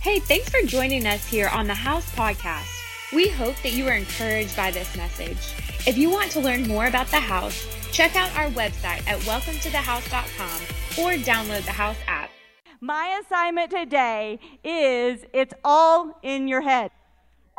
Hey, 0.00 0.18
thanks 0.18 0.48
for 0.48 0.66
joining 0.66 1.06
us 1.06 1.26
here 1.26 1.48
on 1.48 1.66
the 1.66 1.74
House 1.74 2.10
Podcast. 2.14 2.70
We 3.12 3.28
hope 3.28 3.54
that 3.56 3.74
you 3.74 3.86
are 3.86 3.92
encouraged 3.92 4.56
by 4.56 4.70
this 4.70 4.96
message. 4.96 5.36
If 5.86 5.98
you 5.98 6.08
want 6.08 6.30
to 6.30 6.40
learn 6.40 6.66
more 6.66 6.86
about 6.86 7.08
the 7.08 7.20
house, 7.20 7.66
check 7.92 8.16
out 8.16 8.34
our 8.34 8.48
website 8.52 9.06
at 9.06 9.18
welcometothehouse.com 9.20 11.04
or 11.04 11.22
download 11.22 11.66
the 11.66 11.72
House 11.72 11.98
app. 12.06 12.30
My 12.80 13.20
assignment 13.22 13.72
today 13.72 14.40
is 14.64 15.26
it's 15.34 15.52
all 15.66 16.18
in 16.22 16.48
your 16.48 16.62
head. 16.62 16.90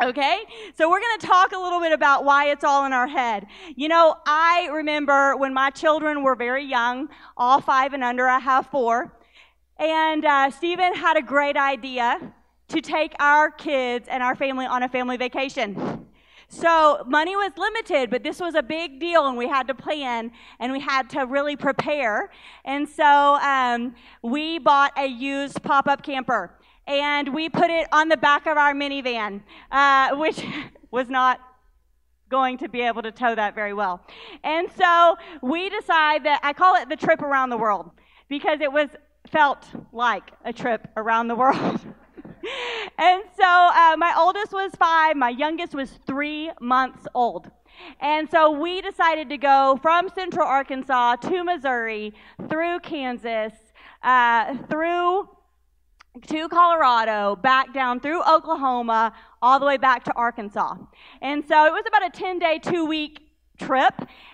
Okay? 0.02 0.40
So 0.76 0.90
we're 0.90 1.00
going 1.00 1.20
to 1.20 1.28
talk 1.28 1.52
a 1.52 1.60
little 1.60 1.80
bit 1.80 1.92
about 1.92 2.26
why 2.26 2.50
it's 2.50 2.64
all 2.64 2.88
in 2.88 2.92
our 2.92 3.06
head. 3.06 3.46
You 3.76 3.88
know, 3.88 4.16
I 4.26 4.68
remember 4.74 5.38
when 5.38 5.54
my 5.54 5.70
children 5.70 6.24
were 6.24 6.36
very 6.36 6.66
young, 6.66 7.08
all 7.38 7.62
five 7.62 7.94
and 7.94 8.04
under, 8.04 8.28
I 8.28 8.40
have 8.40 8.66
four. 8.66 9.14
And 9.82 10.24
uh, 10.24 10.52
Stephen 10.52 10.94
had 10.94 11.18
a 11.18 11.24
great 11.24 11.58
idea 11.58 12.34
to 12.68 12.82
take 12.82 13.16
our 13.20 13.50
kids 13.50 14.08
and 14.08 14.22
our 14.22 14.36
family 14.36 14.68
on 14.68 14.84
a 14.84 14.88
family 14.88 15.18
vacation. 15.18 16.06
So 16.50 17.04
money 17.08 17.36
was 17.36 17.52
limited, 17.58 18.12
but 18.12 18.22
this 18.22 18.40
was 18.40 18.54
a 18.54 18.62
big 18.62 19.00
deal, 19.00 19.26
and 19.26 19.36
we 19.36 19.48
had 19.48 19.68
to 19.70 19.74
plan 19.74 20.32
and 20.60 20.72
we 20.72 20.80
had 20.80 21.10
to 21.12 21.26
really 21.26 21.56
prepare. 21.56 22.30
And 22.64 22.88
so 22.88 23.40
um, 23.42 23.96
we 24.22 24.60
bought 24.60 24.92
a 24.98 25.08
used 25.08 25.64
pop-up 25.64 26.04
camper, 26.04 26.60
and 26.86 27.34
we 27.34 27.50
put 27.50 27.72
it 27.72 27.88
on 27.92 28.08
the 28.08 28.18
back 28.18 28.46
of 28.46 28.58
our 28.58 28.76
minivan, 28.76 29.42
uh, 29.72 30.16
which 30.16 30.46
was 30.92 31.10
not 31.10 31.40
going 32.30 32.60
to 32.60 32.70
be 32.70 32.82
able 32.82 33.02
to 33.02 33.12
tow 33.12 33.34
that 33.34 33.56
very 33.56 33.74
well. 33.74 34.06
And 34.44 34.70
so 34.78 35.16
we 35.42 35.72
decide 35.72 36.24
that 36.26 36.40
I 36.44 36.54
call 36.54 36.76
it 36.76 36.88
the 36.88 36.96
trip 36.96 37.24
around 37.24 37.50
the 37.50 37.58
world 37.58 37.90
because 38.30 38.62
it 38.62 38.72
was 38.72 38.90
felt 39.32 39.66
like 39.92 40.32
a 40.46 40.54
trip 40.54 40.88
around 40.98 41.28
the 41.28 41.36
world. 41.36 41.80
and 42.98 43.24
so 43.36 43.44
uh, 43.44 43.96
my 43.98 44.14
oldest 44.18 44.52
was 44.52 44.72
five, 44.78 45.16
my 45.16 45.30
youngest 45.30 45.74
was 45.74 45.92
three 46.06 46.52
months 46.60 47.08
old. 47.14 47.50
And 48.00 48.30
so 48.30 48.52
we 48.52 48.82
decided 48.82 49.30
to 49.30 49.38
go 49.38 49.80
from 49.82 50.10
central 50.10 50.46
Arkansas 50.46 51.16
to 51.18 51.44
Missouri, 51.44 52.14
through 52.50 52.80
Kansas, 52.82 53.54
uh, 54.04 54.56
through 54.70 55.30
to 56.28 56.50
Colorado, 56.50 57.38
back 57.38 57.74
down 57.74 58.00
through 58.00 58.22
Oklahoma, 58.24 59.14
all 59.42 59.60
the 59.60 59.66
way 59.66 59.78
back 59.78 60.04
to 60.04 60.14
Arkansas. 60.14 60.76
And 61.22 61.44
so 61.48 61.66
it 61.66 61.72
was 61.72 61.84
about 61.88 62.06
a 62.06 62.10
10 62.10 62.40
day, 62.40 62.60
two 62.60 62.86
week 62.86 63.31
trip. 63.62 63.94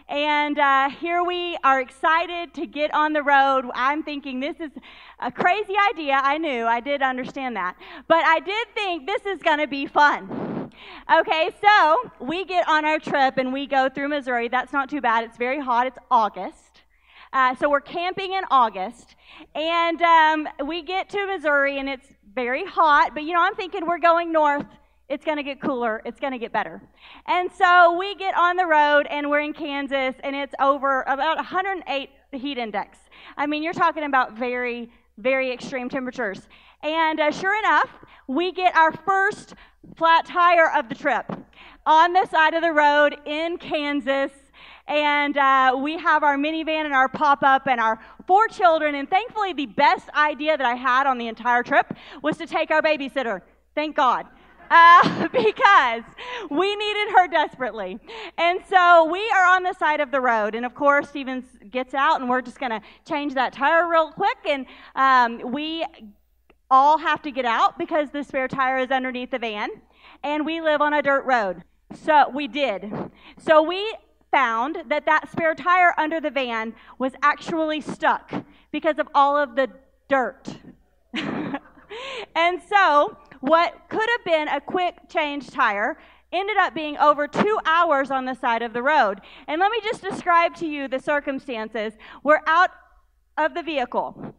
And 0.09 0.57
uh, 0.57 0.89
here 0.89 1.23
we 1.23 1.57
are 1.63 1.81
excited 1.81 2.53
to 2.53 2.65
get 2.65 2.93
on 2.93 3.11
the 3.11 3.21
road. 3.21 3.65
I'm 3.75 4.03
thinking 4.03 4.39
this 4.39 4.59
is 4.59 4.71
a 5.19 5.31
crazy 5.31 5.75
idea. 5.91 6.19
I 6.23 6.37
knew, 6.37 6.65
I 6.65 6.79
did 6.79 7.01
understand 7.01 7.57
that. 7.57 7.75
But 8.07 8.23
I 8.25 8.39
did 8.39 8.67
think 8.73 9.05
this 9.05 9.25
is 9.25 9.41
going 9.41 9.59
to 9.59 9.67
be 9.67 9.85
fun. 9.85 10.71
Okay, 11.13 11.49
so 11.61 12.11
we 12.19 12.45
get 12.45 12.67
on 12.69 12.85
our 12.85 12.99
trip 12.99 13.37
and 13.37 13.51
we 13.51 13.67
go 13.67 13.89
through 13.89 14.09
Missouri. 14.09 14.47
That's 14.47 14.71
not 14.71 14.89
too 14.89 15.01
bad. 15.01 15.25
It's 15.25 15.37
very 15.37 15.59
hot. 15.59 15.87
It's 15.87 15.97
August. 16.09 16.83
Uh, 17.33 17.55
so 17.55 17.69
we're 17.69 17.81
camping 17.81 18.33
in 18.33 18.43
August. 18.49 19.15
And 19.55 20.01
um, 20.01 20.47
we 20.65 20.83
get 20.83 21.09
to 21.09 21.27
Missouri 21.27 21.79
and 21.79 21.89
it's 21.89 22.07
very 22.33 22.65
hot. 22.65 23.11
But 23.13 23.23
you 23.23 23.33
know, 23.33 23.41
I'm 23.41 23.55
thinking 23.55 23.85
we're 23.85 23.99
going 23.99 24.31
north 24.31 24.65
it's 25.09 25.23
going 25.23 25.37
to 25.37 25.43
get 25.43 25.61
cooler. 25.61 26.01
It's 26.05 26.19
going 26.19 26.33
to 26.33 26.39
get 26.39 26.51
better. 26.51 26.81
And 27.27 27.49
so 27.51 27.97
we 27.97 28.15
get 28.15 28.35
on 28.35 28.57
the 28.57 28.65
road 28.65 29.07
and 29.09 29.29
we're 29.29 29.39
in 29.39 29.53
Kansas 29.53 30.15
and 30.21 30.35
it's 30.35 30.53
over 30.59 31.03
about 31.03 31.37
108 31.37 32.09
heat 32.33 32.57
index. 32.57 32.97
I 33.37 33.45
mean, 33.47 33.63
you're 33.63 33.73
talking 33.73 34.03
about 34.03 34.37
very, 34.37 34.91
very 35.17 35.51
extreme 35.51 35.89
temperatures. 35.89 36.47
And 36.83 37.19
uh, 37.19 37.31
sure 37.31 37.57
enough, 37.57 37.89
we 38.27 38.51
get 38.51 38.75
our 38.75 38.91
first 38.91 39.53
flat 39.95 40.25
tire 40.25 40.71
of 40.75 40.89
the 40.89 40.95
trip 40.95 41.31
on 41.85 42.11
the 42.11 42.25
side 42.27 42.53
of 42.53 42.61
the 42.61 42.73
road 42.73 43.15
in 43.25 43.57
Kansas. 43.57 44.31
And 44.89 45.37
uh, 45.37 45.77
we 45.81 45.97
have 45.97 46.23
our 46.23 46.37
minivan 46.37 46.85
and 46.85 46.93
our 46.93 47.07
pop 47.07 47.43
up 47.43 47.67
and 47.67 47.79
our 47.79 47.99
four 48.25 48.47
children. 48.49 48.95
And 48.95 49.09
thankfully, 49.09 49.53
the 49.53 49.65
best 49.67 50.09
idea 50.15 50.57
that 50.57 50.65
I 50.65 50.75
had 50.75 51.07
on 51.07 51.17
the 51.17 51.27
entire 51.27 51.63
trip 51.63 51.93
was 52.21 52.37
to 52.37 52.45
take 52.45 52.71
our 52.71 52.81
babysitter. 52.81 53.41
Thank 53.73 53.95
God 53.95 54.27
uh, 54.69 55.27
because 55.33 56.03
we 56.49 56.75
needed 56.75 57.09
her 57.15 57.27
desperately. 57.27 57.99
And 58.37 58.59
so 58.69 59.09
we 59.11 59.29
are 59.31 59.55
on 59.55 59.63
the 59.63 59.73
side 59.73 59.99
of 59.99 60.11
the 60.11 60.21
road. 60.21 60.55
And 60.55 60.65
of 60.65 60.75
course, 60.75 61.09
Stevens 61.09 61.45
gets 61.71 61.93
out, 61.93 62.21
and 62.21 62.29
we're 62.29 62.41
just 62.41 62.59
going 62.59 62.71
to 62.71 62.81
change 63.07 63.33
that 63.33 63.53
tire 63.53 63.89
real 63.89 64.11
quick. 64.11 64.37
And 64.47 64.65
um, 64.95 65.51
we 65.51 65.85
all 66.69 66.97
have 66.97 67.21
to 67.23 67.31
get 67.31 67.45
out 67.45 67.77
because 67.77 68.09
the 68.11 68.23
spare 68.23 68.47
tire 68.47 68.77
is 68.79 68.91
underneath 68.91 69.31
the 69.31 69.39
van. 69.39 69.69
And 70.23 70.45
we 70.45 70.61
live 70.61 70.81
on 70.81 70.93
a 70.93 71.01
dirt 71.01 71.25
road. 71.25 71.63
So 71.93 72.29
we 72.29 72.47
did. 72.47 72.91
So 73.37 73.61
we 73.61 73.95
found 74.31 74.77
that 74.89 75.05
that 75.05 75.31
spare 75.31 75.55
tire 75.55 75.93
under 75.97 76.19
the 76.19 76.29
van 76.29 76.75
was 76.99 77.13
actually 77.21 77.81
stuck 77.81 78.33
because 78.71 78.99
of 78.99 79.07
all 79.15 79.37
of 79.37 79.55
the 79.55 79.69
dirt. 80.09 80.57
and 81.13 82.61
so 82.69 83.17
what 83.41 83.89
could 83.89 84.09
have 84.09 84.25
been 84.25 84.47
a 84.47 84.61
quick 84.61 84.95
change 85.09 85.49
tire 85.49 85.97
ended 86.31 86.57
up 86.57 86.73
being 86.73 86.97
over 86.97 87.27
two 87.27 87.59
hours 87.65 88.11
on 88.11 88.25
the 88.25 88.33
side 88.33 88.61
of 88.61 88.73
the 88.73 88.83
road. 88.83 89.21
And 89.47 89.59
let 89.59 89.71
me 89.71 89.79
just 89.83 90.01
describe 90.01 90.55
to 90.55 90.65
you 90.65 90.87
the 90.87 90.99
circumstances. 90.99 91.93
We're 92.23 92.41
out 92.47 92.71
of 93.37 93.53
the 93.53 93.63
vehicle. 93.63 94.35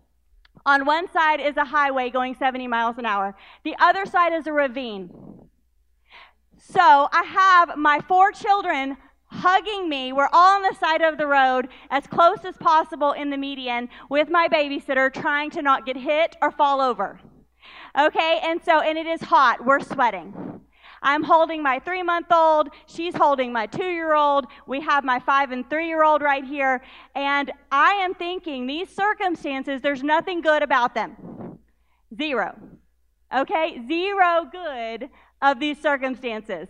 On 0.67 0.85
one 0.85 1.11
side 1.11 1.41
is 1.41 1.57
a 1.57 1.65
highway 1.65 2.11
going 2.11 2.35
70 2.35 2.67
miles 2.67 2.99
an 2.99 3.07
hour, 3.07 3.35
the 3.65 3.75
other 3.79 4.05
side 4.05 4.33
is 4.33 4.47
a 4.47 4.53
ravine. 4.53 5.11
So 6.59 7.09
I 7.13 7.23
have 7.23 7.79
my 7.79 8.01
four 8.07 8.33
children 8.33 8.97
hugging 9.31 9.89
me. 9.89 10.13
We're 10.13 10.29
all 10.33 10.57
on 10.57 10.63
the 10.63 10.75
side 10.75 11.03
of 11.03 11.17
the 11.17 11.27
road 11.27 11.69
as 11.91 12.07
close 12.07 12.45
as 12.45 12.57
possible 12.57 13.13
in 13.13 13.31
the 13.31 13.37
median 13.37 13.89
with 14.11 14.29
my 14.29 14.49
babysitter, 14.49 15.13
trying 15.13 15.51
to 15.51 15.63
not 15.63 15.87
get 15.87 15.97
hit 15.97 16.37
or 16.43 16.51
fall 16.51 16.81
over. 16.81 17.21
Okay, 17.99 18.39
and 18.45 18.61
so, 18.65 18.81
and 18.81 18.97
it 18.97 19.07
is 19.07 19.21
hot. 19.21 19.65
We're 19.65 19.81
sweating. 19.81 20.61
I'm 21.03 21.23
holding 21.23 21.63
my 21.63 21.79
three 21.81 22.03
month 22.03 22.31
old. 22.33 22.69
She's 22.87 23.15
holding 23.15 23.53
my 23.53 23.67
two 23.67 23.91
year 23.91 24.15
old. 24.15 24.47
We 24.67 24.81
have 24.81 25.05
my 25.05 25.19
five 25.19 25.51
and 25.51 25.69
three 25.69 25.89
year 25.89 26.05
old 26.05 26.23
right 26.23 26.45
here. 26.45 26.83
And 27.15 27.53
I 27.71 27.93
am 27.95 28.15
thinking 28.15 28.67
these 28.67 28.89
circumstances, 28.89 29.81
there's 29.81 30.03
nothing 30.03 30.41
good 30.41 30.63
about 30.63 30.95
them. 30.95 31.59
Zero. 32.17 32.57
Okay? 33.35 33.81
Zero 33.87 34.49
good 34.51 35.09
of 35.43 35.61
these 35.61 35.81
circumstances. 35.81 36.69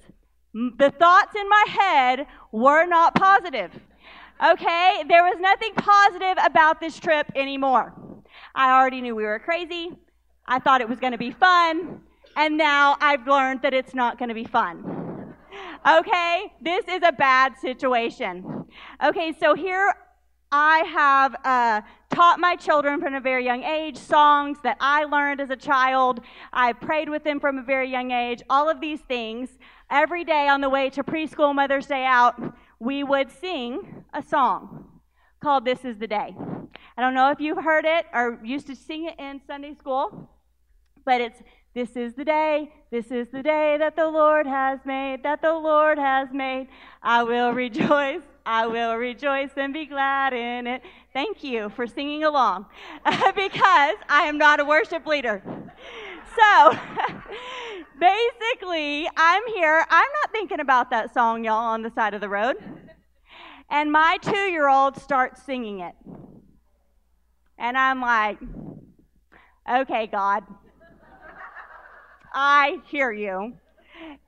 The 0.54 0.90
thoughts 0.98 1.34
in 1.34 1.48
my 1.48 1.64
head 1.68 2.26
were 2.52 2.86
not 2.86 3.14
positive. 3.14 3.70
Okay? 4.44 5.04
There 5.08 5.24
was 5.24 5.36
nothing 5.40 5.74
positive 5.74 6.38
about 6.44 6.80
this 6.80 6.98
trip 6.98 7.30
anymore. 7.34 7.94
I 8.54 8.72
already 8.72 9.00
knew 9.00 9.14
we 9.14 9.24
were 9.24 9.38
crazy. 9.38 9.90
I 10.50 10.58
thought 10.58 10.80
it 10.80 10.88
was 10.88 10.98
going 10.98 11.12
to 11.12 11.18
be 11.18 11.30
fun, 11.30 12.00
and 12.34 12.56
now 12.56 12.96
I've 13.00 13.26
learned 13.26 13.60
that 13.62 13.74
it's 13.74 13.94
not 13.94 14.18
going 14.18 14.30
to 14.30 14.34
be 14.34 14.44
fun. 14.44 15.34
Okay? 15.86 16.52
This 16.62 16.88
is 16.88 17.02
a 17.04 17.12
bad 17.12 17.58
situation. 17.58 18.64
Okay, 19.04 19.34
so 19.38 19.54
here 19.54 19.94
I 20.50 20.78
have 20.78 21.36
uh, 21.44 21.82
taught 22.10 22.40
my 22.40 22.56
children 22.56 22.98
from 22.98 23.14
a 23.14 23.20
very 23.20 23.44
young 23.44 23.62
age 23.62 23.98
songs 23.98 24.56
that 24.64 24.78
I 24.80 25.04
learned 25.04 25.42
as 25.42 25.50
a 25.50 25.56
child. 25.56 26.20
I 26.50 26.72
prayed 26.72 27.10
with 27.10 27.24
them 27.24 27.40
from 27.40 27.58
a 27.58 27.62
very 27.62 27.90
young 27.90 28.10
age. 28.10 28.42
All 28.48 28.70
of 28.70 28.80
these 28.80 29.00
things. 29.00 29.50
Every 29.90 30.24
day 30.24 30.48
on 30.48 30.62
the 30.62 30.70
way 30.70 30.88
to 30.90 31.04
preschool 31.04 31.54
Mother's 31.54 31.86
Day 31.86 32.04
out, 32.04 32.40
we 32.78 33.04
would 33.04 33.30
sing 33.30 34.04
a 34.14 34.22
song 34.22 34.86
called 35.42 35.66
This 35.66 35.84
is 35.84 35.98
the 35.98 36.06
Day. 36.06 36.34
I 36.96 37.02
don't 37.02 37.14
know 37.14 37.30
if 37.30 37.40
you've 37.40 37.62
heard 37.62 37.84
it 37.84 38.06
or 38.14 38.40
used 38.42 38.66
to 38.68 38.76
sing 38.76 39.04
it 39.04 39.18
in 39.18 39.40
Sunday 39.46 39.74
school 39.74 40.30
but 41.08 41.22
it's 41.22 41.42
this 41.72 41.96
is 41.96 42.12
the 42.12 42.24
day, 42.24 42.70
this 42.90 43.10
is 43.10 43.28
the 43.28 43.42
day 43.42 43.76
that 43.78 43.96
the 43.96 44.06
Lord 44.06 44.46
has 44.46 44.78
made, 44.84 45.22
that 45.22 45.40
the 45.40 45.54
Lord 45.54 45.96
has 45.96 46.28
made. 46.34 46.68
I 47.02 47.22
will 47.22 47.54
rejoice, 47.54 48.20
I 48.44 48.66
will 48.66 48.94
rejoice 48.94 49.48
and 49.56 49.72
be 49.72 49.86
glad 49.86 50.34
in 50.34 50.66
it. 50.66 50.82
Thank 51.14 51.42
you 51.42 51.70
for 51.70 51.86
singing 51.86 52.24
along 52.24 52.66
because 53.06 53.96
I 54.06 54.24
am 54.26 54.36
not 54.36 54.60
a 54.60 54.66
worship 54.66 55.06
leader. 55.06 55.42
So, 56.36 56.78
basically, 57.98 59.08
I'm 59.16 59.46
here. 59.54 59.86
I'm 59.88 60.10
not 60.20 60.30
thinking 60.30 60.60
about 60.60 60.90
that 60.90 61.14
song, 61.14 61.42
y'all, 61.42 61.54
on 61.54 61.80
the 61.80 61.90
side 61.90 62.12
of 62.12 62.20
the 62.20 62.28
road. 62.28 62.56
And 63.70 63.90
my 63.90 64.18
two 64.20 64.50
year 64.50 64.68
old 64.68 65.00
starts 65.00 65.42
singing 65.42 65.80
it. 65.80 65.94
And 67.56 67.78
I'm 67.78 68.02
like, 68.02 68.38
okay, 69.66 70.06
God, 70.06 70.44
I 72.40 72.78
hear 72.86 73.10
you. 73.10 73.54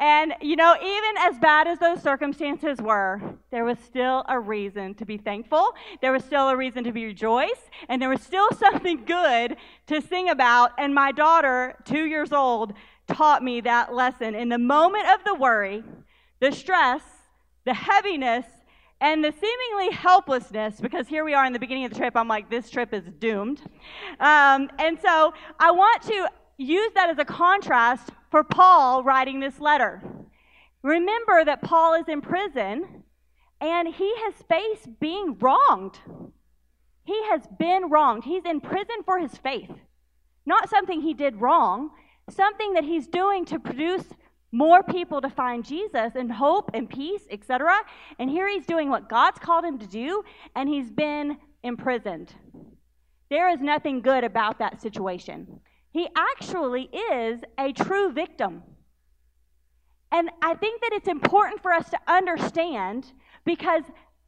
And, 0.00 0.34
you 0.40 0.56
know, 0.56 0.74
even 0.82 1.14
as 1.20 1.38
bad 1.38 1.68
as 1.68 1.78
those 1.78 2.02
circumstances 2.02 2.80
were, 2.80 3.22
there 3.52 3.64
was 3.64 3.78
still 3.78 4.24
a 4.28 4.40
reason 4.40 4.94
to 4.94 5.04
be 5.04 5.16
thankful. 5.16 5.68
There 6.02 6.10
was 6.10 6.24
still 6.24 6.48
a 6.48 6.56
reason 6.56 6.82
to 6.84 6.92
be 6.92 7.04
rejoiced. 7.04 7.70
And 7.88 8.02
there 8.02 8.08
was 8.08 8.20
still 8.20 8.48
something 8.58 9.04
good 9.04 9.56
to 9.86 10.00
sing 10.02 10.28
about. 10.28 10.72
And 10.76 10.92
my 10.92 11.12
daughter, 11.12 11.76
two 11.84 12.06
years 12.06 12.32
old, 12.32 12.72
taught 13.06 13.44
me 13.44 13.60
that 13.60 13.94
lesson. 13.94 14.34
In 14.34 14.48
the 14.48 14.58
moment 14.58 15.06
of 15.14 15.22
the 15.24 15.36
worry, 15.36 15.84
the 16.40 16.50
stress, 16.50 17.02
the 17.64 17.74
heaviness, 17.74 18.46
and 19.00 19.24
the 19.24 19.32
seemingly 19.32 19.94
helplessness, 19.96 20.80
because 20.80 21.06
here 21.06 21.24
we 21.24 21.32
are 21.32 21.44
in 21.46 21.52
the 21.52 21.60
beginning 21.60 21.84
of 21.84 21.92
the 21.92 21.96
trip, 21.96 22.16
I'm 22.16 22.28
like, 22.28 22.50
this 22.50 22.70
trip 22.70 22.92
is 22.92 23.04
doomed. 23.20 23.62
Um, 24.18 24.68
and 24.80 24.98
so 25.00 25.32
I 25.60 25.70
want 25.70 26.02
to 26.02 26.28
use 26.60 26.92
that 26.94 27.10
as 27.10 27.18
a 27.18 27.24
contrast 27.24 28.10
for 28.30 28.44
Paul 28.44 29.02
writing 29.02 29.40
this 29.40 29.60
letter. 29.60 30.02
Remember 30.82 31.44
that 31.44 31.62
Paul 31.62 31.94
is 31.94 32.08
in 32.08 32.20
prison 32.20 33.04
and 33.60 33.88
he 33.88 34.12
has 34.24 34.34
faced 34.48 35.00
being 35.00 35.36
wronged. 35.38 35.98
He 37.04 37.22
has 37.24 37.42
been 37.58 37.90
wronged. 37.90 38.24
He's 38.24 38.44
in 38.44 38.60
prison 38.60 39.02
for 39.04 39.18
his 39.18 39.36
faith. 39.36 39.70
Not 40.46 40.70
something 40.70 41.00
he 41.00 41.14
did 41.14 41.40
wrong, 41.40 41.90
something 42.30 42.74
that 42.74 42.84
he's 42.84 43.06
doing 43.06 43.44
to 43.46 43.58
produce 43.58 44.04
more 44.52 44.82
people 44.82 45.20
to 45.20 45.30
find 45.30 45.64
Jesus 45.64 46.12
and 46.14 46.32
hope 46.32 46.70
and 46.74 46.88
peace, 46.88 47.22
etc. 47.30 47.72
And 48.18 48.30
here 48.30 48.48
he's 48.48 48.66
doing 48.66 48.90
what 48.90 49.08
God's 49.08 49.38
called 49.38 49.64
him 49.64 49.78
to 49.78 49.86
do, 49.86 50.22
and 50.56 50.68
he's 50.68 50.90
been 50.90 51.38
imprisoned. 51.62 52.32
There 53.28 53.48
is 53.48 53.60
nothing 53.60 54.00
good 54.00 54.24
about 54.24 54.58
that 54.58 54.80
situation. 54.80 55.60
He 55.92 56.08
actually 56.16 56.84
is 57.12 57.40
a 57.58 57.72
true 57.72 58.12
victim. 58.12 58.62
And 60.12 60.30
I 60.42 60.54
think 60.54 60.80
that 60.82 60.92
it's 60.92 61.08
important 61.08 61.62
for 61.62 61.72
us 61.72 61.88
to 61.90 61.98
understand 62.06 63.12
because 63.44 63.82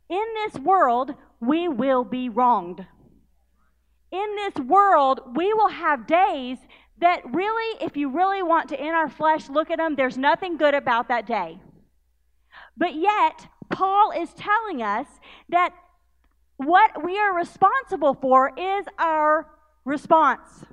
in 0.08 0.24
this 0.44 0.60
world, 0.60 1.14
we 1.40 1.68
will 1.68 2.04
be 2.04 2.28
wronged. 2.28 2.86
In 4.10 4.36
this 4.36 4.64
world, 4.64 5.20
we 5.34 5.52
will 5.54 5.68
have 5.68 6.06
days 6.06 6.58
that 6.98 7.22
really, 7.32 7.84
if 7.84 7.96
you 7.96 8.10
really 8.10 8.42
want 8.42 8.68
to, 8.68 8.80
in 8.80 8.92
our 8.92 9.08
flesh, 9.08 9.48
look 9.48 9.70
at 9.70 9.78
them, 9.78 9.96
there's 9.96 10.18
nothing 10.18 10.56
good 10.56 10.74
about 10.74 11.08
that 11.08 11.26
day. 11.26 11.58
But 12.76 12.94
yet, 12.94 13.48
Paul 13.70 14.12
is 14.12 14.32
telling 14.34 14.82
us 14.82 15.06
that 15.48 15.74
what 16.58 17.04
we 17.04 17.18
are 17.18 17.34
responsible 17.34 18.14
for 18.14 18.52
is 18.56 18.86
our 18.98 19.48
response. 19.84 20.64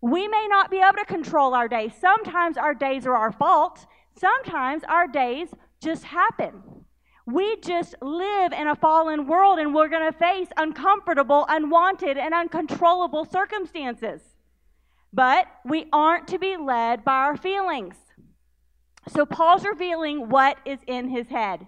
We 0.00 0.28
may 0.28 0.46
not 0.48 0.70
be 0.70 0.78
able 0.78 0.96
to 0.98 1.04
control 1.04 1.54
our 1.54 1.68
days. 1.68 1.92
Sometimes 2.00 2.56
our 2.56 2.74
days 2.74 3.06
are 3.06 3.14
our 3.14 3.32
fault. 3.32 3.86
Sometimes 4.18 4.82
our 4.84 5.06
days 5.06 5.48
just 5.82 6.04
happen. 6.04 6.62
We 7.26 7.56
just 7.56 7.94
live 8.00 8.52
in 8.52 8.66
a 8.66 8.74
fallen 8.74 9.26
world 9.26 9.58
and 9.58 9.74
we're 9.74 9.88
going 9.88 10.10
to 10.10 10.18
face 10.18 10.48
uncomfortable, 10.56 11.44
unwanted, 11.48 12.16
and 12.16 12.34
uncontrollable 12.34 13.24
circumstances. 13.24 14.22
But 15.12 15.46
we 15.64 15.86
aren't 15.92 16.28
to 16.28 16.38
be 16.38 16.56
led 16.56 17.04
by 17.04 17.12
our 17.12 17.36
feelings. 17.36 17.96
So 19.08 19.26
Paul's 19.26 19.64
revealing 19.64 20.28
what 20.28 20.58
is 20.64 20.78
in 20.86 21.08
his 21.08 21.28
head. 21.28 21.66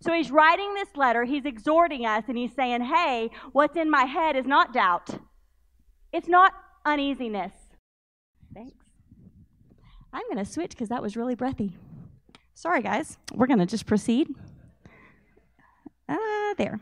So 0.00 0.12
he's 0.12 0.30
writing 0.30 0.74
this 0.74 0.96
letter, 0.96 1.24
he's 1.24 1.44
exhorting 1.44 2.06
us, 2.06 2.24
and 2.28 2.36
he's 2.36 2.54
saying, 2.54 2.82
hey, 2.82 3.30
what's 3.52 3.76
in 3.76 3.90
my 3.90 4.04
head 4.04 4.36
is 4.36 4.46
not 4.46 4.72
doubt. 4.72 5.10
It's 6.12 6.28
not 6.28 6.52
uneasiness. 6.84 7.52
Thanks. 8.54 8.76
I'm 10.12 10.22
going 10.30 10.44
to 10.44 10.50
switch 10.50 10.70
because 10.70 10.88
that 10.88 11.02
was 11.02 11.16
really 11.16 11.34
breathy. 11.34 11.76
Sorry, 12.54 12.82
guys. 12.82 13.18
We're 13.32 13.46
going 13.46 13.60
to 13.60 13.66
just 13.66 13.86
proceed. 13.86 14.28
Ah, 16.08 16.54
there. 16.58 16.80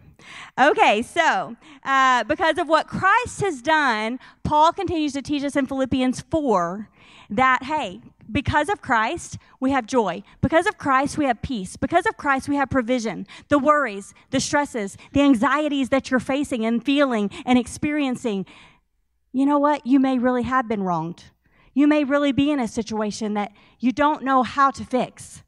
Okay, 0.60 1.02
so 1.02 1.56
uh, 1.84 2.24
because 2.24 2.58
of 2.58 2.68
what 2.68 2.88
Christ 2.88 3.40
has 3.42 3.62
done, 3.62 4.18
Paul 4.42 4.72
continues 4.72 5.12
to 5.12 5.22
teach 5.22 5.44
us 5.44 5.56
in 5.56 5.66
Philippians 5.66 6.22
4 6.22 6.88
that, 7.30 7.62
hey, 7.62 8.00
because 8.30 8.68
of 8.68 8.80
Christ, 8.80 9.38
we 9.60 9.70
have 9.70 9.86
joy. 9.86 10.22
Because 10.40 10.66
of 10.66 10.78
Christ, 10.78 11.18
we 11.18 11.24
have 11.24 11.42
peace. 11.42 11.76
Because 11.76 12.06
of 12.06 12.16
Christ, 12.16 12.48
we 12.48 12.56
have 12.56 12.70
provision. 12.70 13.26
The 13.48 13.58
worries, 13.58 14.14
the 14.30 14.40
stresses, 14.40 14.96
the 15.12 15.22
anxieties 15.22 15.88
that 15.90 16.10
you're 16.10 16.20
facing 16.20 16.64
and 16.64 16.84
feeling 16.84 17.30
and 17.44 17.58
experiencing, 17.58 18.46
you 19.32 19.46
know 19.46 19.58
what? 19.58 19.86
You 19.86 20.00
may 20.00 20.18
really 20.18 20.42
have 20.42 20.68
been 20.68 20.82
wronged. 20.82 21.24
You 21.72 21.86
may 21.86 22.04
really 22.04 22.32
be 22.32 22.50
in 22.50 22.58
a 22.58 22.68
situation 22.68 23.34
that 23.34 23.52
you 23.78 23.92
don't 23.92 24.24
know 24.24 24.42
how 24.42 24.70
to 24.72 24.84
fix. 24.84 25.42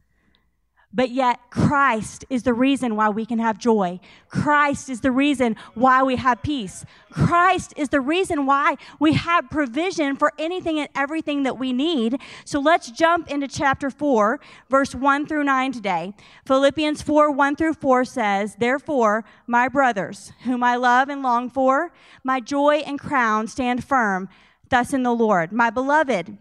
But 0.95 1.11
yet, 1.11 1.41
Christ 1.49 2.27
is 2.29 2.43
the 2.43 2.53
reason 2.53 2.97
why 2.97 3.09
we 3.09 3.25
can 3.25 3.39
have 3.39 3.59
joy. 3.59 3.99
Christ 4.29 4.91
is 4.91 5.01
the 5.01 5.11
reason 5.11 5.57
why 5.75 6.03
we 6.03 6.17
have 6.17 6.43
peace. 6.43 6.85
Christ 7.11 7.73
is 7.77 7.89
the 7.89 8.01
reason 8.01 8.45
why 8.45 8.77
we 9.01 9.15
have 9.15 9.49
provision 9.49 10.17
for 10.17 10.33
anything 10.39 10.79
and 10.79 10.91
everything 10.95 11.45
that 11.45 11.59
we 11.59 11.73
need. 11.73 12.21
So 12.45 12.61
let's 12.61 12.91
jump 12.91 13.31
into 13.31 13.49
chapter 13.49 13.89
4, 13.89 14.39
verse 14.69 14.95
1 14.95 15.27
through 15.27 15.45
9 15.45 15.73
today. 15.73 16.13
Philippians 16.45 17.01
4 17.01 17.31
1 17.31 17.57
through 17.57 17.75
4 17.75 18.05
says, 18.05 18.57
Therefore, 18.57 19.25
my 19.47 19.69
brothers, 19.69 20.33
whom 20.45 20.63
I 20.63 20.77
love 20.77 21.09
and 21.09 21.23
long 21.23 21.49
for, 21.49 21.93
my 22.23 22.41
joy 22.41 22.77
and 22.87 22.99
crown, 22.99 23.49
stand 23.49 23.83
firm 23.83 24.29
thus 24.69 24.93
in 24.93 25.03
the 25.03 25.15
Lord. 25.15 25.53
My 25.53 25.71
beloved, 25.71 26.37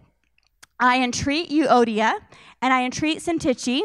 I 0.80 1.04
entreat 1.04 1.50
Euodia 1.50 2.16
and 2.62 2.74
I 2.74 2.84
entreat 2.84 3.20
Syntyche 3.20 3.82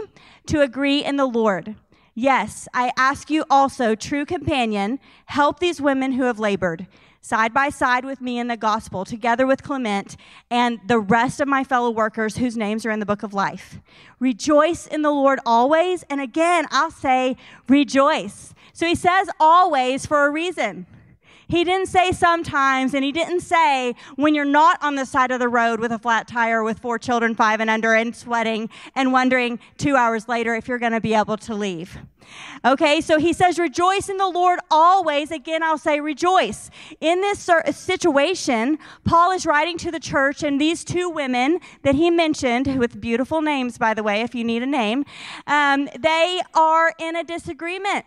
to 0.46 0.60
agree 0.60 1.04
in 1.04 1.16
the 1.16 1.26
Lord. 1.26 1.76
Yes, 2.14 2.66
I 2.72 2.92
ask 2.96 3.30
you 3.30 3.44
also, 3.50 3.94
true 3.94 4.24
companion, 4.24 4.98
help 5.26 5.60
these 5.60 5.80
women 5.80 6.12
who 6.12 6.24
have 6.24 6.38
labored 6.38 6.86
side 7.26 7.52
by 7.52 7.68
side 7.68 8.04
with 8.04 8.20
me 8.20 8.38
in 8.38 8.46
the 8.46 8.56
gospel, 8.56 9.04
together 9.04 9.48
with 9.48 9.60
Clement 9.60 10.16
and 10.48 10.78
the 10.86 11.00
rest 11.00 11.40
of 11.40 11.48
my 11.48 11.64
fellow 11.64 11.90
workers 11.90 12.36
whose 12.36 12.56
names 12.56 12.86
are 12.86 12.90
in 12.92 13.00
the 13.00 13.06
book 13.06 13.24
of 13.24 13.34
life. 13.34 13.80
Rejoice 14.20 14.86
in 14.86 15.02
the 15.02 15.10
Lord 15.10 15.40
always. 15.44 16.04
And 16.08 16.20
again, 16.20 16.66
I'll 16.70 16.92
say 16.92 17.36
rejoice. 17.68 18.54
So 18.72 18.86
he 18.86 18.94
says 18.94 19.28
always 19.40 20.06
for 20.06 20.24
a 20.24 20.30
reason. 20.30 20.86
He 21.48 21.62
didn't 21.62 21.86
say 21.86 22.10
sometimes, 22.10 22.92
and 22.92 23.04
he 23.04 23.12
didn't 23.12 23.40
say 23.40 23.94
when 24.16 24.34
you're 24.34 24.44
not 24.44 24.82
on 24.82 24.96
the 24.96 25.04
side 25.04 25.30
of 25.30 25.38
the 25.38 25.48
road 25.48 25.78
with 25.78 25.92
a 25.92 25.98
flat 25.98 26.26
tire 26.26 26.64
with 26.64 26.80
four 26.80 26.98
children, 26.98 27.36
five 27.36 27.60
and 27.60 27.70
under, 27.70 27.94
and 27.94 28.16
sweating 28.16 28.68
and 28.96 29.12
wondering 29.12 29.60
two 29.78 29.94
hours 29.94 30.28
later 30.28 30.56
if 30.56 30.66
you're 30.66 30.78
going 30.78 30.92
to 30.92 31.00
be 31.00 31.14
able 31.14 31.36
to 31.36 31.54
leave. 31.54 31.98
Okay, 32.64 33.00
so 33.00 33.18
he 33.18 33.32
says, 33.32 33.60
rejoice 33.60 34.08
in 34.08 34.16
the 34.16 34.26
Lord 34.26 34.58
always. 34.72 35.30
Again, 35.30 35.62
I'll 35.62 35.78
say 35.78 36.00
rejoice. 36.00 36.68
In 37.00 37.20
this 37.20 37.48
situation, 37.70 38.78
Paul 39.04 39.30
is 39.30 39.46
writing 39.46 39.78
to 39.78 39.92
the 39.92 40.00
church, 40.00 40.42
and 40.42 40.60
these 40.60 40.84
two 40.84 41.08
women 41.08 41.60
that 41.82 41.94
he 41.94 42.10
mentioned, 42.10 42.76
with 42.76 43.00
beautiful 43.00 43.40
names, 43.40 43.78
by 43.78 43.94
the 43.94 44.02
way, 44.02 44.22
if 44.22 44.34
you 44.34 44.42
need 44.42 44.64
a 44.64 44.66
name, 44.66 45.04
um, 45.46 45.88
they 45.96 46.40
are 46.54 46.92
in 46.98 47.14
a 47.14 47.22
disagreement. 47.22 48.04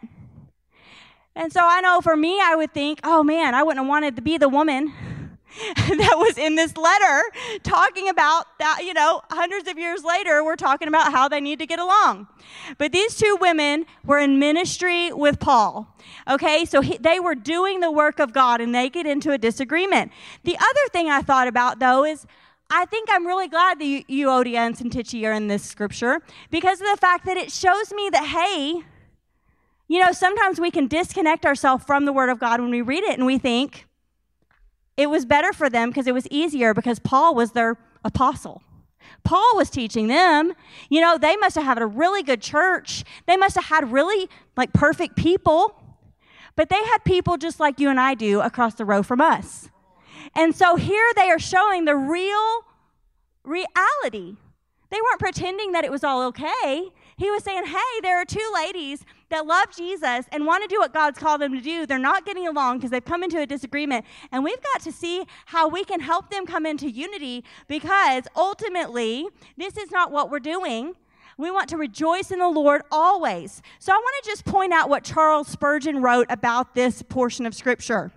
And 1.40 1.54
so 1.54 1.62
I 1.64 1.80
know 1.80 2.02
for 2.02 2.18
me, 2.18 2.38
I 2.44 2.54
would 2.58 2.74
think, 2.74 3.00
oh 3.06 3.24
man, 3.24 3.56
I 3.56 3.64
wouldn't 3.64 3.80
have 3.86 3.88
wanted 3.88 4.18
to 4.18 4.22
be 4.22 4.38
the 4.38 4.50
woman 4.50 4.92
that 5.78 6.16
was 6.18 6.38
in 6.38 6.56
this 6.56 6.76
letter 6.76 7.24
talking 7.64 8.10
about 8.10 8.46
that, 8.60 8.82
you 8.84 8.94
know, 8.94 9.22
hundreds 9.32 9.70
of 9.70 9.78
years 9.78 10.04
later, 10.04 10.44
we're 10.44 10.58
talking 10.58 10.90
about 10.90 11.14
how 11.14 11.30
they 11.30 11.40
need 11.40 11.60
to 11.60 11.66
get 11.66 11.80
along. 11.80 12.28
But 12.78 12.92
these 12.92 13.16
two 13.16 13.38
women 13.40 13.86
were 14.04 14.20
in 14.20 14.38
ministry 14.38 15.14
with 15.14 15.40
Paul. 15.40 15.96
Okay, 16.30 16.66
so 16.66 16.82
he, 16.82 16.98
they 16.98 17.22
were 17.22 17.36
doing 17.36 17.80
the 17.80 17.90
work 17.90 18.20
of 18.20 18.34
God 18.34 18.60
and 18.60 18.76
they 18.76 18.90
get 18.90 19.06
into 19.06 19.32
a 19.32 19.38
disagreement. 19.38 20.12
The 20.44 20.58
other 20.58 20.90
thing 20.92 21.10
I 21.10 21.22
thought 21.22 21.48
about 21.48 21.80
though 21.80 22.04
is, 22.04 22.28
I 22.70 22.84
think 22.84 23.08
I'm 23.10 23.26
really 23.26 23.48
glad 23.48 23.80
that 23.80 23.86
you, 23.86 24.04
Euodia 24.04 24.58
and 24.58 24.76
Syntyche 24.76 25.24
are 25.24 25.32
in 25.32 25.48
this 25.48 25.64
scripture 25.64 26.20
because 26.52 26.82
of 26.82 26.88
the 26.92 26.98
fact 26.98 27.26
that 27.28 27.38
it 27.38 27.50
shows 27.50 27.94
me 27.94 28.10
that, 28.10 28.26
hey, 28.26 28.84
you 29.90 30.00
know, 30.00 30.12
sometimes 30.12 30.60
we 30.60 30.72
can 30.72 30.88
disconnect 30.88 31.46
ourselves 31.46 31.84
from 31.84 32.06
the 32.06 32.14
Word 32.14 32.30
of 32.30 32.40
God 32.40 32.62
when 32.62 32.70
we 32.70 32.82
read 32.82 33.04
it 33.04 33.18
and 33.18 33.26
we 33.26 33.38
think 33.38 33.88
it 34.96 35.10
was 35.10 35.26
better 35.26 35.52
for 35.52 35.70
them 35.70 35.90
because 35.90 36.08
it 36.08 36.14
was 36.14 36.28
easier 36.28 36.74
because 36.74 37.00
Paul 37.00 37.34
was 37.34 37.52
their 37.52 37.76
apostle. 38.06 38.62
Paul 39.24 39.56
was 39.56 39.70
teaching 39.70 40.08
them. 40.08 40.54
You 40.90 41.02
know, 41.02 41.18
they 41.18 41.36
must 41.38 41.56
have 41.56 41.66
had 41.66 41.82
a 41.82 41.88
really 41.88 42.22
good 42.22 42.42
church. 42.42 43.04
They 43.26 43.36
must 43.36 43.56
have 43.56 43.66
had 43.66 43.92
really 43.92 44.30
like 44.56 44.72
perfect 44.74 45.16
people. 45.16 45.76
But 46.56 46.70
they 46.70 46.84
had 46.84 47.00
people 47.04 47.38
just 47.38 47.60
like 47.60 47.80
you 47.80 47.90
and 47.90 48.00
I 48.00 48.14
do 48.14 48.42
across 48.42 48.76
the 48.76 48.86
row 48.86 49.02
from 49.02 49.22
us. 49.22 49.70
And 50.36 50.56
so 50.56 50.76
here 50.76 51.10
they 51.16 51.30
are 51.32 51.40
showing 51.40 51.86
the 51.86 51.96
real 51.96 52.66
reality. 53.44 54.36
They 54.92 54.98
weren't 55.02 55.20
pretending 55.20 55.72
that 55.72 55.84
it 55.84 55.92
was 55.92 56.04
all 56.04 56.22
okay. 56.28 56.90
He 57.20 57.30
was 57.30 57.44
saying, 57.44 57.66
hey, 57.66 58.00
there 58.02 58.18
are 58.18 58.24
two 58.24 58.50
ladies 58.56 59.04
that 59.28 59.46
love 59.46 59.76
Jesus 59.76 60.26
and 60.32 60.46
want 60.46 60.64
to 60.64 60.74
do 60.74 60.80
what 60.80 60.94
God's 60.94 61.20
called 61.20 61.42
them 61.42 61.54
to 61.54 61.60
do. 61.60 61.86
They're 61.86 62.00
not 62.00 62.26
getting 62.26 62.48
along 62.48 62.78
because 62.78 62.92
they've 62.92 63.04
come 63.04 63.24
into 63.24 63.42
a 63.42 63.46
disagreement. 63.46 64.06
And 64.32 64.42
we've 64.42 64.64
got 64.74 64.82
to 64.84 64.92
see 64.94 65.26
how 65.48 65.68
we 65.68 65.84
can 65.84 66.00
help 66.00 66.32
them 66.32 66.46
come 66.46 66.66
into 66.66 66.90
unity 66.90 67.44
because 67.68 68.24
ultimately, 68.38 69.28
this 69.58 69.76
is 69.76 69.92
not 69.92 70.14
what 70.14 70.32
we're 70.32 70.40
doing. 70.40 70.94
We 71.38 71.52
want 71.52 71.68
to 71.70 71.78
rejoice 71.78 72.32
in 72.32 72.40
the 72.40 72.48
Lord 72.48 72.84
always. 72.90 73.62
So 73.80 73.92
I 73.92 73.98
want 73.98 74.24
to 74.24 74.30
just 74.30 74.46
point 74.46 74.72
out 74.72 74.90
what 74.90 75.04
Charles 75.04 75.50
Spurgeon 75.50 76.02
wrote 76.02 76.28
about 76.30 76.74
this 76.74 77.02
portion 77.02 77.46
of 77.46 77.54
Scripture. 77.54 78.14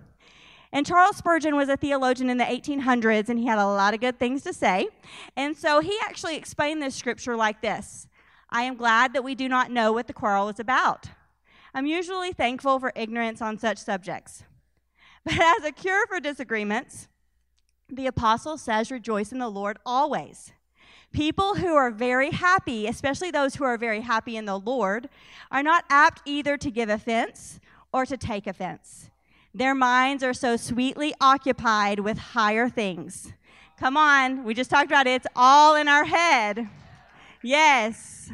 And 0.71 0.85
Charles 0.85 1.17
Spurgeon 1.17 1.57
was 1.57 1.67
a 1.67 1.75
theologian 1.75 2.29
in 2.29 2.37
the 2.37 2.45
1800s, 2.45 3.27
and 3.27 3.37
he 3.37 3.45
had 3.45 3.59
a 3.59 3.65
lot 3.65 3.93
of 3.93 3.99
good 3.99 4.17
things 4.17 4.43
to 4.43 4.53
say. 4.53 4.87
And 5.35 5.57
so 5.57 5.81
he 5.81 5.95
actually 6.03 6.37
explained 6.37 6.81
this 6.81 6.95
scripture 6.95 7.35
like 7.35 7.61
this 7.61 8.07
I 8.53 8.61
am 8.63 8.75
glad 8.75 9.13
that 9.13 9.23
we 9.23 9.33
do 9.33 9.49
not 9.49 9.71
know 9.71 9.91
what 9.91 10.05
the 10.05 10.13
quarrel 10.13 10.47
is 10.47 10.59
about. 10.59 11.09
I'm 11.73 11.87
usually 11.87 12.31
thankful 12.31 12.79
for 12.79 12.93
ignorance 12.95 13.41
on 13.41 13.57
such 13.57 13.79
subjects. 13.79 14.43
But 15.25 15.39
as 15.39 15.63
a 15.63 15.71
cure 15.71 16.05
for 16.07 16.19
disagreements, 16.19 17.07
the 17.89 18.07
apostle 18.07 18.57
says, 18.57 18.91
Rejoice 18.91 19.31
in 19.31 19.39
the 19.39 19.49
Lord 19.49 19.77
always. 19.85 20.51
People 21.13 21.55
who 21.55 21.73
are 21.75 21.91
very 21.91 22.31
happy, 22.31 22.87
especially 22.87 23.31
those 23.31 23.55
who 23.55 23.63
are 23.63 23.77
very 23.77 24.01
happy 24.01 24.35
in 24.35 24.43
the 24.43 24.59
Lord, 24.59 25.07
are 25.49 25.63
not 25.63 25.85
apt 25.89 26.21
either 26.25 26.57
to 26.57 26.69
give 26.69 26.89
offense 26.89 27.61
or 27.93 28.05
to 28.05 28.17
take 28.17 28.47
offense. 28.47 29.09
Their 29.53 29.73
minds 29.73 30.23
are 30.23 30.33
so 30.33 30.57
sweetly 30.57 31.13
occupied 31.21 32.01
with 32.01 32.17
higher 32.17 32.67
things. 32.67 33.31
Come 33.79 33.95
on, 33.95 34.43
we 34.43 34.53
just 34.53 34.69
talked 34.69 34.91
about 34.91 35.07
it. 35.07 35.21
It's 35.21 35.27
all 35.37 35.75
in 35.75 35.87
our 35.87 36.03
head. 36.03 36.67
Yes. 37.41 38.29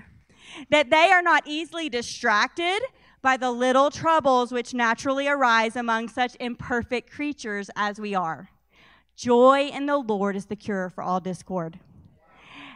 That 0.69 0.89
they 0.89 1.09
are 1.11 1.21
not 1.21 1.43
easily 1.45 1.89
distracted 1.89 2.79
by 3.21 3.37
the 3.37 3.51
little 3.51 3.89
troubles 3.89 4.51
which 4.51 4.73
naturally 4.73 5.27
arise 5.27 5.75
among 5.75 6.07
such 6.07 6.35
imperfect 6.39 7.11
creatures 7.11 7.69
as 7.75 7.99
we 7.99 8.15
are. 8.15 8.49
Joy 9.15 9.69
in 9.73 9.85
the 9.85 9.97
Lord 9.97 10.35
is 10.35 10.45
the 10.45 10.55
cure 10.55 10.89
for 10.89 11.03
all 11.03 11.19
discord. 11.19 11.79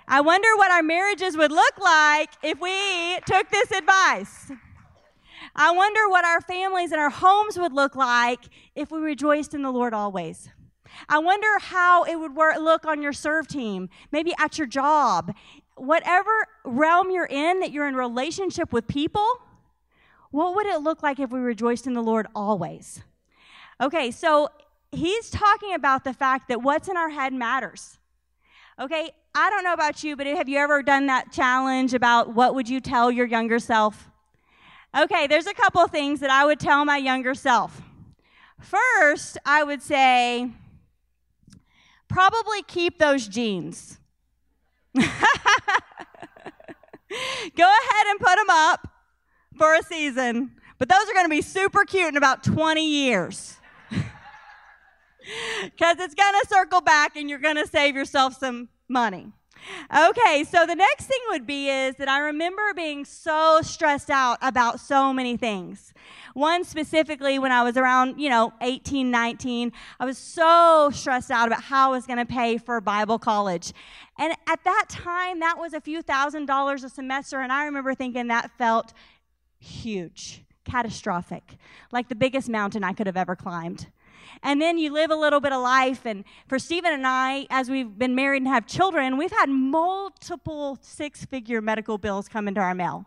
I 0.07 0.19
wonder 0.19 0.49
what 0.57 0.71
our 0.71 0.83
marriages 0.83 1.37
would 1.37 1.51
look 1.51 1.79
like 1.79 2.29
if 2.43 2.59
we 2.59 3.17
took 3.25 3.49
this 3.49 3.71
advice. 3.71 4.51
I 5.55 5.71
wonder 5.71 6.09
what 6.09 6.25
our 6.25 6.41
families 6.41 6.91
and 6.91 6.99
our 6.99 7.09
homes 7.09 7.57
would 7.57 7.73
look 7.73 7.95
like 7.95 8.45
if 8.75 8.91
we 8.91 8.99
rejoiced 8.99 9.53
in 9.53 9.61
the 9.61 9.71
Lord 9.71 9.93
always. 9.93 10.49
I 11.07 11.19
wonder 11.19 11.59
how 11.59 12.03
it 12.03 12.17
would 12.19 12.35
work, 12.35 12.57
look 12.57 12.85
on 12.85 13.01
your 13.01 13.13
serve 13.13 13.47
team, 13.47 13.89
maybe 14.11 14.33
at 14.37 14.57
your 14.57 14.67
job, 14.67 15.33
whatever 15.75 16.31
realm 16.63 17.11
you're 17.11 17.25
in 17.25 17.59
that 17.59 17.71
you're 17.71 17.87
in 17.87 17.95
relationship 17.95 18.71
with 18.71 18.87
people. 18.87 19.27
What 20.31 20.55
would 20.55 20.65
it 20.65 20.81
look 20.81 21.03
like 21.03 21.19
if 21.19 21.31
we 21.31 21.39
rejoiced 21.39 21.87
in 21.87 21.93
the 21.93 22.01
Lord 22.01 22.27
always? 22.35 23.03
Okay, 23.81 24.11
so 24.11 24.49
he's 24.91 25.29
talking 25.29 25.73
about 25.73 26.03
the 26.03 26.13
fact 26.13 26.47
that 26.47 26.61
what's 26.61 26.87
in 26.87 26.97
our 26.97 27.09
head 27.09 27.33
matters. 27.33 27.99
Okay, 28.79 29.11
I 29.35 29.49
don't 29.49 29.63
know 29.63 29.73
about 29.73 30.03
you, 30.03 30.15
but 30.15 30.25
have 30.27 30.49
you 30.49 30.57
ever 30.57 30.81
done 30.81 31.07
that 31.07 31.31
challenge 31.31 31.93
about 31.93 32.33
what 32.33 32.55
would 32.55 32.69
you 32.69 32.79
tell 32.79 33.11
your 33.11 33.25
younger 33.25 33.59
self? 33.59 34.09
Okay, 34.95 35.27
there's 35.27 35.47
a 35.47 35.53
couple 35.53 35.85
things 35.87 36.19
that 36.19 36.29
I 36.29 36.45
would 36.45 36.59
tell 36.59 36.85
my 36.85 36.97
younger 36.97 37.33
self. 37.33 37.81
First, 38.59 39.37
I 39.45 39.63
would 39.63 39.81
say, 39.81 40.51
probably 42.07 42.61
keep 42.63 42.99
those 42.99 43.27
jeans. 43.27 43.99
Go 47.55 47.63
ahead 47.63 48.07
and 48.07 48.19
put 48.19 48.35
them 48.35 48.49
up 48.49 48.87
for 49.57 49.75
a 49.75 49.83
season, 49.83 50.51
but 50.77 50.89
those 50.89 51.09
are 51.09 51.13
going 51.13 51.25
to 51.25 51.29
be 51.29 51.41
super 51.41 51.85
cute 51.85 52.09
in 52.09 52.17
about 52.17 52.43
20 52.43 52.85
years. 52.85 53.57
Because 55.63 55.99
it's 55.99 56.15
going 56.15 56.33
to 56.41 56.47
circle 56.49 56.81
back 56.81 57.15
and 57.15 57.29
you're 57.29 57.39
going 57.39 57.55
to 57.55 57.65
save 57.65 57.95
yourself 57.95 58.37
some 58.37 58.67
money. 58.89 59.31
Okay, 59.95 60.43
so 60.43 60.65
the 60.65 60.75
next 60.75 61.05
thing 61.05 61.19
would 61.29 61.47
be 61.47 61.69
is 61.69 61.95
that 61.95 62.09
I 62.09 62.19
remember 62.19 62.73
being 62.75 63.05
so 63.05 63.61
stressed 63.61 64.09
out 64.09 64.37
about 64.41 64.79
so 64.79 65.13
many 65.13 65.37
things. 65.37 65.93
One 66.33 66.63
specifically 66.63 67.37
when 67.37 67.51
I 67.51 67.63
was 67.63 67.77
around, 67.77 68.19
you 68.19 68.29
know, 68.29 68.53
18, 68.61 69.11
19, 69.11 69.71
I 69.99 70.05
was 70.05 70.17
so 70.17 70.89
stressed 70.91 71.29
out 71.29 71.47
about 71.47 71.63
how 71.63 71.89
I 71.89 71.91
was 71.91 72.07
going 72.07 72.17
to 72.17 72.25
pay 72.25 72.57
for 72.57 72.81
Bible 72.81 73.19
college. 73.19 73.71
And 74.17 74.33
at 74.47 74.63
that 74.63 74.85
time, 74.89 75.39
that 75.41 75.57
was 75.59 75.73
a 75.73 75.81
few 75.81 76.01
thousand 76.01 76.47
dollars 76.47 76.83
a 76.83 76.89
semester, 76.89 77.39
and 77.39 77.51
I 77.51 77.65
remember 77.65 77.93
thinking 77.93 78.27
that 78.27 78.51
felt 78.57 78.93
huge, 79.59 80.43
catastrophic, 80.65 81.57
like 81.91 82.09
the 82.09 82.15
biggest 82.15 82.49
mountain 82.49 82.83
I 82.83 82.93
could 82.93 83.07
have 83.07 83.17
ever 83.17 83.35
climbed. 83.35 83.87
And 84.41 84.61
then 84.61 84.77
you 84.77 84.91
live 84.91 85.11
a 85.11 85.15
little 85.15 85.39
bit 85.39 85.51
of 85.51 85.61
life. 85.61 86.05
And 86.05 86.23
for 86.47 86.57
Stephen 86.57 86.91
and 86.91 87.05
I, 87.05 87.45
as 87.49 87.69
we've 87.69 87.97
been 87.97 88.15
married 88.15 88.41
and 88.41 88.47
have 88.47 88.65
children, 88.65 89.17
we've 89.17 89.31
had 89.31 89.49
multiple 89.49 90.77
six 90.81 91.25
figure 91.25 91.61
medical 91.61 91.97
bills 91.97 92.27
come 92.27 92.47
into 92.47 92.59
our 92.59 92.73
mail. 92.73 93.05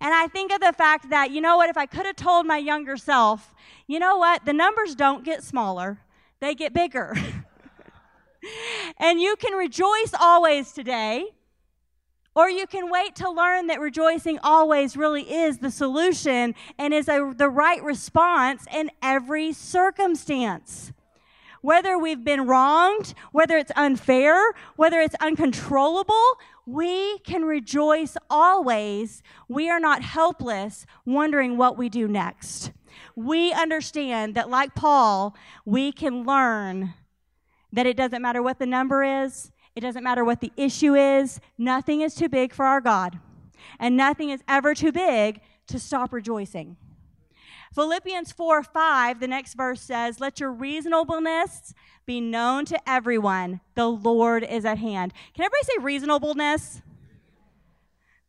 And 0.00 0.14
I 0.14 0.28
think 0.28 0.52
of 0.52 0.60
the 0.60 0.72
fact 0.72 1.10
that, 1.10 1.30
you 1.30 1.40
know 1.40 1.56
what, 1.56 1.70
if 1.70 1.76
I 1.76 1.86
could 1.86 2.06
have 2.06 2.16
told 2.16 2.46
my 2.46 2.58
younger 2.58 2.96
self, 2.96 3.54
you 3.86 3.98
know 3.98 4.16
what, 4.16 4.44
the 4.44 4.52
numbers 4.52 4.94
don't 4.94 5.24
get 5.24 5.42
smaller, 5.42 5.98
they 6.40 6.54
get 6.54 6.72
bigger. 6.72 7.14
and 8.98 9.20
you 9.20 9.36
can 9.36 9.54
rejoice 9.54 10.12
always 10.18 10.72
today 10.72 11.26
or 12.34 12.48
you 12.48 12.66
can 12.66 12.90
wait 12.90 13.14
to 13.16 13.30
learn 13.30 13.66
that 13.66 13.80
rejoicing 13.80 14.38
always 14.42 14.96
really 14.96 15.22
is 15.22 15.58
the 15.58 15.70
solution 15.70 16.54
and 16.78 16.94
is 16.94 17.08
a, 17.08 17.32
the 17.36 17.48
right 17.48 17.82
response 17.82 18.66
in 18.72 18.90
every 19.02 19.52
circumstance. 19.52 20.92
Whether 21.60 21.96
we've 21.98 22.24
been 22.24 22.46
wronged, 22.46 23.14
whether 23.32 23.56
it's 23.56 23.70
unfair, 23.76 24.52
whether 24.76 25.00
it's 25.00 25.14
uncontrollable, 25.20 26.40
we 26.66 27.18
can 27.20 27.44
rejoice 27.44 28.16
always. 28.30 29.22
We 29.48 29.68
are 29.68 29.80
not 29.80 30.02
helpless, 30.02 30.86
wondering 31.04 31.56
what 31.56 31.76
we 31.76 31.88
do 31.88 32.06
next. 32.06 32.72
We 33.16 33.52
understand 33.52 34.34
that, 34.34 34.48
like 34.48 34.74
Paul, 34.74 35.34
we 35.64 35.92
can 35.92 36.24
learn 36.24 36.94
that 37.72 37.86
it 37.86 37.96
doesn't 37.96 38.22
matter 38.22 38.42
what 38.42 38.58
the 38.58 38.66
number 38.66 39.02
is, 39.02 39.50
it 39.74 39.80
doesn't 39.80 40.04
matter 40.04 40.24
what 40.24 40.40
the 40.40 40.52
issue 40.56 40.94
is, 40.94 41.40
nothing 41.56 42.02
is 42.02 42.14
too 42.14 42.28
big 42.28 42.52
for 42.52 42.66
our 42.66 42.80
God. 42.80 43.18
And 43.78 43.96
nothing 43.96 44.30
is 44.30 44.42
ever 44.46 44.74
too 44.74 44.92
big 44.92 45.40
to 45.68 45.78
stop 45.78 46.12
rejoicing. 46.12 46.76
Philippians 47.74 48.32
4 48.32 48.62
5, 48.62 49.20
the 49.20 49.28
next 49.28 49.54
verse 49.54 49.80
says, 49.80 50.20
Let 50.20 50.40
your 50.40 50.52
reasonableness 50.52 51.74
be 52.06 52.20
known 52.20 52.64
to 52.66 52.78
everyone. 52.88 53.60
The 53.74 53.88
Lord 53.88 54.44
is 54.44 54.64
at 54.64 54.78
hand. 54.78 55.12
Can 55.34 55.44
everybody 55.44 55.64
say 55.64 55.84
reasonableness? 55.84 56.82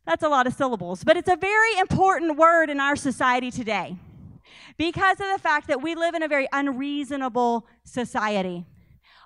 That's 0.06 0.22
a 0.22 0.28
lot 0.28 0.46
of 0.46 0.54
syllables, 0.54 1.02
but 1.02 1.16
it's 1.16 1.30
a 1.30 1.36
very 1.36 1.78
important 1.78 2.36
word 2.36 2.68
in 2.68 2.78
our 2.78 2.96
society 2.96 3.50
today 3.50 3.96
because 4.76 5.18
of 5.20 5.26
the 5.32 5.38
fact 5.38 5.68
that 5.68 5.80
we 5.80 5.94
live 5.94 6.14
in 6.14 6.22
a 6.22 6.28
very 6.28 6.46
unreasonable 6.52 7.66
society 7.84 8.66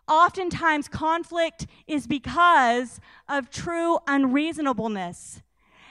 oftentimes 0.09 0.89
conflict 0.89 1.67
is 1.87 2.07
because 2.07 3.01
of 3.29 3.51
true 3.51 3.99
unreasonableness. 4.07 5.43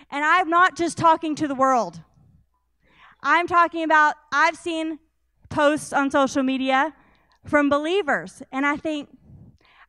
And 0.10 0.26
I'm 0.26 0.50
not 0.50 0.76
just 0.76 0.98
talking 0.98 1.36
to 1.36 1.48
the 1.48 1.56
world. 1.56 2.02
I'm 3.30 3.46
talking 3.46 3.84
about, 3.84 4.16
I've 4.32 4.56
seen 4.56 5.00
posts 5.50 5.92
on 5.92 6.10
social 6.12 6.44
media 6.44 6.94
from 7.44 7.68
believers, 7.68 8.42
and 8.54 8.66
I 8.66 8.78
think, 8.78 9.10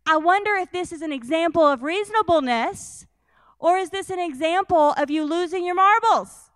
I 0.04 0.16
wonder 0.16 0.54
if 0.54 0.72
this 0.72 0.90
is 0.90 1.02
an 1.02 1.12
example 1.12 1.62
of 1.62 1.84
reasonableness 1.84 3.06
or 3.60 3.76
is 3.76 3.90
this 3.90 4.10
an 4.10 4.18
example 4.18 4.92
of 4.96 5.08
you 5.08 5.24
losing 5.24 5.64
your 5.64 5.76
marbles? 5.76 6.50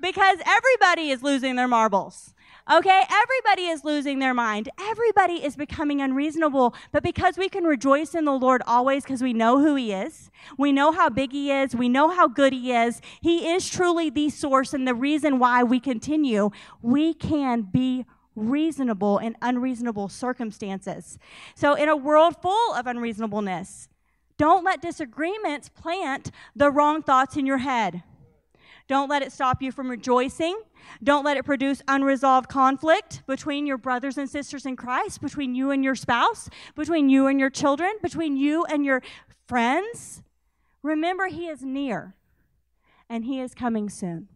Because 0.00 0.38
everybody 0.44 1.10
is 1.10 1.22
losing 1.22 1.54
their 1.54 1.68
marbles. 1.68 2.34
Okay, 2.70 3.02
everybody 3.10 3.68
is 3.68 3.82
losing 3.82 4.18
their 4.18 4.34
mind. 4.34 4.68
Everybody 4.78 5.42
is 5.42 5.56
becoming 5.56 6.02
unreasonable. 6.02 6.74
But 6.92 7.02
because 7.02 7.38
we 7.38 7.48
can 7.48 7.64
rejoice 7.64 8.14
in 8.14 8.26
the 8.26 8.32
Lord 8.32 8.60
always 8.66 9.04
because 9.04 9.22
we 9.22 9.32
know 9.32 9.58
who 9.58 9.74
He 9.74 9.94
is, 9.94 10.30
we 10.58 10.70
know 10.70 10.92
how 10.92 11.08
big 11.08 11.32
He 11.32 11.50
is, 11.50 11.74
we 11.74 11.88
know 11.88 12.10
how 12.10 12.28
good 12.28 12.52
He 12.52 12.72
is, 12.72 13.00
He 13.22 13.48
is 13.48 13.70
truly 13.70 14.10
the 14.10 14.28
source 14.28 14.74
and 14.74 14.86
the 14.86 14.94
reason 14.94 15.38
why 15.38 15.62
we 15.62 15.80
continue, 15.80 16.50
we 16.82 17.14
can 17.14 17.62
be 17.62 18.04
reasonable 18.36 19.16
in 19.16 19.34
unreasonable 19.40 20.10
circumstances. 20.10 21.18
So, 21.54 21.72
in 21.72 21.88
a 21.88 21.96
world 21.96 22.36
full 22.42 22.74
of 22.74 22.86
unreasonableness, 22.86 23.88
don't 24.36 24.62
let 24.62 24.82
disagreements 24.82 25.70
plant 25.70 26.30
the 26.54 26.70
wrong 26.70 27.02
thoughts 27.02 27.36
in 27.36 27.46
your 27.46 27.58
head. 27.58 28.02
Don't 28.88 29.10
let 29.10 29.22
it 29.22 29.32
stop 29.32 29.62
you 29.62 29.70
from 29.70 29.90
rejoicing. 29.90 30.58
Don't 31.04 31.24
let 31.24 31.36
it 31.36 31.44
produce 31.44 31.82
unresolved 31.86 32.48
conflict 32.48 33.22
between 33.26 33.66
your 33.66 33.76
brothers 33.76 34.16
and 34.16 34.28
sisters 34.28 34.64
in 34.64 34.76
Christ, 34.76 35.20
between 35.20 35.54
you 35.54 35.70
and 35.70 35.84
your 35.84 35.94
spouse, 35.94 36.48
between 36.74 37.10
you 37.10 37.26
and 37.26 37.38
your 37.38 37.50
children, 37.50 37.92
between 38.02 38.36
you 38.36 38.64
and 38.64 38.86
your 38.86 39.02
friends. 39.46 40.22
Remember, 40.82 41.26
He 41.26 41.46
is 41.48 41.62
near. 41.62 42.14
and 43.10 43.24
He 43.24 43.40
is 43.40 43.54
coming 43.54 43.90
soon. 43.90 44.28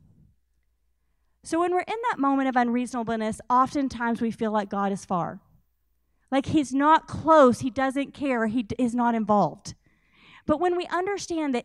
So, 1.42 1.58
when 1.58 1.72
we're 1.72 1.80
in 1.80 1.96
that 2.10 2.18
moment 2.18 2.48
of 2.48 2.56
unreasonableness, 2.56 3.40
oftentimes 3.50 4.20
we 4.20 4.30
feel 4.30 4.52
like 4.52 4.68
God 4.68 4.92
is 4.92 5.04
far. 5.04 5.40
Like 6.30 6.46
He's 6.46 6.74
not 6.74 7.08
close, 7.08 7.60
He 7.60 7.70
doesn't 7.70 8.12
care, 8.12 8.46
He 8.46 8.66
is 8.78 8.94
not 8.94 9.14
involved. 9.14 9.74
But 10.46 10.60
when 10.60 10.76
we 10.76 10.86
understand 10.86 11.54
that 11.54 11.64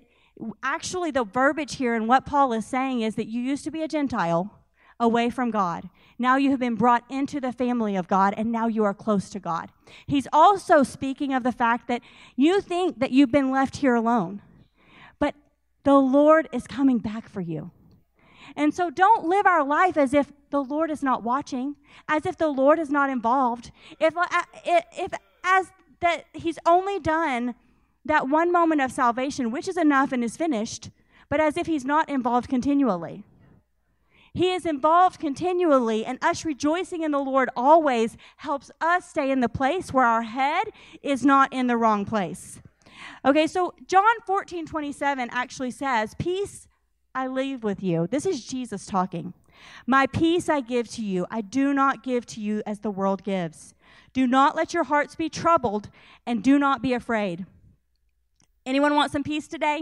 actually 0.63 1.12
the 1.12 1.24
verbiage 1.24 1.75
here 1.75 1.96
and 1.96 2.08
what 2.08 2.25
Paul 2.25 2.53
is 2.53 2.65
saying 2.65 3.01
is 3.01 3.15
that 3.15 3.27
you 3.27 3.41
used 3.41 3.63
to 3.63 3.72
be 3.72 3.82
a 3.82 3.88
Gentile 3.88 4.51
away 5.00 5.29
from 5.29 5.51
God. 5.51 5.89
Now 6.20 6.38
you 6.38 6.51
have 6.51 6.60
been 6.60 6.75
brought 6.75 7.03
into 7.10 7.39
the 7.39 7.51
family 7.51 7.96
of 7.96 8.08
God, 8.08 8.34
and 8.36 8.51
now 8.51 8.67
you 8.67 8.84
are 8.84 8.94
close 8.94 9.29
to 9.29 9.39
God. 9.39 9.70
He's 10.08 10.27
also 10.34 10.82
speaking 10.84 11.34
of 11.34 11.44
the 11.44 11.51
fact 11.51 11.88
that 11.88 12.01
you 12.36 12.62
think 12.62 13.00
that 13.00 13.12
you've 13.12 13.32
been 13.32 13.51
left 13.51 13.77
here 13.77 13.94
alone, 13.94 14.41
but 15.20 15.36
the 15.84 15.98
Lord 15.98 16.50
is 16.51 16.65
coming 16.65 16.98
back 16.98 17.29
for 17.29 17.41
you. 17.41 17.72
And 18.56 18.74
so 18.74 18.89
don't 18.89 19.27
live 19.27 19.46
our 19.46 19.63
life 19.63 19.98
as 19.98 20.13
if 20.13 20.32
the 20.50 20.63
Lord 20.63 20.89
is 20.89 21.03
not 21.03 21.22
watching, 21.22 21.75
as 22.08 22.25
if 22.25 22.38
the 22.38 22.48
Lord 22.48 22.79
is 22.79 22.89
not 22.89 23.10
involved, 23.10 23.72
if, 24.00 24.17
uh, 24.17 24.25
if 24.65 25.12
as 25.44 25.72
that 26.00 26.25
He's 26.34 26.58
only 26.65 27.00
done 27.00 27.56
that 28.08 28.30
one 28.30 28.52
moment 28.52 28.82
of 28.82 28.92
salvation, 28.92 29.52
which 29.52 29.68
is 29.68 29.78
enough 29.78 30.12
and 30.12 30.24
is 30.24 30.38
finished, 30.38 30.90
but 31.30 31.40
as 31.40 31.58
if 31.58 31.68
He's 31.68 31.86
not 31.86 32.10
involved 32.10 32.50
continually. 32.50 33.24
He 34.34 34.52
is 34.52 34.66
involved 34.66 35.20
continually, 35.20 36.06
and 36.06 36.24
us 36.24 36.46
rejoicing 36.46 37.02
in 37.02 37.12
the 37.12 37.20
Lord 37.20 37.50
always 37.56 38.18
helps 38.38 38.70
us 38.80 39.10
stay 39.10 39.32
in 39.32 39.40
the 39.40 39.50
place 39.50 39.92
where 39.92 40.06
our 40.06 40.22
head 40.22 40.68
is 41.02 41.26
not 41.26 41.52
in 41.52 41.68
the 41.68 41.78
wrong 41.78 42.06
place. 42.06 42.60
Okay, 43.26 43.48
so 43.48 43.74
John 43.88 44.04
14 44.26 44.66
27 44.66 45.30
actually 45.32 45.72
says, 45.72 46.14
Peace 46.20 46.68
I 47.16 47.28
leave 47.28 47.64
with 47.64 47.82
you. 47.82 48.06
This 48.06 48.26
is 48.28 48.46
Jesus 48.46 48.86
talking. 48.86 49.34
My 49.88 50.06
peace 50.06 50.50
I 50.50 50.62
give 50.62 50.88
to 50.90 51.04
you. 51.04 51.26
I 51.32 51.42
do 51.42 51.74
not 51.74 52.04
give 52.04 52.28
to 52.28 52.40
you 52.40 52.62
as 52.68 52.82
the 52.82 52.92
world 52.92 53.24
gives. 53.24 53.74
Do 54.14 54.28
not 54.28 54.56
let 54.56 54.74
your 54.74 54.84
hearts 54.84 55.16
be 55.16 55.30
troubled, 55.30 55.90
and 56.28 56.44
do 56.44 56.60
not 56.60 56.84
be 56.84 56.94
afraid. 56.94 57.46
Anyone 58.68 58.96
want 58.96 59.14
some 59.14 59.24
peace 59.24 59.48
today? 59.48 59.82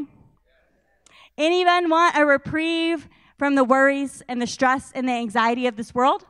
Anyone 1.39 1.89
want 1.89 2.15
a 2.15 2.24
reprieve 2.24 3.10
from 3.36 3.56
the 3.56 3.63
worries 3.63 4.22
and 4.30 4.39
the 4.39 4.46
stress 4.46 4.92
and 4.94 5.10
the 5.10 5.13
anxiety 5.13 5.65
of 5.65 5.75
this 5.75 5.96
world? 5.96 6.24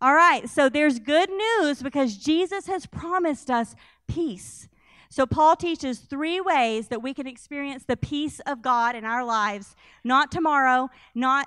All 0.00 0.14
right, 0.14 0.48
so 0.48 0.68
there's 0.68 0.98
good 0.98 1.30
news 1.30 1.80
because 1.80 2.16
Jesus 2.16 2.66
has 2.66 2.86
promised 2.86 3.52
us 3.52 3.76
peace. 4.08 4.68
So, 5.08 5.26
Paul 5.26 5.54
teaches 5.54 6.00
three 6.00 6.40
ways 6.40 6.88
that 6.88 7.04
we 7.04 7.14
can 7.14 7.28
experience 7.28 7.84
the 7.84 7.96
peace 7.96 8.40
of 8.40 8.60
God 8.60 8.96
in 8.96 9.04
our 9.04 9.24
lives, 9.24 9.76
not 10.02 10.32
tomorrow, 10.32 10.90
not 11.14 11.46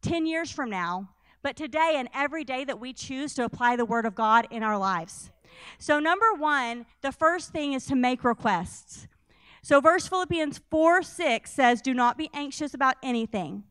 10 0.00 0.24
years 0.24 0.50
from 0.50 0.70
now, 0.70 1.10
but 1.42 1.56
today 1.56 1.96
and 1.96 2.08
every 2.14 2.42
day 2.42 2.64
that 2.64 2.80
we 2.80 2.94
choose 2.94 3.34
to 3.34 3.44
apply 3.44 3.76
the 3.76 3.84
Word 3.84 4.06
of 4.06 4.14
God 4.14 4.48
in 4.50 4.62
our 4.62 4.78
lives. 4.78 5.30
So, 5.78 6.00
number 6.00 6.32
one, 6.32 6.86
the 7.02 7.12
first 7.12 7.52
thing 7.52 7.74
is 7.74 7.84
to 7.86 7.94
make 7.94 8.24
requests. 8.24 9.08
So, 9.62 9.80
verse 9.80 10.08
Philippians 10.08 10.60
4 10.70 11.02
6 11.02 11.50
says, 11.50 11.80
Do 11.80 11.94
not 11.94 12.18
be 12.18 12.30
anxious 12.34 12.74
about 12.74 12.96
anything 13.02 13.64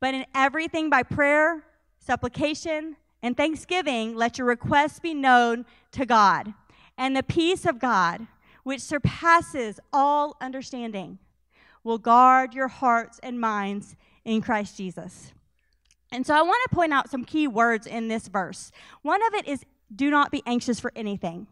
but 0.00 0.14
in 0.14 0.26
everything 0.34 0.90
by 0.90 1.02
prayer, 1.02 1.64
supplication, 1.98 2.96
and 3.22 3.36
thanksgiving, 3.36 4.14
let 4.14 4.38
your 4.38 4.46
requests 4.46 5.00
be 5.00 5.14
known 5.14 5.66
to 5.92 6.06
God. 6.06 6.54
And 6.96 7.16
the 7.16 7.22
peace 7.22 7.66
of 7.66 7.78
God, 7.78 8.26
which 8.62 8.80
surpasses 8.80 9.80
all 9.92 10.36
understanding, 10.40 11.18
will 11.82 11.98
guard 11.98 12.54
your 12.54 12.68
hearts 12.68 13.18
and 13.22 13.40
minds 13.40 13.96
in 14.24 14.40
Christ 14.40 14.76
Jesus. 14.76 15.32
And 16.12 16.26
so 16.26 16.34
I 16.34 16.42
want 16.42 16.60
to 16.68 16.74
point 16.74 16.92
out 16.92 17.10
some 17.10 17.24
key 17.24 17.48
words 17.48 17.86
in 17.86 18.08
this 18.08 18.28
verse. 18.28 18.70
One 19.02 19.20
of 19.26 19.34
it 19.34 19.48
is 19.48 19.64
do 19.94 20.10
not 20.10 20.30
be 20.30 20.42
anxious 20.46 20.78
for 20.78 20.92
anything. 20.94 21.46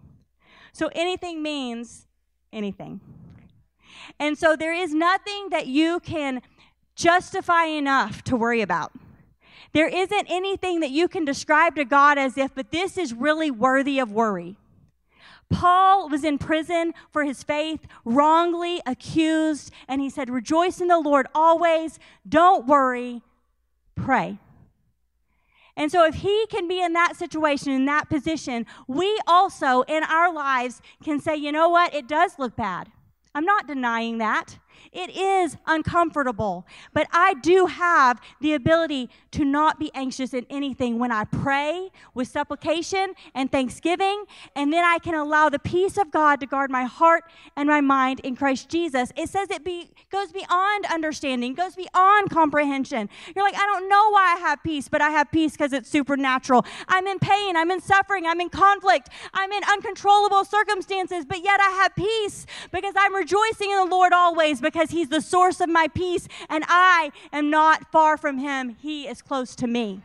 So 0.73 0.89
anything 0.95 1.43
means 1.43 2.07
anything. 2.53 3.01
And 4.19 4.37
so 4.39 4.57
there 4.57 4.73
is 4.75 4.95
nothing 4.95 5.51
that 5.51 5.67
you 5.67 6.01
can 6.01 6.43
justify 6.95 7.65
enough 7.65 8.23
to 8.25 8.37
worry 8.37 8.63
about. 8.63 8.93
There 9.73 9.89
isn't 9.89 10.27
anything 10.31 10.81
that 10.81 10.91
you 10.91 11.07
can 11.07 11.25
describe 11.25 11.77
to 11.77 11.85
God 11.85 12.17
as 12.17 12.39
if, 12.39 12.55
but 12.55 12.71
this 12.71 12.97
is 12.97 13.13
really 13.13 13.51
worthy 13.51 13.99
of 13.99 14.11
worry. 14.11 14.57
Paul 15.51 16.09
was 16.09 16.25
in 16.25 16.39
prison 16.39 16.93
for 17.11 17.25
his 17.25 17.43
faith, 17.43 17.87
wrongly 18.05 18.81
accused, 18.87 19.71
and 19.87 20.01
he 20.01 20.11
said, 20.11 20.29
Rejoice 20.31 20.81
in 20.81 20.89
the 20.89 20.99
Lord 20.99 21.27
always. 21.35 21.99
Don't 22.29 22.67
worry. 22.67 23.23
Pray. 23.95 24.39
And 25.77 25.93
so, 25.93 26.05
if 26.05 26.17
he 26.17 26.47
can 26.47 26.67
be 26.67 26.83
in 26.83 26.95
that 26.95 27.17
situation, 27.17 27.71
in 27.71 27.85
that 27.85 28.09
position, 28.09 28.67
we 28.89 29.21
also 29.27 29.83
in 29.83 30.03
our 30.05 30.33
lives 30.33 30.81
can 31.05 31.21
say, 31.21 31.37
You 31.37 31.53
know 31.53 31.69
what? 31.69 31.95
It 31.95 32.09
does 32.09 32.39
look 32.39 32.57
bad. 32.57 32.91
I'm 33.37 33.45
not 33.45 33.67
denying 33.67 34.17
that. 34.17 34.57
It 34.97 35.15
is 35.15 35.59
uncomfortable, 35.67 36.67
but 36.95 37.07
I 37.13 37.35
do 37.35 37.67
have 37.67 38.19
the 38.41 38.55
ability 38.55 39.11
to 39.33 39.45
not 39.45 39.79
be 39.79 39.91
anxious 39.95 40.33
in 40.33 40.47
anything 40.49 40.99
when 40.99 41.13
I 41.13 41.25
pray 41.25 41.91
with 42.15 42.29
supplication 42.29 43.13
and 43.35 43.53
thanksgiving, 43.53 44.25
and 44.55 44.73
then 44.73 44.85
I 44.85 44.99
can 44.99 45.15
allow 45.15 45.51
the 45.51 45.59
peace 45.59 45.99
of 45.99 46.11
God 46.11 46.41
to 46.41 46.47
guard 46.47 46.71
my 46.71 46.85
heart 46.85 47.25
and 47.57 47.69
my 47.69 47.83
mind 47.83 48.21
in 48.21 48.37
Christ 48.37 48.71
Jesus. 48.71 49.13
It 49.17 49.29
says 49.29 49.51
it 49.51 49.65
be, 49.65 49.91
goes 50.11 50.33
beyond 50.33 50.87
understanding, 50.87 51.53
goes 51.53 51.77
beyond 51.77 52.31
comprehension. 52.31 53.11
You're 53.35 53.45
like, 53.45 53.55
I 53.55 53.67
don't 53.67 53.91
know 53.91 54.11
why 54.13 54.37
I 54.39 54.41
have 54.41 54.63
peace, 54.63 54.89
but 54.89 55.03
I 55.03 55.11
have 55.11 55.31
peace 55.31 55.53
because 55.53 55.75
it's 55.75 55.91
supernatural. 55.91 56.65
I'm 56.89 57.07
in 57.07 57.19
pain, 57.19 57.55
I'm 57.55 57.71
in 57.71 57.83
suffering, 57.83 58.25
I'm 58.25 58.41
in 58.41 58.49
conflict, 58.49 59.11
I'm 59.35 59.53
in 59.53 59.63
uncontrollable 59.65 60.47
circumstances, 60.47 61.27
but 61.27 61.45
yet 61.45 61.61
I 61.61 61.69
have 61.83 61.95
peace 61.95 62.47
because 62.73 62.95
I'm 62.97 63.15
rejoicing 63.15 63.71
in 63.71 63.77
the 63.77 63.95
Lord 63.95 64.15
always 64.15 64.63
because 64.63 64.86
because 64.87 64.97
He's 64.97 65.09
the 65.09 65.21
source 65.21 65.61
of 65.61 65.69
my 65.69 65.89
peace, 65.89 66.29
and 66.49 66.65
I 66.69 67.11
am 67.33 67.51
not 67.51 67.91
far 67.91 68.17
from 68.17 68.39
Him. 68.39 68.77
He 68.81 69.07
is 69.07 69.23
close 69.23 69.57
to 69.57 69.67
me. 69.67 70.01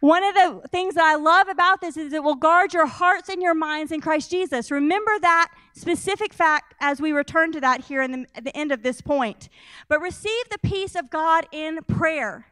One 0.00 0.24
of 0.24 0.34
the 0.34 0.68
things 0.68 0.94
that 0.94 1.04
I 1.04 1.14
love 1.14 1.48
about 1.48 1.80
this 1.80 1.96
is 1.96 2.12
it 2.12 2.24
will 2.24 2.34
guard 2.34 2.74
your 2.74 2.86
hearts 2.86 3.28
and 3.28 3.40
your 3.40 3.54
minds 3.54 3.92
in 3.92 4.00
Christ 4.00 4.32
Jesus. 4.32 4.72
Remember 4.72 5.12
that 5.20 5.52
specific 5.74 6.34
fact 6.34 6.74
as 6.80 7.00
we 7.00 7.12
return 7.12 7.52
to 7.52 7.60
that 7.60 7.82
here 7.82 8.02
in 8.02 8.10
the, 8.10 8.26
at 8.34 8.42
the 8.42 8.56
end 8.56 8.72
of 8.72 8.82
this 8.82 9.00
point. 9.00 9.48
But 9.88 10.00
receive 10.00 10.48
the 10.50 10.58
peace 10.58 10.96
of 10.96 11.08
God 11.08 11.46
in 11.52 11.84
prayer. 11.84 12.46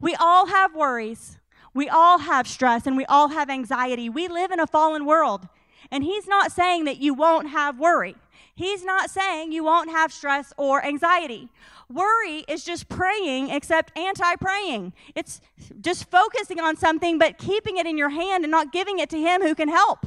We 0.00 0.14
all 0.14 0.46
have 0.46 0.74
worries. 0.74 1.38
We 1.74 1.90
all 1.90 2.20
have 2.20 2.48
stress 2.48 2.86
and 2.86 2.96
we 2.96 3.04
all 3.04 3.28
have 3.28 3.50
anxiety. 3.50 4.08
We 4.08 4.26
live 4.26 4.50
in 4.50 4.58
a 4.58 4.66
fallen 4.66 5.04
world. 5.04 5.46
And 5.90 6.04
he's 6.04 6.26
not 6.26 6.52
saying 6.52 6.84
that 6.84 6.98
you 6.98 7.14
won't 7.14 7.48
have 7.48 7.78
worry. 7.78 8.16
He's 8.54 8.84
not 8.84 9.10
saying 9.10 9.52
you 9.52 9.64
won't 9.64 9.90
have 9.90 10.12
stress 10.12 10.52
or 10.56 10.84
anxiety. 10.84 11.48
Worry 11.90 12.44
is 12.48 12.64
just 12.64 12.88
praying, 12.88 13.50
except 13.50 13.96
anti 13.98 14.36
praying. 14.36 14.92
It's 15.14 15.40
just 15.80 16.10
focusing 16.10 16.60
on 16.60 16.76
something, 16.76 17.18
but 17.18 17.36
keeping 17.36 17.76
it 17.76 17.86
in 17.86 17.98
your 17.98 18.10
hand 18.10 18.44
and 18.44 18.50
not 18.50 18.72
giving 18.72 18.98
it 18.98 19.10
to 19.10 19.18
Him 19.18 19.42
who 19.42 19.54
can 19.54 19.68
help. 19.68 20.06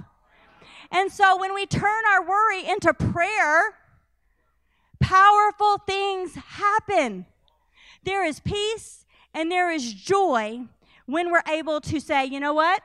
And 0.91 1.11
so 1.11 1.37
when 1.37 1.53
we 1.53 1.65
turn 1.65 2.05
our 2.09 2.25
worry 2.25 2.65
into 2.65 2.93
prayer, 2.93 3.75
powerful 4.99 5.79
things 5.79 6.35
happen. 6.35 7.25
There 8.03 8.25
is 8.25 8.39
peace 8.39 9.05
and 9.33 9.51
there 9.51 9.71
is 9.71 9.93
joy 9.93 10.61
when 11.05 11.31
we're 11.31 11.43
able 11.47 11.81
to 11.81 11.99
say, 11.99 12.25
you 12.25 12.39
know 12.39 12.53
what? 12.53 12.81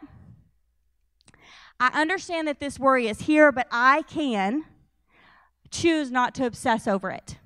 I 1.83 2.01
understand 2.01 2.47
that 2.47 2.61
this 2.61 2.79
worry 2.79 3.09
is 3.09 3.23
here, 3.23 3.51
but 3.51 3.67
I 3.73 4.03
can 4.03 4.67
choose 5.73 6.13
not 6.13 6.33
to 6.37 6.47
obsess 6.47 6.87
over 6.87 7.11
it. 7.11 7.39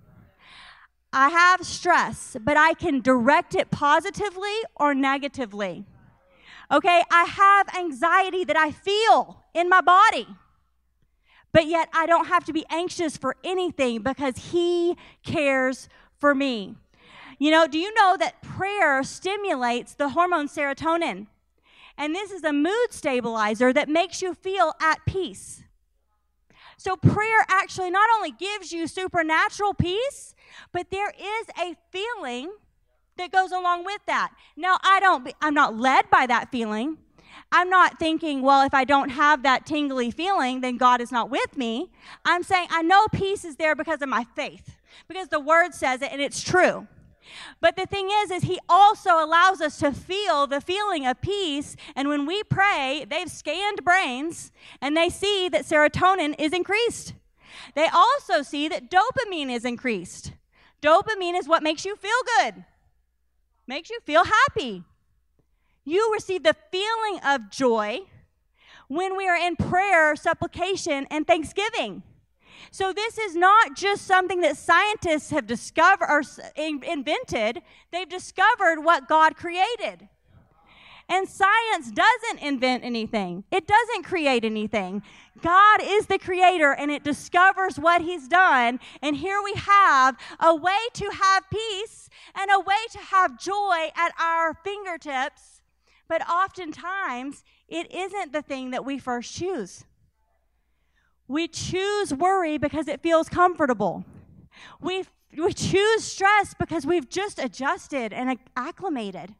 I 1.11 1.31
have 1.31 1.65
stress, 1.65 2.37
but 2.39 2.55
I 2.55 2.75
can 2.75 3.01
direct 3.01 3.55
it 3.55 3.71
positively 3.71 4.55
or 4.75 4.95
negatively. 4.95 5.87
Okay, 6.71 7.03
I 7.11 7.25
have 7.25 7.75
anxiety 7.79 8.45
that 8.45 8.59
I 8.59 8.73
feel 8.73 9.43
in 9.55 9.71
my 9.71 9.81
body, 9.81 10.27
but 11.51 11.67
yet 11.67 11.89
I 11.95 12.05
don't 12.05 12.27
have 12.27 12.45
to 12.45 12.53
be 12.53 12.67
anxious 12.69 13.17
for 13.17 13.37
anything 13.43 14.03
because 14.03 14.51
He 14.53 14.99
cares 15.25 15.89
for 16.19 16.35
me. 16.35 16.75
You 17.39 17.51
know, 17.51 17.67
do 17.67 17.79
you 17.79 17.95
know 17.95 18.19
that 18.19 18.43
prayer 18.43 19.03
stimulates 19.03 19.95
the 19.95 20.11
hormone 20.11 20.49
serotonin? 20.49 21.29
And 21.99 22.15
this 22.15 22.31
is 22.31 22.45
a 22.45 22.53
mood 22.53 22.89
stabilizer 22.91 23.73
that 23.73 23.89
makes 23.89 24.21
you 24.23 24.35
feel 24.35 24.75
at 24.81 25.05
peace. 25.07 25.63
So, 26.77 26.95
prayer 26.97 27.45
actually 27.49 27.91
not 27.91 28.09
only 28.17 28.33
gives 28.33 28.71
you 28.71 28.87
supernatural 28.87 29.73
peace, 29.73 30.35
but 30.73 30.91
there 30.91 31.11
is 31.11 31.47
a 31.59 31.75
feeling 31.91 32.53
that 33.17 33.33
goes 33.33 33.51
along 33.51 33.85
with 33.85 34.01
that. 34.07 34.33
Now, 34.57 34.79
I 34.83 35.01
don't, 35.01 35.33
I'm 35.41 35.55
not 35.55 35.77
led 35.77 36.11
by 36.11 36.27
that 36.27 36.51
feeling. 36.51 36.99
I'm 37.51 37.71
not 37.71 37.99
thinking, 37.99 38.43
well, 38.43 38.67
if 38.67 38.75
I 38.75 38.85
don't 38.85 39.11
have 39.11 39.43
that 39.45 39.67
tingly 39.67 40.11
feeling, 40.11 40.61
then 40.61 40.77
God 40.77 41.01
is 41.01 41.13
not 41.13 41.31
with 41.31 41.57
me. 41.57 41.91
I'm 42.25 42.43
saying, 42.43 42.69
I 42.71 42.83
know 42.83 43.07
peace 43.13 43.45
is 43.45 43.57
there 43.57 43.75
because 43.75 44.03
of 44.03 44.09
my 44.09 44.25
faith, 44.35 44.77
because 45.09 45.29
the 45.29 45.41
word 45.41 45.75
says 45.75 46.03
it 46.03 46.13
and 46.13 46.21
it's 46.21 46.43
true. 46.43 46.87
But 47.61 47.77
the 47.77 47.87
thing 47.87 48.09
is, 48.11 48.31
is 48.31 48.43
he 48.45 48.59
also 48.69 49.11
allows 49.11 49.61
us 49.61 49.79
to 49.79 49.93
feel 49.93 50.47
the 50.47 50.61
feeling 50.61 51.07
of 51.07 51.21
peace. 51.21 51.77
And 51.95 52.09
when 52.09 52.27
we 52.27 52.43
pray, 52.45 53.07
they've 53.09 53.31
scanned 53.31 53.85
brains 53.85 54.53
and 54.81 54.97
they 54.97 55.09
see 55.09 55.49
that 55.49 55.65
serotonin 55.65 56.35
is 56.39 56.53
increased. 56.53 57.15
They 57.75 57.89
also 57.89 58.43
see 58.43 58.69
that 58.69 58.91
dopamine 58.91 59.51
is 59.51 59.65
increased. 59.65 60.33
Dopamine 60.83 61.39
is 61.39 61.49
what 61.49 61.63
makes 61.63 61.85
you 61.85 61.97
feel 61.97 62.11
good, 62.39 62.65
makes 63.67 63.91
you 63.91 63.99
feel 64.05 64.25
happy. 64.25 64.85
You 65.85 66.13
receive 66.13 66.43
the 66.43 66.57
feeling 66.71 67.21
of 67.25 67.51
joy 67.51 68.01
when 68.89 69.17
we 69.17 69.29
are 69.29 69.37
in 69.37 69.57
prayer, 69.57 70.15
supplication, 70.17 71.07
and 71.11 71.27
thanksgiving. 71.27 72.03
So 72.71 72.93
this 72.93 73.19
is 73.19 73.37
not 73.37 73.75
just 73.75 74.07
something 74.07 74.41
that 74.41 74.57
scientists 74.57 75.31
have 75.31 75.47
discovered 75.47 76.07
or 76.09 76.23
invented. 76.57 77.63
They've 77.91 78.09
discovered 78.09 78.81
what 78.81 79.09
God 79.09 79.37
created. 79.37 80.09
And 81.09 81.29
science 81.29 81.93
doesn't 81.93 82.43
invent 82.43 82.83
anything. 82.83 83.45
It 83.53 83.67
doesn't 83.67 84.03
create 84.05 84.45
anything. 84.45 85.03
God 85.41 85.81
is 85.83 86.07
the 86.07 86.19
creator 86.19 86.73
and 86.73 86.91
it 86.91 87.05
discovers 87.05 87.79
what 87.79 88.03
he's 88.03 88.27
done. 88.27 88.81
And 89.03 89.17
here 89.17 89.41
we 89.43 89.55
have 89.55 90.17
a 90.41 90.55
way 90.55 90.79
to 90.95 91.11
have 91.11 91.45
peace 91.49 92.11
and 92.35 92.51
a 92.51 92.59
way 92.59 92.75
to 92.91 92.99
have 92.99 93.39
joy 93.39 93.91
at 93.95 94.13
our 94.21 94.55
fingertips. 94.65 95.63
But 96.09 96.29
oftentimes, 96.29 97.45
it 97.69 97.93
isn't 97.93 98.33
the 98.33 98.43
thing 98.43 98.71
that 98.73 98.85
we 98.85 98.99
first 98.99 99.35
choose. 99.35 99.85
We 101.29 101.49
choose 101.49 102.15
worry 102.15 102.59
because 102.59 102.89
it 102.89 103.03
feels 103.03 103.29
comfortable. 103.29 104.05
We, 104.81 105.05
we 105.37 105.53
choose 105.53 106.05
stress 106.05 106.55
because 106.55 106.87
we've 106.87 107.09
just 107.09 107.39
adjusted 107.39 108.13
and 108.13 108.39
acclimated. 108.57 109.35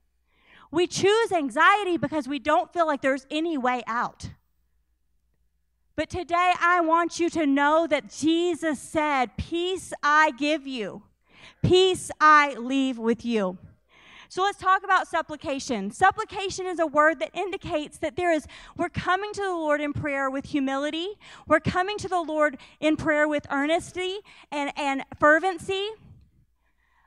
We 0.71 0.87
choose 0.87 1.33
anxiety 1.33 1.97
because 1.97 2.27
we 2.27 2.39
don't 2.39 2.73
feel 2.73 2.87
like 2.87 3.03
there's 3.03 3.27
any 3.31 3.57
way 3.57 3.83
out. 3.87 4.31
But 5.95 6.11
today, 6.11 6.53
I 6.61 6.83
want 6.83 7.19
you 7.19 7.31
to 7.31 7.47
know 7.47 7.87
that 7.87 8.11
Jesus 8.11 8.79
said, 8.79 9.37
Peace 9.39 9.95
I 10.03 10.33
give 10.33 10.67
you, 10.67 11.05
peace 11.63 12.11
I 12.21 12.55
leave 12.55 12.99
with 12.99 13.25
you. 13.25 13.57
So 14.29 14.43
let's 14.43 14.59
talk 14.59 14.85
about 14.85 15.09
supplication. 15.09 15.91
Supplication 15.91 16.67
is 16.67 16.79
a 16.79 16.87
word 16.87 17.21
that 17.21 17.31
indicates 17.35 17.99
that 17.99 18.17
there 18.17 18.33
is, 18.33 18.47
we're 18.77 18.89
coming 18.89 19.33
to 19.33 19.43
the 19.43 19.51
Lord 19.51 19.81
in 19.81 19.93
prayer 19.93 20.31
with 20.31 20.47
humility. 20.47 21.09
We're 21.47 21.61
coming 21.61 21.99
to 21.99 22.09
the 22.09 22.21
Lord 22.21 22.59
in 22.81 22.97
prayer 22.97 23.29
with 23.29 23.47
earnesty 23.51 24.19
and, 24.51 24.73
and 24.77 25.05
fervency. 25.19 25.89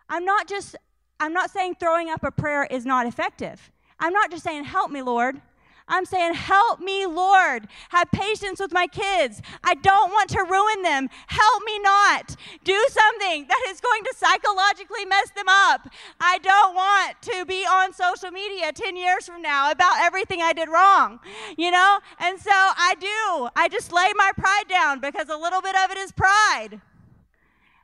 I'm 0.08 0.26
not 0.26 0.48
just, 0.48 0.76
I'm 1.20 1.34
not 1.34 1.52
saying 1.52 1.76
throwing 1.80 2.10
up 2.10 2.24
a 2.24 2.32
prayer 2.32 2.66
is 2.66 2.86
not 2.86 3.06
effective. 3.06 3.72
I'm 4.00 4.14
not 4.14 4.32
just 4.32 4.44
saying, 4.44 4.64
help 4.64 4.92
me, 4.92 5.02
Lord. 5.02 5.42
I'm 5.90 6.06
saying, 6.06 6.36
help 6.36 6.80
me, 6.80 7.06
Lord. 7.06 7.68
Have 7.90 8.12
patience 8.12 8.60
with 8.60 8.72
my 8.72 8.88
kids. 8.88 9.42
I 9.64 9.74
don't 9.76 10.12
want 10.12 10.30
to 10.32 10.44
ruin 10.44 10.84
them. 10.84 11.10
Help 11.28 11.64
me 11.66 11.80
not. 11.80 12.36
Do 12.64 12.88
something 12.90 13.48
that 13.48 13.66
is 13.70 13.82
going 13.82 14.04
to 14.04 14.14
psychologically 14.16 15.06
mess 15.06 15.32
them 15.36 15.48
up. 15.50 15.90
I 16.22 16.38
don't 16.38 16.76
want 16.76 17.22
to 17.24 17.46
be 17.46 17.64
on 17.66 17.94
social 17.94 18.32
media 18.32 18.72
10 18.72 18.96
years 18.96 19.26
from 19.26 19.42
now 19.42 19.72
about 19.72 20.00
everything 20.00 20.42
I 20.42 20.54
did 20.54 20.70
wrong, 20.70 21.20
you 21.58 21.72
know? 21.72 22.00
And 22.20 22.40
so 22.40 22.52
I 22.54 22.96
do. 23.00 23.50
I 23.56 23.68
just 23.70 23.92
lay 23.92 24.10
my 24.16 24.32
pride 24.38 24.68
down 24.70 25.00
because 25.00 25.30
a 25.30 25.38
little 25.38 25.62
bit 25.62 25.76
of 25.76 25.92
it 25.92 25.98
is 25.98 26.12
pride. 26.12 26.82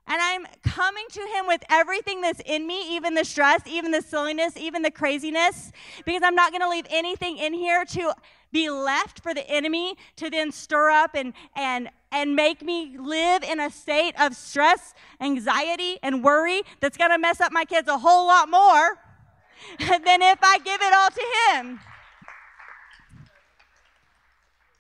And 0.08 0.22
I'm 0.22 0.46
coming 0.62 1.06
to 1.13 1.20
him 1.22 1.48
with 1.48 1.63
everything 1.70 2.22
that's 2.22 2.41
in 2.46 2.68
me, 2.68 2.96
even 2.96 3.15
the 3.15 3.26
stress, 3.26 3.62
even 3.65 3.91
the 3.91 4.02
silliness, 4.02 4.56
even 4.56 4.84
the 4.84 4.91
craziness, 4.91 5.72
because 6.06 6.22
I'm 6.24 6.36
not 6.36 6.52
going 6.52 6.62
to 6.62 6.70
leave 6.70 6.86
anything 6.89 7.38
in 7.38 7.54
here 7.54 7.86
to 7.86 8.13
be 8.52 8.70
left 8.70 9.22
for 9.22 9.34
the 9.34 9.48
enemy 9.50 9.96
to 10.15 10.30
then 10.30 10.52
stir 10.52 10.91
up 10.91 11.15
and, 11.15 11.34
and, 11.56 11.89
and 12.12 12.36
make 12.36 12.62
me 12.62 12.98
live 13.00 13.44
in 13.44 13.60
a 13.60 13.70
state 13.72 14.13
of 14.20 14.36
stress, 14.36 14.94
anxiety, 15.20 15.98
and 16.04 16.24
worry 16.24 16.62
that's 16.80 16.98
going 16.98 17.12
to 17.12 17.18
mess 17.18 17.41
up 17.41 17.52
my 17.52 17.65
kids 17.65 17.88
a 17.88 17.98
whole 17.98 18.28
lot 18.28 18.48
more 18.50 18.98
than 19.80 20.22
if 20.22 20.39
I 20.41 20.60
give 20.60 20.82
it 20.82 20.94
all 20.94 21.10
to 21.10 21.58
him. 21.58 21.80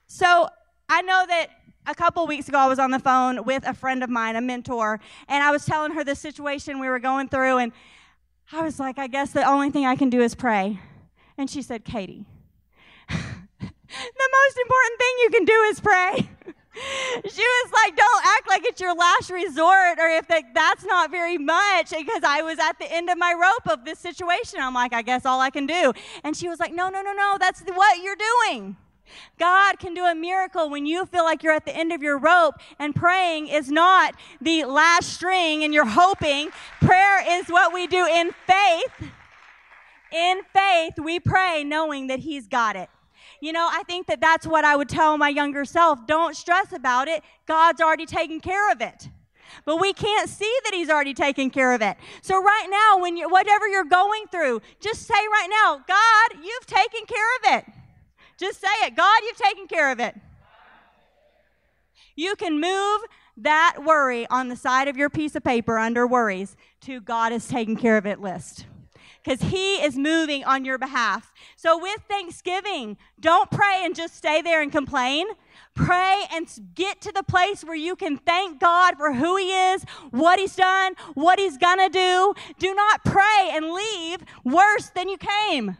So 0.07 0.47
I 0.87 1.01
know 1.01 1.25
that 1.27 1.49
a 1.87 1.95
couple 1.95 2.25
weeks 2.27 2.47
ago, 2.47 2.57
I 2.57 2.67
was 2.67 2.79
on 2.79 2.91
the 2.91 2.99
phone 2.99 3.43
with 3.45 3.67
a 3.67 3.73
friend 3.73 4.03
of 4.03 4.09
mine, 4.09 4.35
a 4.35 4.41
mentor, 4.41 4.99
and 5.27 5.43
I 5.43 5.51
was 5.51 5.65
telling 5.65 5.91
her 5.93 6.03
the 6.03 6.15
situation 6.15 6.79
we 6.79 6.87
were 6.87 6.99
going 6.99 7.29
through, 7.29 7.57
and 7.57 7.71
I 8.51 8.63
was 8.63 8.79
like, 8.79 8.97
I 8.99 9.07
guess 9.07 9.31
the 9.31 9.43
only 9.43 9.69
thing 9.69 9.85
I 9.85 9.95
can 9.95 10.09
do 10.09 10.21
is 10.21 10.35
pray. 10.35 10.79
And 11.37 11.49
she 11.49 11.61
said, 11.61 11.83
Katie, 11.83 12.25
the 13.09 13.19
most 13.59 14.57
important 14.57 14.99
thing 14.99 15.13
you 15.23 15.29
can 15.31 15.45
do 15.45 15.61
is 15.69 15.79
pray. 15.79 16.29
she 17.25 17.41
was 17.41 17.71
like, 17.71 17.95
don't 17.95 18.25
act 18.25 18.47
like 18.47 18.65
it's 18.65 18.81
your 18.81 18.95
last 18.95 19.29
resort 19.29 19.97
or 19.97 20.09
if 20.09 20.27
that, 20.27 20.43
that's 20.53 20.83
not 20.83 21.09
very 21.09 21.37
much 21.37 21.91
because 21.91 22.23
I 22.23 22.41
was 22.41 22.59
at 22.59 22.77
the 22.79 22.91
end 22.91 23.09
of 23.09 23.17
my 23.17 23.33
rope 23.33 23.71
of 23.71 23.85
this 23.85 23.99
situation. 23.99 24.59
I'm 24.61 24.73
like, 24.73 24.93
I 24.93 25.01
guess 25.01 25.25
all 25.25 25.39
I 25.39 25.49
can 25.49 25.65
do. 25.65 25.93
And 26.23 26.35
she 26.35 26.49
was 26.49 26.59
like, 26.59 26.73
no, 26.73 26.89
no, 26.89 27.01
no, 27.01 27.13
no, 27.13 27.37
that's 27.39 27.61
what 27.61 28.03
you're 28.03 28.17
doing. 28.49 28.75
God 29.39 29.79
can 29.79 29.93
do 29.93 30.05
a 30.05 30.15
miracle 30.15 30.69
when 30.69 30.85
you 30.85 31.05
feel 31.05 31.23
like 31.23 31.43
you're 31.43 31.53
at 31.53 31.65
the 31.65 31.75
end 31.75 31.91
of 31.91 32.01
your 32.01 32.17
rope, 32.17 32.55
and 32.79 32.95
praying 32.95 33.47
is 33.47 33.69
not 33.69 34.15
the 34.41 34.65
last 34.65 35.13
string 35.13 35.63
and 35.63 35.73
you're 35.73 35.85
hoping. 35.85 36.49
Prayer 36.81 37.39
is 37.39 37.47
what 37.47 37.73
we 37.73 37.87
do 37.87 38.05
in 38.05 38.31
faith. 38.47 39.11
In 40.11 40.41
faith, 40.53 40.93
we 41.03 41.19
pray 41.19 41.63
knowing 41.63 42.07
that 42.07 42.19
He's 42.19 42.47
got 42.47 42.75
it. 42.75 42.89
You 43.41 43.51
know, 43.51 43.67
I 43.69 43.83
think 43.83 44.07
that 44.07 44.21
that's 44.21 44.47
what 44.47 44.63
I 44.63 44.75
would 44.75 44.89
tell 44.89 45.17
my 45.17 45.29
younger 45.29 45.65
self. 45.65 46.07
Don't 46.07 46.35
stress 46.35 46.71
about 46.71 47.07
it. 47.07 47.23
God's 47.45 47.81
already 47.81 48.05
taken 48.05 48.39
care 48.39 48.71
of 48.71 48.81
it. 48.81 49.09
But 49.65 49.79
we 49.79 49.93
can't 49.93 50.29
see 50.29 50.53
that 50.63 50.73
he's 50.73 50.89
already 50.89 51.13
taken 51.13 51.49
care 51.49 51.73
of 51.73 51.81
it. 51.81 51.97
So 52.21 52.41
right 52.41 52.67
now, 52.69 53.01
when 53.01 53.17
you 53.17 53.29
whatever 53.29 53.67
you're 53.67 53.83
going 53.83 54.25
through, 54.31 54.61
just 54.79 55.03
say 55.03 55.13
right 55.13 55.47
now, 55.49 55.83
God, 55.87 56.43
you've 56.43 56.65
taken 56.65 57.05
care 57.05 57.35
of 57.37 57.59
it. 57.59 57.73
Just 58.37 58.59
say 58.59 58.67
it. 58.83 58.95
God, 58.95 59.21
you've 59.23 59.37
taken 59.37 59.67
care 59.67 59.91
of 59.91 59.99
it. 59.99 60.15
You 62.15 62.35
can 62.35 62.59
move 62.59 63.01
that 63.37 63.77
worry 63.83 64.25
on 64.27 64.47
the 64.47 64.55
side 64.55 64.87
of 64.87 64.95
your 64.95 65.09
piece 65.09 65.35
of 65.35 65.43
paper 65.43 65.77
under 65.77 66.07
worries 66.07 66.55
to 66.81 67.01
God 67.01 67.31
has 67.31 67.47
taken 67.47 67.75
care 67.75 67.97
of 67.97 68.05
it 68.05 68.21
list. 68.21 68.65
Because 69.23 69.41
He 69.41 69.77
is 69.77 69.97
moving 69.97 70.43
on 70.43 70.65
your 70.65 70.77
behalf. 70.77 71.33
So, 71.55 71.79
with 71.79 71.99
Thanksgiving, 72.07 72.97
don't 73.19 73.49
pray 73.49 73.81
and 73.81 73.95
just 73.95 74.15
stay 74.15 74.41
there 74.41 74.61
and 74.61 74.71
complain. 74.71 75.25
Pray 75.73 76.23
and 76.31 76.47
get 76.75 77.01
to 77.01 77.11
the 77.11 77.23
place 77.23 77.63
where 77.63 77.75
you 77.75 77.95
can 77.95 78.17
thank 78.17 78.59
God 78.59 78.95
for 78.97 79.13
who 79.13 79.35
He 79.35 79.51
is, 79.51 79.83
what 80.11 80.39
He's 80.39 80.55
done, 80.55 80.93
what 81.15 81.39
He's 81.39 81.57
gonna 81.57 81.89
do. 81.89 82.33
Do 82.59 82.73
not 82.75 83.03
pray 83.03 83.49
and 83.51 83.71
leave 83.71 84.19
worse 84.43 84.89
than 84.91 85.09
you 85.09 85.17
came 85.17 85.75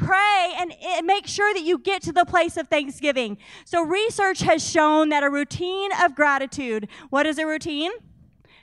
pray 0.00 0.54
and 0.58 0.72
make 1.06 1.26
sure 1.26 1.52
that 1.54 1.62
you 1.62 1.78
get 1.78 2.02
to 2.02 2.12
the 2.12 2.24
place 2.24 2.56
of 2.56 2.68
thanksgiving. 2.68 3.38
So, 3.64 3.82
research 3.82 4.40
has 4.40 4.68
shown 4.68 5.10
that 5.10 5.22
a 5.22 5.30
routine 5.30 5.90
of 6.02 6.14
gratitude, 6.14 6.88
what 7.10 7.26
is 7.26 7.38
a 7.38 7.46
routine? 7.46 7.92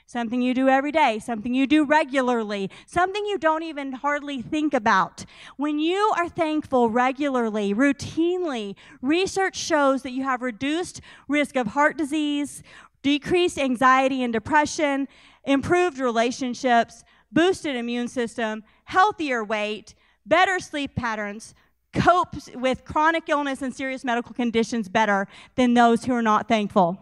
Something 0.06 0.40
you 0.40 0.54
do 0.54 0.68
every 0.68 0.90
day, 0.90 1.18
something 1.18 1.54
you 1.54 1.66
do 1.66 1.84
regularly, 1.84 2.70
something 2.86 3.26
you 3.26 3.36
don't 3.36 3.62
even 3.62 3.92
hardly 3.92 4.40
think 4.40 4.72
about. 4.72 5.26
When 5.58 5.78
you 5.78 6.12
are 6.16 6.30
thankful 6.30 6.88
regularly, 6.88 7.74
routinely, 7.74 8.74
research 9.02 9.56
shows 9.56 10.02
that 10.02 10.12
you 10.12 10.22
have 10.24 10.40
reduced 10.40 11.02
risk 11.28 11.56
of 11.56 11.68
heart 11.68 11.98
disease, 11.98 12.62
decreased 13.02 13.58
anxiety 13.58 14.22
and 14.22 14.32
depression, 14.32 15.08
improved 15.44 15.98
relationships, 15.98 17.04
boosted 17.30 17.76
immune 17.76 18.08
system, 18.08 18.64
healthier 18.84 19.44
weight, 19.44 19.94
better 20.28 20.58
sleep 20.60 20.94
patterns, 20.94 21.54
cope 21.92 22.34
with 22.54 22.84
chronic 22.84 23.28
illness 23.28 23.62
and 23.62 23.74
serious 23.74 24.04
medical 24.04 24.34
conditions 24.34 24.88
better 24.88 25.26
than 25.54 25.74
those 25.74 26.04
who 26.04 26.12
are 26.12 26.22
not 26.22 26.48
thankful. 26.48 26.98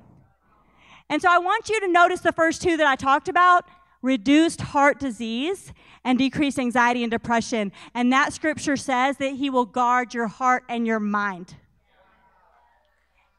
And 1.08 1.22
so 1.22 1.28
I 1.30 1.38
want 1.38 1.68
you 1.68 1.80
to 1.80 1.88
notice 1.88 2.20
the 2.20 2.32
first 2.32 2.62
two 2.62 2.76
that 2.76 2.86
I 2.86 2.96
talked 2.96 3.28
about 3.28 3.64
reduced 4.02 4.60
heart 4.60 4.98
disease 4.98 5.72
and 6.04 6.18
decreased 6.18 6.58
anxiety 6.58 7.02
and 7.02 7.10
depression. 7.10 7.72
And 7.94 8.12
that 8.12 8.32
scripture 8.32 8.76
says 8.76 9.16
that 9.18 9.34
He 9.34 9.50
will 9.50 9.66
guard 9.66 10.14
your 10.14 10.28
heart 10.28 10.64
and 10.68 10.86
your 10.86 11.00
mind. 11.00 11.56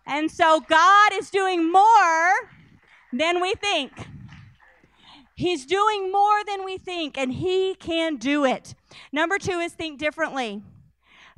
And 0.05 0.31
so 0.31 0.61
God 0.61 1.11
is 1.13 1.29
doing 1.29 1.71
more 1.71 2.33
than 3.11 3.41
we 3.41 3.53
think. 3.55 3.91
He's 5.35 5.65
doing 5.65 6.11
more 6.11 6.43
than 6.45 6.65
we 6.65 6.77
think, 6.77 7.17
and 7.17 7.31
He 7.31 7.75
can 7.75 8.15
do 8.15 8.43
it. 8.43 8.73
Number 9.11 9.37
two 9.37 9.59
is 9.59 9.73
think 9.73 9.99
differently. 9.99 10.61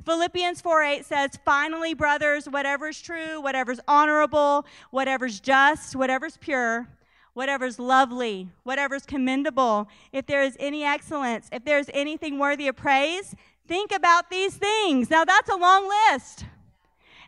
Philippians 0.04 0.60
4 0.60 0.82
8 0.82 1.04
says, 1.04 1.30
Finally, 1.44 1.94
brothers, 1.94 2.46
whatever's 2.46 3.00
true, 3.00 3.40
whatever's 3.40 3.80
honorable, 3.86 4.66
whatever's 4.90 5.40
just, 5.40 5.94
whatever's 5.94 6.36
pure, 6.38 6.88
whatever's 7.34 7.78
lovely, 7.78 8.48
whatever's 8.62 9.04
commendable, 9.04 9.88
if 10.12 10.26
there 10.26 10.42
is 10.42 10.56
any 10.58 10.84
excellence, 10.84 11.48
if 11.52 11.64
there's 11.64 11.90
anything 11.92 12.38
worthy 12.38 12.68
of 12.68 12.76
praise, 12.76 13.34
think 13.68 13.92
about 13.92 14.30
these 14.30 14.54
things. 14.54 15.10
Now, 15.10 15.24
that's 15.24 15.50
a 15.50 15.56
long 15.56 15.88
list. 16.10 16.44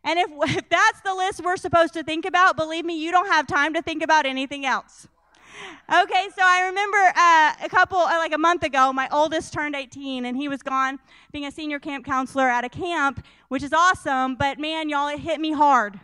And 0.05 0.19
if, 0.19 0.31
if 0.57 0.69
that's 0.69 1.01
the 1.03 1.15
list 1.15 1.43
we're 1.45 1.57
supposed 1.57 1.93
to 1.95 2.03
think 2.03 2.25
about, 2.25 2.57
believe 2.57 2.85
me, 2.85 2.99
you 2.99 3.11
don't 3.11 3.29
have 3.29 3.47
time 3.47 3.75
to 3.75 3.83
think 3.83 4.03
about 4.03 4.27
anything 4.27 4.65
else. 4.65 5.09
Okay, 5.93 6.29
so 6.35 6.43
I 6.43 6.67
remember 6.67 6.99
uh, 7.17 7.67
a 7.67 7.69
couple, 7.69 7.99
uh, 7.99 8.17
like 8.17 8.33
a 8.33 8.39
month 8.39 8.63
ago, 8.63 8.93
my 8.93 9.09
oldest 9.13 9.53
turned 9.53 9.77
18 9.77 10.25
and 10.25 10.37
he 10.37 10.49
was 10.49 10.63
gone 10.63 10.99
being 11.33 11.45
a 11.45 11.53
senior 11.53 11.79
camp 11.79 12.07
counselor 12.07 12.49
at 12.49 12.65
a 12.65 12.69
camp, 12.69 13.25
which 13.49 13.63
is 13.63 13.73
awesome, 13.73 14.35
but 14.37 14.59
man, 14.59 14.89
y'all, 14.89 15.09
it 15.09 15.21
hit 15.21 15.41
me 15.41 15.53
hard. 15.53 16.01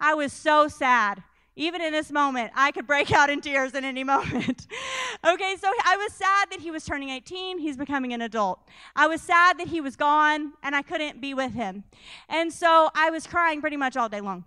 I 0.00 0.14
was 0.14 0.32
so 0.32 0.68
sad. 0.68 1.22
Even 1.54 1.82
in 1.82 1.92
this 1.92 2.12
moment, 2.12 2.52
I 2.54 2.70
could 2.70 2.86
break 2.86 3.12
out 3.18 3.30
in 3.30 3.40
tears 3.40 3.74
in 3.74 3.84
any 3.84 4.04
moment. 4.04 4.66
okay, 5.26 5.56
so 5.60 5.68
I 5.84 5.96
was 5.96 6.12
sad 6.12 6.50
that 6.50 6.60
he 6.60 6.70
was 6.70 6.84
turning 6.84 7.10
18. 7.10 7.58
He's 7.58 7.76
becoming 7.76 8.12
an 8.12 8.22
adult. 8.22 8.60
I 8.96 9.06
was 9.06 9.20
sad 9.20 9.58
that 9.58 9.68
he 9.68 9.80
was 9.80 9.96
gone 9.96 10.52
and 10.62 10.74
I 10.74 10.82
couldn't 10.82 11.20
be 11.20 11.34
with 11.34 11.52
him. 11.52 11.84
And 12.28 12.52
so 12.52 12.90
I 12.94 13.10
was 13.10 13.26
crying 13.26 13.60
pretty 13.60 13.76
much 13.76 13.96
all 13.96 14.08
day 14.08 14.20
long. 14.20 14.44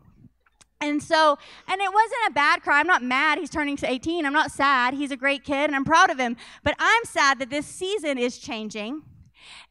And 0.81 1.01
so, 1.01 1.37
and 1.67 1.79
it 1.79 1.93
wasn't 1.93 2.21
a 2.29 2.31
bad 2.31 2.63
cry. 2.63 2.79
I'm 2.79 2.87
not 2.87 3.03
mad 3.03 3.37
he's 3.37 3.49
turning 3.49 3.77
to 3.77 3.89
18. 3.89 4.25
I'm 4.25 4.33
not 4.33 4.51
sad. 4.51 4.95
He's 4.95 5.11
a 5.11 5.17
great 5.17 5.43
kid 5.43 5.65
and 5.65 5.75
I'm 5.75 5.85
proud 5.85 6.09
of 6.09 6.19
him. 6.19 6.35
But 6.63 6.75
I'm 6.79 7.03
sad 7.05 7.39
that 7.39 7.49
this 7.49 7.67
season 7.67 8.17
is 8.17 8.37
changing. 8.37 9.03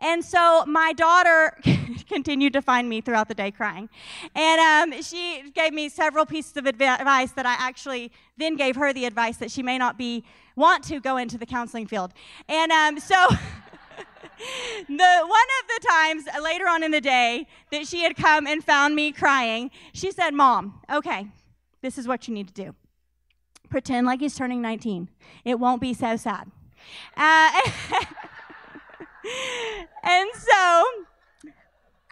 And 0.01 0.25
so 0.25 0.65
my 0.67 0.93
daughter 0.93 1.59
continued 2.09 2.53
to 2.55 2.63
find 2.63 2.89
me 2.89 3.01
throughout 3.01 3.29
the 3.29 3.35
day 3.35 3.51
crying. 3.51 3.89
And 4.35 4.93
um, 4.93 5.03
she 5.03 5.51
gave 5.55 5.73
me 5.73 5.89
several 5.89 6.27
pieces 6.27 6.57
of 6.57 6.67
advice 6.67 7.33
that 7.33 7.47
I 7.47 7.55
actually 7.59 8.13
then 8.37 8.57
gave 8.57 8.77
her 8.77 8.93
the 8.93 9.05
advice 9.05 9.37
that 9.39 9.51
she 9.51 9.63
may 9.63 9.79
not 9.79 9.99
be, 9.99 10.25
want 10.57 10.85
to 10.85 11.01
go 11.01 11.17
into 11.17 11.39
the 11.39 11.47
counseling 11.47 11.87
field. 11.87 12.13
And 12.49 12.71
um, 12.73 13.01
so. 13.01 13.17
the 14.89 15.25
one 15.27 15.49
of 15.61 15.69
the 15.69 15.87
times 15.89 16.25
later 16.43 16.69
on 16.69 16.83
in 16.83 16.91
the 16.91 17.01
day 17.01 17.47
that 17.73 17.87
she 17.87 18.03
had 18.03 18.17
come 18.17 18.47
and 18.47 18.65
found 18.65 18.95
me 18.95 19.13
crying, 19.13 19.71
she 19.93 20.11
said, 20.11 20.31
"Mom, 20.33 20.81
okay, 20.93 21.29
this 21.83 21.99
is 21.99 22.09
what 22.09 22.27
you 22.29 22.35
need 22.35 22.49
to 22.49 22.55
do. 22.55 22.75
Pretend 23.69 24.07
like 24.07 24.21
he's 24.21 24.35
turning 24.35 24.61
19. 24.63 25.09
It 25.45 25.59
won't 25.59 25.81
be 25.81 25.95
so 25.95 26.17
sad." 26.17 26.51
Uh, 27.17 27.61
and 30.03 30.31
so 30.35 30.85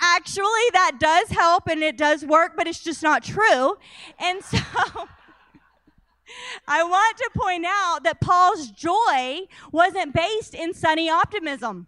actually 0.01 0.71
that 0.73 0.99
does 1.01 1.29
help 1.31 1.67
and 1.67 1.83
it 1.83 1.97
does 1.97 2.25
work, 2.25 2.53
but 2.57 2.67
it's 2.67 2.83
just 2.83 3.03
not 3.03 3.23
true. 3.23 3.77
And 4.19 4.43
so 4.45 4.59
I 6.67 6.85
want 6.85 7.17
to 7.19 7.31
point 7.35 7.65
out 7.67 8.01
that 8.05 8.21
Paul's 8.21 8.71
joy 8.71 9.47
wasn't 9.73 10.15
based 10.15 10.55
in 10.55 10.75
sunny 10.75 11.09
optimism. 11.11 11.87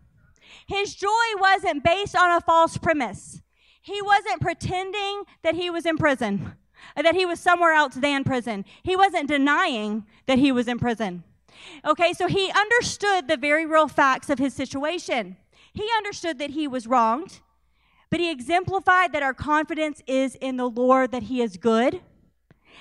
His 0.66 0.94
joy 0.94 1.08
wasn't 1.38 1.84
based 1.84 2.16
on 2.16 2.30
a 2.30 2.40
false 2.40 2.76
premise. 2.76 3.42
He 3.82 4.00
wasn't 4.02 4.40
pretending 4.40 5.24
that 5.42 5.54
he 5.54 5.70
was 5.70 5.86
in 5.86 5.96
prison, 5.96 6.52
that 6.96 7.14
he 7.14 7.26
was 7.26 7.40
somewhere 7.40 7.72
else 7.72 7.94
than 7.94 8.24
prison. 8.24 8.64
He 8.82 8.96
wasn't 8.96 9.28
denying 9.28 10.06
that 10.26 10.38
he 10.38 10.52
was 10.52 10.68
in 10.68 10.78
prison. 10.78 11.24
Okay, 11.84 12.12
so 12.12 12.26
he 12.26 12.50
understood 12.50 13.28
the 13.28 13.36
very 13.36 13.66
real 13.66 13.88
facts 13.88 14.30
of 14.30 14.38
his 14.38 14.54
situation. 14.54 15.36
He 15.72 15.88
understood 15.96 16.38
that 16.38 16.50
he 16.50 16.66
was 16.66 16.86
wronged, 16.86 17.40
but 18.10 18.20
he 18.20 18.30
exemplified 18.30 19.12
that 19.12 19.22
our 19.22 19.34
confidence 19.34 20.02
is 20.06 20.34
in 20.36 20.56
the 20.56 20.68
Lord, 20.68 21.12
that 21.12 21.24
he 21.24 21.40
is 21.40 21.56
good, 21.56 22.00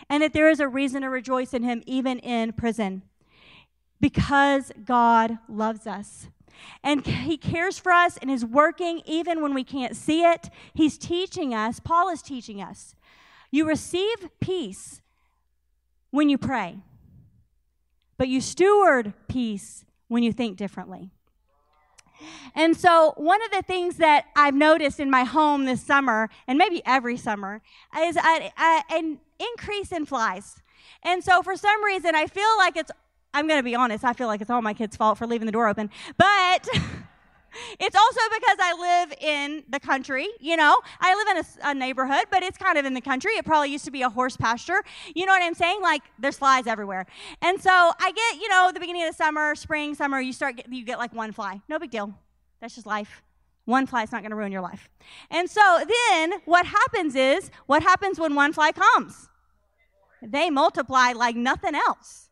and 0.10 0.24
that 0.24 0.34
there 0.34 0.50
is 0.50 0.60
a 0.60 0.68
reason 0.68 1.02
to 1.02 1.10
rejoice 1.10 1.54
in 1.54 1.64
him 1.64 1.84
even 1.86 2.20
in 2.20 2.54
prison 2.54 3.04
because 4.00 4.72
God 4.86 5.38
loves 5.48 5.86
us. 5.86 6.28
And 6.84 7.06
he 7.06 7.38
cares 7.38 7.78
for 7.78 7.92
us 7.92 8.18
and 8.18 8.30
is 8.30 8.46
working 8.46 9.02
even 9.06 9.42
when 9.42 9.54
we 9.54 9.64
can't 9.64 9.96
see 9.96 10.24
it. 10.24 10.50
He's 10.74 10.98
teaching 10.98 11.54
us, 11.54 11.80
Paul 11.80 12.10
is 12.10 12.22
teaching 12.22 12.62
us. 12.62 12.96
You 13.52 13.68
receive 13.68 14.30
peace 14.40 15.02
when 16.12 16.30
you 16.30 16.38
pray, 16.38 16.80
but 18.18 18.28
you 18.28 18.42
steward 18.42 19.14
peace 19.28 19.86
when 20.08 20.24
you 20.24 20.32
think 20.32 20.58
differently. 20.58 21.12
And 22.56 22.76
so, 22.76 23.14
one 23.16 23.42
of 23.44 23.52
the 23.52 23.62
things 23.62 23.98
that 23.98 24.26
I've 24.36 24.54
noticed 24.54 25.00
in 25.00 25.10
my 25.10 25.24
home 25.24 25.66
this 25.66 25.82
summer, 25.82 26.30
and 26.48 26.58
maybe 26.58 26.82
every 26.86 27.18
summer, 27.18 27.62
is 27.98 28.18
a, 28.18 28.52
a, 28.60 28.82
an 28.92 29.20
increase 29.40 29.92
in 29.92 30.06
flies. 30.06 30.62
And 31.04 31.24
so, 31.24 31.42
for 31.42 31.56
some 31.56 31.84
reason, 31.84 32.16
I 32.16 32.28
feel 32.28 32.58
like 32.58 32.76
it's 32.76 32.92
I'm 33.34 33.48
going 33.48 33.60
to 33.60 33.64
be 33.64 33.76
honest, 33.76 34.04
I 34.04 34.14
feel 34.14 34.28
like 34.28 34.42
it's 34.42 34.50
all 34.50 34.62
my 34.62 34.74
kids' 34.74 34.96
fault 34.96 35.18
for 35.18 35.28
leaving 35.28 35.46
the 35.46 35.52
door 35.52 35.68
open. 35.68 35.90
But 36.18 36.68
it's 37.80 37.96
also 37.96 38.20
because 38.34 38.58
I 38.60 38.74
live 38.80 39.14
in 39.22 39.64
the 39.70 39.80
country, 39.80 40.28
you 40.40 40.58
know. 40.58 40.78
I 41.00 41.16
live 41.16 41.38
in 41.38 41.38
a, 41.38 41.72
a, 41.72 41.74
neighborhood, 41.74 42.26
but 42.32 42.42
it's 42.42 42.58
kind 42.58 42.78
of 42.78 42.86
in 42.86 42.94
the 42.94 43.02
country. 43.02 43.34
It 43.34 43.46
probably 43.46 43.72
used 43.72 43.86
to 43.86 43.92
be 43.92 44.02
a 44.02 44.10
horse 44.10 44.36
pasture. 44.36 44.84
You 45.14 45.26
know 45.26 45.32
what 45.32 45.44
I'm 45.44 45.54
saying? 45.54 45.80
Like 45.82 46.02
there's 46.18 46.38
flies 46.38 46.66
everywhere. 46.66 47.06
And 47.42 47.62
so 47.62 47.70
I 47.72 48.12
get, 48.12 48.42
you 48.42 48.50
know, 48.50 48.72
the 48.74 48.80
beginning 48.80 49.04
of 49.04 49.10
the 49.10 49.16
summer, 49.16 49.54
spring, 49.56 49.94
summer, 49.94 50.20
you 50.20 50.34
start 50.34 50.58
get, 50.58 50.72
you 50.72 50.84
get 50.84 50.98
like 50.98 51.14
one 51.14 51.32
fly. 51.32 51.62
No 51.70 51.78
big 51.78 51.92
deal. 51.92 52.14
That's 52.62 52.76
just 52.76 52.88
life. 52.88 53.22
One 53.66 53.86
fly 53.86 54.04
is 54.04 54.12
not 54.12 54.22
going 54.22 54.32
to 54.32 54.36
ruin 54.36 54.52
your 54.52 54.62
life. 54.62 54.90
And 55.30 55.48
so 55.48 55.84
then 55.88 56.34
what 56.46 56.66
happens 56.66 57.14
is, 57.14 57.52
what 57.68 57.84
happens 57.84 58.20
when 58.20 58.34
one 58.34 58.52
fly 58.52 58.72
comes? 58.72 59.30
They 60.24 60.50
multiply 60.50 61.14
like 61.14 61.36
nothing 61.36 61.76
else. 61.76 62.29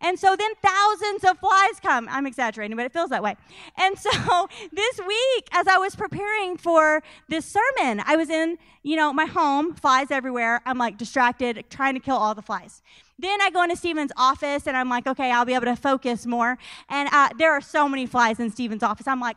And 0.00 0.18
so 0.18 0.36
then 0.36 0.50
thousands 0.62 1.24
of 1.24 1.38
flies 1.38 1.80
come. 1.80 2.08
I'm 2.10 2.26
exaggerating, 2.26 2.76
but 2.76 2.86
it 2.86 2.92
feels 2.92 3.10
that 3.10 3.22
way. 3.22 3.36
And 3.76 3.98
so 3.98 4.10
this 4.72 5.00
week, 5.00 5.48
as 5.52 5.66
I 5.66 5.78
was 5.78 5.96
preparing 5.96 6.56
for 6.56 7.02
this 7.28 7.44
sermon, 7.46 8.02
I 8.06 8.16
was 8.16 8.30
in, 8.30 8.58
you 8.82 8.96
know, 8.96 9.12
my 9.12 9.26
home, 9.26 9.74
flies 9.74 10.10
everywhere. 10.10 10.60
I'm 10.66 10.78
like 10.78 10.98
distracted, 10.98 11.64
trying 11.70 11.94
to 11.94 12.00
kill 12.00 12.16
all 12.16 12.34
the 12.34 12.42
flies. 12.42 12.82
Then 13.18 13.40
I 13.40 13.50
go 13.50 13.62
into 13.62 13.76
Stephen's 13.76 14.12
office 14.16 14.66
and 14.66 14.76
I'm 14.76 14.90
like, 14.90 15.06
okay, 15.06 15.30
I'll 15.30 15.46
be 15.46 15.54
able 15.54 15.66
to 15.66 15.76
focus 15.76 16.26
more. 16.26 16.58
And 16.88 17.08
uh, 17.12 17.30
there 17.38 17.52
are 17.52 17.62
so 17.62 17.88
many 17.88 18.06
flies 18.06 18.38
in 18.38 18.50
Stephen's 18.50 18.82
office. 18.82 19.06
I'm 19.06 19.20
like, 19.20 19.36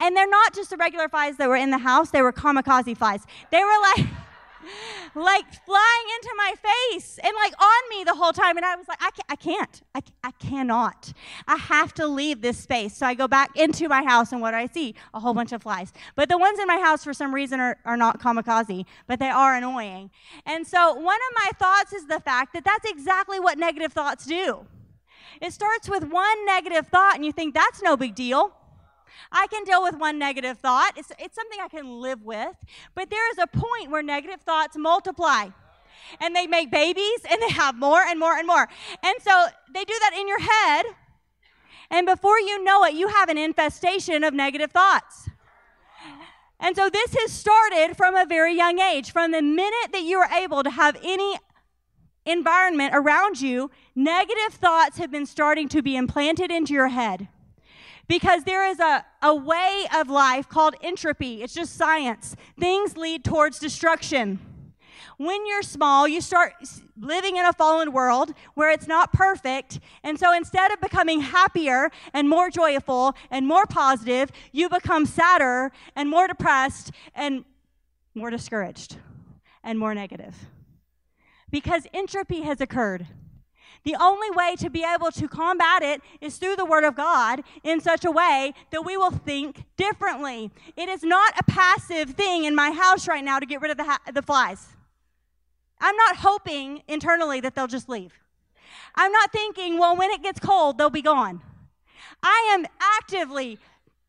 and 0.00 0.16
they're 0.16 0.28
not 0.28 0.54
just 0.54 0.70
the 0.70 0.76
regular 0.76 1.08
flies 1.08 1.36
that 1.38 1.48
were 1.48 1.56
in 1.56 1.70
the 1.70 1.78
house, 1.78 2.10
they 2.10 2.22
were 2.22 2.32
kamikaze 2.32 2.96
flies. 2.96 3.26
They 3.50 3.62
were 3.62 3.80
like, 3.96 4.06
like 5.14 5.44
flying 5.64 6.06
into 6.16 6.34
my 6.36 6.54
face 6.62 7.18
and 7.22 7.34
like 7.34 7.54
on 7.60 7.90
me 7.90 8.04
the 8.04 8.14
whole 8.14 8.32
time. 8.32 8.56
And 8.56 8.66
I 8.66 8.76
was 8.76 8.88
like, 8.88 9.02
I 9.02 9.10
can't, 9.10 9.26
I 9.28 9.36
can't, 9.36 9.82
I, 9.94 10.28
I 10.28 10.30
cannot. 10.32 11.12
I 11.46 11.56
have 11.56 11.94
to 11.94 12.06
leave 12.06 12.40
this 12.40 12.58
space. 12.58 12.96
So 12.96 13.06
I 13.06 13.14
go 13.14 13.28
back 13.28 13.56
into 13.56 13.88
my 13.88 14.02
house 14.02 14.32
and 14.32 14.40
what 14.40 14.52
do 14.52 14.56
I 14.56 14.66
see? 14.66 14.94
A 15.14 15.20
whole 15.20 15.34
bunch 15.34 15.52
of 15.52 15.62
flies. 15.62 15.92
But 16.14 16.28
the 16.28 16.38
ones 16.38 16.58
in 16.58 16.66
my 16.66 16.78
house 16.78 17.04
for 17.04 17.14
some 17.14 17.34
reason 17.34 17.60
are, 17.60 17.76
are 17.84 17.96
not 17.96 18.20
kamikaze, 18.20 18.84
but 19.06 19.18
they 19.18 19.30
are 19.30 19.54
annoying. 19.54 20.10
And 20.46 20.66
so 20.66 20.94
one 20.94 21.18
of 21.30 21.44
my 21.44 21.50
thoughts 21.58 21.92
is 21.92 22.06
the 22.06 22.20
fact 22.20 22.52
that 22.54 22.64
that's 22.64 22.88
exactly 22.90 23.40
what 23.40 23.58
negative 23.58 23.92
thoughts 23.92 24.26
do. 24.26 24.66
It 25.40 25.52
starts 25.52 25.88
with 25.88 26.04
one 26.04 26.46
negative 26.46 26.88
thought 26.88 27.14
and 27.14 27.24
you 27.24 27.32
think 27.32 27.54
that's 27.54 27.82
no 27.82 27.96
big 27.96 28.14
deal. 28.14 28.52
I 29.32 29.46
can 29.48 29.64
deal 29.64 29.82
with 29.82 29.96
one 29.96 30.18
negative 30.18 30.58
thought. 30.58 30.92
It's, 30.96 31.12
it's 31.18 31.34
something 31.34 31.58
I 31.62 31.68
can 31.68 32.00
live 32.00 32.22
with. 32.22 32.54
But 32.94 33.10
there 33.10 33.30
is 33.30 33.38
a 33.38 33.46
point 33.46 33.90
where 33.90 34.02
negative 34.02 34.40
thoughts 34.40 34.76
multiply. 34.76 35.48
And 36.20 36.34
they 36.34 36.46
make 36.46 36.70
babies 36.70 37.20
and 37.30 37.40
they 37.42 37.50
have 37.50 37.76
more 37.76 38.00
and 38.00 38.18
more 38.18 38.34
and 38.34 38.46
more. 38.46 38.68
And 39.02 39.16
so 39.20 39.46
they 39.74 39.84
do 39.84 39.94
that 40.00 40.16
in 40.18 40.28
your 40.28 40.40
head. 40.40 40.86
And 41.90 42.06
before 42.06 42.38
you 42.38 42.62
know 42.62 42.84
it, 42.84 42.94
you 42.94 43.08
have 43.08 43.28
an 43.28 43.38
infestation 43.38 44.24
of 44.24 44.34
negative 44.34 44.70
thoughts. 44.70 45.28
And 46.60 46.74
so 46.74 46.88
this 46.90 47.14
has 47.14 47.32
started 47.32 47.96
from 47.96 48.16
a 48.16 48.26
very 48.26 48.54
young 48.54 48.78
age. 48.78 49.12
From 49.12 49.32
the 49.32 49.42
minute 49.42 49.92
that 49.92 50.02
you 50.02 50.18
are 50.18 50.30
able 50.32 50.62
to 50.62 50.70
have 50.70 50.96
any 51.02 51.38
environment 52.26 52.94
around 52.94 53.40
you, 53.40 53.70
negative 53.94 54.52
thoughts 54.52 54.98
have 54.98 55.10
been 55.10 55.26
starting 55.26 55.68
to 55.68 55.82
be 55.82 55.96
implanted 55.96 56.50
into 56.50 56.72
your 56.72 56.88
head 56.88 57.28
because 58.08 58.44
there 58.44 58.66
is 58.66 58.80
a, 58.80 59.04
a 59.22 59.34
way 59.34 59.86
of 59.94 60.08
life 60.08 60.48
called 60.48 60.74
entropy. 60.82 61.42
It's 61.42 61.54
just 61.54 61.76
science. 61.76 62.34
Things 62.58 62.96
lead 62.96 63.22
towards 63.22 63.58
destruction. 63.58 64.40
When 65.18 65.46
you're 65.46 65.62
small, 65.62 66.08
you 66.08 66.20
start 66.20 66.54
living 66.98 67.36
in 67.36 67.44
a 67.44 67.52
fallen 67.52 67.92
world 67.92 68.32
where 68.54 68.70
it's 68.70 68.86
not 68.86 69.12
perfect. 69.12 69.80
And 70.02 70.18
so 70.18 70.32
instead 70.32 70.70
of 70.70 70.80
becoming 70.80 71.20
happier 71.20 71.90
and 72.14 72.28
more 72.28 72.50
joyful 72.50 73.14
and 73.30 73.46
more 73.46 73.66
positive, 73.66 74.30
you 74.52 74.68
become 74.68 75.06
sadder 75.06 75.72
and 75.94 76.08
more 76.08 76.28
depressed 76.28 76.92
and 77.14 77.44
more 78.14 78.30
discouraged 78.30 78.96
and 79.62 79.78
more 79.78 79.94
negative. 79.94 80.36
Because 81.50 81.86
entropy 81.92 82.42
has 82.42 82.60
occurred. 82.60 83.06
The 83.84 83.96
only 84.00 84.30
way 84.30 84.56
to 84.56 84.70
be 84.70 84.84
able 84.84 85.10
to 85.12 85.28
combat 85.28 85.82
it 85.82 86.00
is 86.20 86.36
through 86.36 86.56
the 86.56 86.64
Word 86.64 86.84
of 86.84 86.94
God 86.94 87.42
in 87.62 87.80
such 87.80 88.04
a 88.04 88.10
way 88.10 88.52
that 88.70 88.84
we 88.84 88.96
will 88.96 89.10
think 89.10 89.64
differently. 89.76 90.50
It 90.76 90.88
is 90.88 91.02
not 91.02 91.32
a 91.38 91.44
passive 91.44 92.10
thing 92.10 92.44
in 92.44 92.54
my 92.54 92.70
house 92.70 93.08
right 93.08 93.24
now 93.24 93.38
to 93.38 93.46
get 93.46 93.60
rid 93.60 93.70
of 93.70 93.76
the, 93.76 93.84
ha- 93.84 94.00
the 94.12 94.22
flies. 94.22 94.68
I'm 95.80 95.96
not 95.96 96.16
hoping 96.16 96.82
internally 96.88 97.40
that 97.40 97.54
they'll 97.54 97.66
just 97.66 97.88
leave. 97.88 98.12
I'm 98.94 99.12
not 99.12 99.32
thinking, 99.32 99.78
well, 99.78 99.96
when 99.96 100.10
it 100.10 100.22
gets 100.22 100.40
cold, 100.40 100.76
they'll 100.76 100.90
be 100.90 101.02
gone. 101.02 101.40
I 102.22 102.50
am 102.52 102.66
actively 102.80 103.58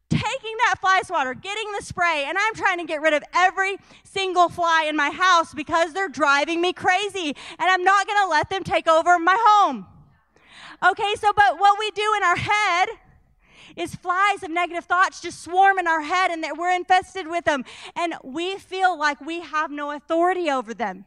taking 0.10 0.56
that 0.66 0.76
fly 0.82 1.02
swatter, 1.04 1.34
getting 1.34 1.72
the 1.78 1.84
spray, 1.84 2.26
and 2.28 2.38
I'm 2.38 2.54
trying 2.56 2.80
to 2.80 2.86
get 2.86 3.02
rid 3.02 3.14
of 3.14 3.24
every 3.34 3.78
single 4.04 4.50
fly 4.50 4.86
in 4.88 4.96
my 4.96 5.10
house 5.12 5.54
because 5.54 5.94
they're 5.94 6.10
driving 6.10 6.62
me 6.62 6.74
crazy. 6.74 7.36
And 7.60 7.70
I'm 7.70 7.84
not 7.84 8.08
going 8.08 8.20
to 8.24 8.30
let 8.30 8.50
them 8.50 8.64
take 8.64 8.88
over 8.88 9.18
my 9.20 9.38
home. 9.38 9.86
Okay, 10.86 11.14
so, 11.20 11.32
but 11.36 11.60
what 11.60 11.78
we 11.78 11.92
do 11.92 12.14
in 12.18 12.24
our 12.24 12.38
head 12.38 12.90
is 13.76 13.96
flies 13.96 14.44
of 14.44 14.50
negative 14.50 14.86
thoughts 14.86 15.22
just 15.22 15.42
swarm 15.42 15.78
in 15.78 15.88
our 15.88 16.02
head 16.02 16.32
and 16.32 16.44
that 16.44 16.58
we're 16.58 16.74
infested 16.74 17.28
with 17.28 17.46
them. 17.46 17.64
And 17.96 18.16
we 18.24 18.58
feel 18.58 18.98
like 18.98 19.22
we 19.22 19.42
have 19.42 19.72
no 19.72 19.92
authority 19.92 20.50
over 20.50 20.74
them. 20.74 21.06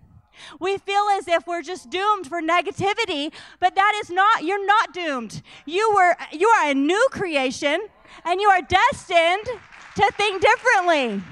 We 0.59 0.79
feel 0.79 1.05
as 1.17 1.29
if 1.29 1.47
we're 1.47 1.63
just 1.63 1.91
doomed 1.91 2.27
for 2.27 2.41
negativity, 2.41 3.33
but 3.61 3.75
that 3.75 4.01
is 4.03 4.11
not, 4.11 4.45
you're 4.45 4.67
not 4.67 4.93
doomed. 4.93 5.43
You 5.67 5.93
were, 5.95 6.17
you 6.33 6.49
are 6.49 6.71
a 6.71 6.75
new 6.75 7.09
creation 7.11 7.81
and 8.25 8.41
you 8.41 8.49
are 8.49 8.63
destined 8.63 9.61
to 9.97 10.13
think 10.17 10.43
differently. 10.43 11.23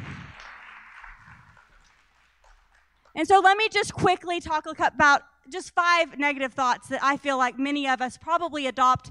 And 3.14 3.26
so 3.26 3.40
let 3.40 3.56
me 3.56 3.68
just 3.68 3.92
quickly 3.92 4.40
talk 4.40 4.66
about 4.78 5.22
just 5.50 5.74
five 5.74 6.18
negative 6.18 6.52
thoughts 6.52 6.88
that 6.88 7.02
I 7.02 7.16
feel 7.16 7.36
like 7.36 7.58
many 7.58 7.88
of 7.88 8.00
us 8.00 8.16
probably 8.16 8.66
adopt 8.66 9.10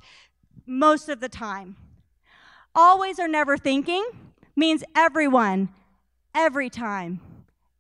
most 0.66 1.10
of 1.10 1.20
the 1.20 1.30
time. 1.30 1.76
Always 2.74 3.20
or 3.20 3.28
never 3.28 3.58
thinking 3.58 4.06
means 4.56 4.84
everyone, 4.96 5.70
every 6.34 6.70
time, 6.70 7.20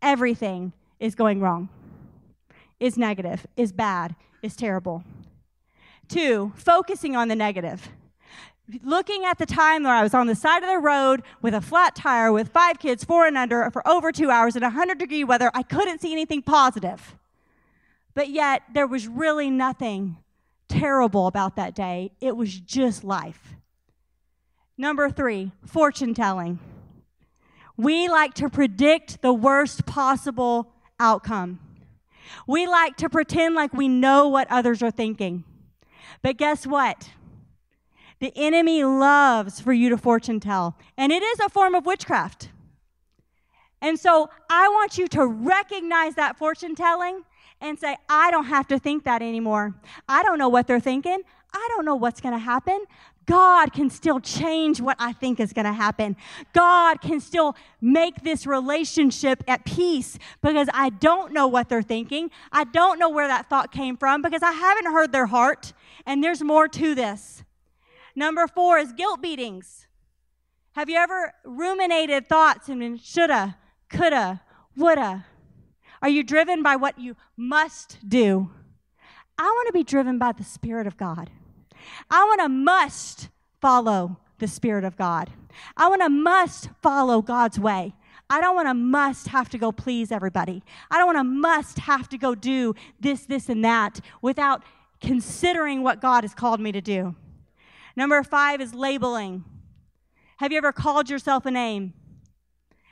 everything 0.02 0.74
is 1.00 1.16
going 1.16 1.40
wrong, 1.40 1.70
is 2.80 2.98
negative, 2.98 3.46
is 3.56 3.72
bad, 3.72 4.16
is 4.42 4.56
terrible. 4.56 5.04
Two, 6.08 6.54
focusing 6.56 7.16
on 7.16 7.28
the 7.28 7.36
negative 7.36 7.90
looking 8.84 9.26
at 9.26 9.38
the 9.38 9.46
time 9.46 9.84
where 9.84 9.94
I 9.94 10.04
was 10.04 10.14
on 10.14 10.28
the 10.28 10.36
side 10.36 10.64
of 10.64 10.70
the 10.70 10.80
road 10.80 11.24
with 11.42 11.54
a 11.54 11.62
flat 11.62 11.96
tire 11.96 12.32
with 12.32 12.50
five 12.50 12.80
kids, 12.80 13.04
four 13.04 13.26
and 13.26 13.38
under, 13.38 13.70
for 13.72 13.88
over 13.88 14.12
two 14.12 14.30
hours 14.30 14.56
in 14.56 14.64
100 14.64 14.98
degree 14.98 15.24
weather, 15.24 15.52
I 15.54 15.64
couldn't 15.64 16.02
see 16.02 16.12
anything 16.12 16.42
positive. 16.42 17.16
But 18.14 18.30
yet, 18.30 18.64
there 18.74 18.88
was 18.88 19.08
really 19.08 19.50
nothing 19.50 20.18
terrible 20.68 21.28
about 21.28 21.56
that 21.56 21.74
day. 21.74 22.12
It 22.20 22.36
was 22.36 22.60
just 22.60 23.04
life. 23.04 23.56
Number 24.78 25.10
three, 25.10 25.52
fortune 25.66 26.14
telling. 26.14 26.60
We 27.76 28.08
like 28.08 28.34
to 28.36 28.50
predict 28.50 29.22
the 29.22 29.34
worst 29.34 29.86
possible 29.86 30.72
outcome. 31.00 31.60
We 32.48 32.68
like 32.68 32.98
to 32.98 33.10
pretend 33.10 33.56
like 33.56 33.74
we 33.74 33.88
know 33.88 34.28
what 34.28 34.50
others 34.50 34.82
are 34.84 34.92
thinking. 34.92 35.44
But 36.22 36.38
guess 36.38 36.68
what? 36.68 37.10
The 38.20 38.34
enemy 38.36 38.84
loves 38.84 39.62
for 39.62 39.72
you 39.72 39.90
to 39.90 39.98
fortune 39.98 40.40
tell, 40.40 40.78
and 40.98 41.12
it 41.12 41.24
is 41.24 41.40
a 41.40 41.50
form 41.50 41.74
of 41.74 41.86
witchcraft. 41.86 42.50
And 43.82 43.98
so 43.98 44.30
I 44.50 44.68
want 44.68 44.98
you 44.98 45.08
to 45.10 45.26
recognize 45.26 46.16
that 46.16 46.38
fortune 46.38 46.76
telling 46.76 47.24
and 47.62 47.80
say, 47.80 47.96
I 48.10 48.32
don't 48.32 48.46
have 48.46 48.68
to 48.68 48.80
think 48.80 49.06
that 49.06 49.22
anymore. 49.22 49.76
I 50.08 50.24
don't 50.24 50.38
know 50.38 50.50
what 50.50 50.68
they're 50.68 50.80
thinking. 50.80 51.22
I 51.54 51.68
don't 51.76 51.86
know 51.86 51.96
what's 51.96 52.22
going 52.22 52.34
to 52.34 52.40
happen. 52.40 52.84
God 53.30 53.74
can 53.74 53.92
still 53.92 54.20
change 54.20 54.82
what 54.82 54.98
I 55.00 55.14
think 55.14 55.40
is 55.40 55.54
going 55.54 55.66
to 55.66 55.72
happen. 55.72 56.18
God 56.52 57.00
can 57.00 57.20
still 57.20 57.56
make 57.80 58.24
this 58.24 58.48
relationship 58.48 59.44
at 59.48 59.66
peace 59.66 60.18
because 60.42 60.68
I 60.74 60.90
don't 60.90 61.32
know 61.32 61.46
what 61.46 61.70
they're 61.70 61.84
thinking. 61.84 62.32
I 62.52 62.64
don't 62.64 62.98
know 62.98 63.08
where 63.08 63.28
that 63.28 63.48
thought 63.48 63.72
came 63.72 63.98
from 63.98 64.24
because 64.24 64.42
I 64.42 64.54
haven't 64.54 64.88
heard 64.88 65.12
their 65.12 65.28
heart. 65.28 65.74
And 66.08 66.24
there's 66.24 66.42
more 66.42 66.68
to 66.70 66.96
this. 66.96 67.44
Number 68.16 68.48
four 68.48 68.80
is 68.80 68.94
guilt 68.94 69.22
beatings. 69.22 69.86
Have 70.72 70.90
you 70.90 70.98
ever 70.98 71.32
ruminated 71.46 72.28
thoughts 72.28 72.68
and 72.68 73.00
shoulda, 73.00 73.58
coulda, 73.92 74.42
woulda? 74.76 75.28
Are 76.02 76.10
you 76.10 76.24
driven 76.24 76.64
by 76.64 76.78
what 76.78 76.98
you 76.98 77.16
must 77.38 78.00
do? 78.08 78.50
I 79.38 79.44
want 79.44 79.68
to 79.68 79.74
be 79.74 79.84
driven 79.84 80.18
by 80.18 80.32
the 80.32 80.44
Spirit 80.44 80.88
of 80.88 80.98
God. 80.98 81.30
I 82.10 82.24
want 82.24 82.42
to 82.42 82.50
must 82.50 83.30
follow 83.62 84.18
the 84.40 84.48
Spirit 84.48 84.84
of 84.84 84.98
God. 84.98 85.30
I 85.76 85.90
want 85.90 86.02
to 86.02 86.10
must 86.10 86.70
follow 86.82 87.22
God's 87.22 87.60
way. 87.60 87.94
I 88.30 88.42
don't 88.42 88.56
want 88.56 88.68
to 88.68 88.74
must 88.74 89.28
have 89.30 89.50
to 89.50 89.58
go 89.58 89.72
please 89.72 90.12
everybody. 90.12 90.64
I 90.92 90.98
don't 90.98 91.08
want 91.08 91.18
to 91.18 91.24
must 91.24 91.80
have 91.80 92.08
to 92.10 92.18
go 92.18 92.36
do 92.36 92.76
this, 93.00 93.26
this, 93.26 93.50
and 93.50 93.66
that 93.66 94.02
without 94.22 94.64
considering 95.02 95.82
what 95.82 96.00
God 96.02 96.24
has 96.24 96.34
called 96.34 96.60
me 96.60 96.72
to 96.72 96.82
do. 96.82 97.16
Number 97.96 98.22
five 98.24 98.62
is 98.62 98.74
labeling. 98.74 99.44
Have 100.38 100.52
you 100.52 100.58
ever 100.58 100.72
called 100.72 101.10
yourself 101.10 101.46
a 101.46 101.52
name? 101.52 101.94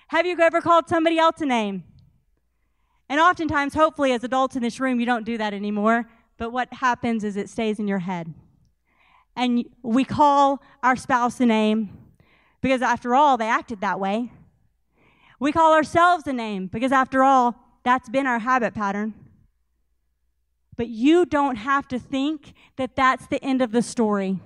Have 0.07 0.25
you 0.25 0.39
ever 0.39 0.59
called 0.59 0.89
somebody 0.89 1.19
else 1.19 1.39
a 1.41 1.45
name? 1.45 1.83
And 3.09 3.21
oftentimes, 3.21 3.73
hopefully, 3.73 4.11
as 4.11 4.23
adults 4.23 4.55
in 4.55 4.63
this 4.63 4.79
room, 4.79 4.99
you 4.99 5.05
don't 5.05 5.23
do 5.23 5.37
that 5.37 5.53
anymore. 5.53 6.09
But 6.37 6.51
what 6.51 6.73
happens 6.73 7.23
is 7.23 7.37
it 7.37 7.49
stays 7.49 7.79
in 7.79 7.87
your 7.87 7.99
head. 7.99 8.33
And 9.37 9.65
we 9.83 10.03
call 10.03 10.63
our 10.81 10.95
spouse 10.95 11.39
a 11.39 11.45
name 11.45 11.95
because, 12.59 12.81
after 12.81 13.13
all, 13.13 13.37
they 13.37 13.47
acted 13.47 13.81
that 13.81 13.99
way. 13.99 14.31
We 15.39 15.51
call 15.51 15.73
ourselves 15.73 16.25
a 16.25 16.33
name 16.33 16.67
because, 16.67 16.91
after 16.91 17.23
all, 17.23 17.55
that's 17.83 18.09
been 18.09 18.25
our 18.25 18.39
habit 18.39 18.73
pattern. 18.73 19.13
But 20.75 20.87
you 20.87 21.25
don't 21.25 21.57
have 21.57 21.87
to 21.89 21.99
think 21.99 22.53
that 22.77 22.95
that's 22.95 23.27
the 23.27 23.43
end 23.43 23.61
of 23.61 23.71
the 23.71 23.83
story. 23.83 24.39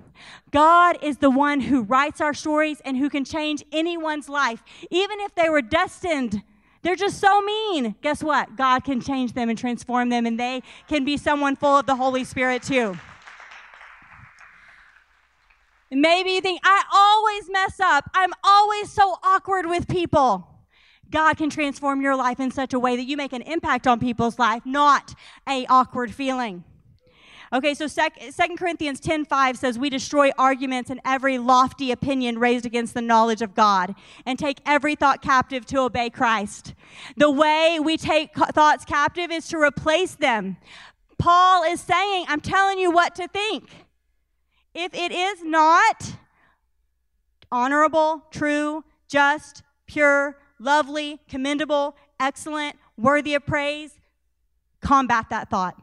God 0.50 0.98
is 1.02 1.18
the 1.18 1.30
one 1.30 1.60
who 1.60 1.82
writes 1.82 2.20
our 2.20 2.34
stories 2.34 2.82
and 2.84 2.98
who 2.98 3.08
can 3.08 3.24
change 3.24 3.64
anyone's 3.72 4.28
life, 4.28 4.62
even 4.90 5.20
if 5.20 5.34
they 5.34 5.48
were 5.48 5.62
destined. 5.62 6.42
They're 6.82 6.96
just 6.96 7.18
so 7.18 7.40
mean. 7.40 7.94
Guess 8.02 8.22
what? 8.22 8.56
God 8.56 8.84
can 8.84 9.00
change 9.00 9.32
them 9.32 9.48
and 9.48 9.58
transform 9.58 10.10
them, 10.10 10.26
and 10.26 10.38
they 10.38 10.62
can 10.86 11.04
be 11.04 11.16
someone 11.16 11.56
full 11.56 11.78
of 11.78 11.86
the 11.86 11.96
Holy 11.96 12.24
Spirit 12.24 12.62
too. 12.62 12.98
Maybe 15.92 16.30
you 16.30 16.40
think, 16.40 16.60
I 16.64 16.84
always 16.92 17.50
mess 17.50 17.78
up. 17.78 18.08
I'm 18.14 18.32
always 18.42 18.90
so 18.90 19.18
awkward 19.22 19.66
with 19.66 19.86
people. 19.88 20.48
God 21.10 21.36
can 21.36 21.50
transform 21.50 22.00
your 22.00 22.16
life 22.16 22.40
in 22.40 22.50
such 22.50 22.72
a 22.72 22.78
way 22.78 22.96
that 22.96 23.04
you 23.04 23.18
make 23.18 23.34
an 23.34 23.42
impact 23.42 23.86
on 23.86 24.00
people's 24.00 24.38
life, 24.38 24.64
not 24.64 25.14
a 25.46 25.66
awkward 25.66 26.14
feeling. 26.14 26.64
Okay, 27.52 27.74
so 27.74 27.86
Second 27.86 28.56
Corinthians 28.56 28.98
10 28.98 29.26
5 29.26 29.58
says, 29.58 29.78
We 29.78 29.90
destroy 29.90 30.30
arguments 30.38 30.88
and 30.88 31.00
every 31.04 31.36
lofty 31.36 31.92
opinion 31.92 32.38
raised 32.38 32.64
against 32.64 32.94
the 32.94 33.02
knowledge 33.02 33.42
of 33.42 33.54
God 33.54 33.94
and 34.24 34.38
take 34.38 34.62
every 34.64 34.94
thought 34.94 35.20
captive 35.20 35.66
to 35.66 35.80
obey 35.80 36.08
Christ. 36.08 36.72
The 37.18 37.30
way 37.30 37.78
we 37.78 37.98
take 37.98 38.34
thoughts 38.34 38.86
captive 38.86 39.30
is 39.30 39.46
to 39.48 39.58
replace 39.58 40.14
them. 40.14 40.56
Paul 41.18 41.62
is 41.64 41.82
saying, 41.82 42.24
I'm 42.28 42.40
telling 42.40 42.78
you 42.78 42.90
what 42.90 43.14
to 43.16 43.28
think. 43.28 43.68
If 44.74 44.94
it 44.94 45.12
is 45.12 45.42
not 45.42 46.14
honorable, 47.50 48.24
true, 48.30 48.84
just, 49.08 49.62
pure, 49.86 50.38
lovely, 50.58 51.20
commendable, 51.28 51.96
excellent, 52.18 52.76
worthy 52.96 53.34
of 53.34 53.44
praise, 53.44 53.98
combat 54.80 55.26
that 55.30 55.50
thought. 55.50 55.76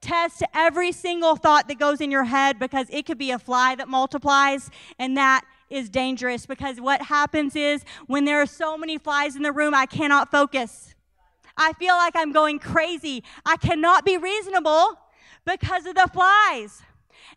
Test 0.00 0.42
every 0.52 0.92
single 0.92 1.34
thought 1.36 1.66
that 1.68 1.78
goes 1.78 2.02
in 2.02 2.10
your 2.10 2.24
head 2.24 2.58
because 2.58 2.86
it 2.90 3.06
could 3.06 3.16
be 3.16 3.30
a 3.30 3.38
fly 3.38 3.74
that 3.76 3.88
multiplies, 3.88 4.70
and 4.98 5.16
that 5.16 5.46
is 5.70 5.88
dangerous 5.88 6.44
because 6.44 6.78
what 6.78 7.00
happens 7.02 7.56
is 7.56 7.84
when 8.06 8.26
there 8.26 8.40
are 8.42 8.46
so 8.46 8.76
many 8.76 8.98
flies 8.98 9.34
in 9.34 9.42
the 9.42 9.52
room, 9.52 9.74
I 9.74 9.86
cannot 9.86 10.30
focus. 10.30 10.94
I 11.56 11.72
feel 11.74 11.94
like 11.94 12.14
I'm 12.16 12.32
going 12.32 12.58
crazy. 12.58 13.24
I 13.46 13.56
cannot 13.56 14.04
be 14.04 14.18
reasonable 14.18 14.98
because 15.46 15.86
of 15.86 15.94
the 15.94 16.08
flies. 16.12 16.82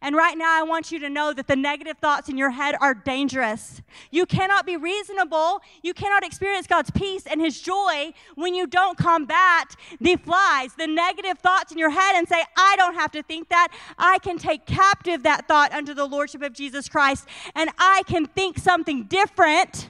And 0.02 0.16
right 0.16 0.38
now, 0.38 0.58
I 0.58 0.64
want 0.64 0.92
you 0.92 1.00
to 1.00 1.10
know 1.10 1.34
that 1.34 1.48
the 1.48 1.56
negative 1.56 1.98
thoughts 1.98 2.30
in 2.30 2.38
your 2.38 2.52
head 2.52 2.76
are 2.80 2.94
dangerous. 2.94 3.82
You 4.12 4.26
cannot 4.26 4.66
be 4.66 4.78
reasonable. 4.78 5.62
You 5.82 5.94
cannot 5.94 6.24
experience 6.24 6.68
God's 6.68 6.92
peace 6.92 7.26
and 7.26 7.42
His 7.42 7.60
joy 7.60 8.14
when 8.36 8.54
you 8.54 8.68
don't 8.68 8.98
combat 8.98 9.76
the 10.00 10.16
flies, 10.16 10.74
the 10.76 10.88
negative 10.88 11.40
thoughts 11.40 11.72
in 11.72 11.78
your 11.78 11.90
head, 11.90 12.16
and 12.16 12.28
say, 12.28 12.44
I 12.58 12.76
don't 12.76 12.96
have 12.96 13.12
to 13.12 13.24
think 13.24 13.50
that. 13.50 13.70
I 13.98 14.20
can 14.20 14.38
take 14.38 14.66
captive 14.66 15.24
that 15.24 15.48
thought 15.48 15.72
under 15.74 15.94
the 15.94 16.06
Lordship 16.06 16.42
of 16.42 16.54
Jesus 16.54 16.88
Christ, 16.88 17.28
and 17.56 17.70
I 17.78 18.04
can 18.08 18.26
think 18.26 18.58
something 18.58 19.06
different 19.06 19.90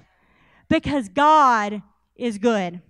because 0.70 1.10
God 1.10 1.82
is 2.16 2.38
good. 2.38 2.82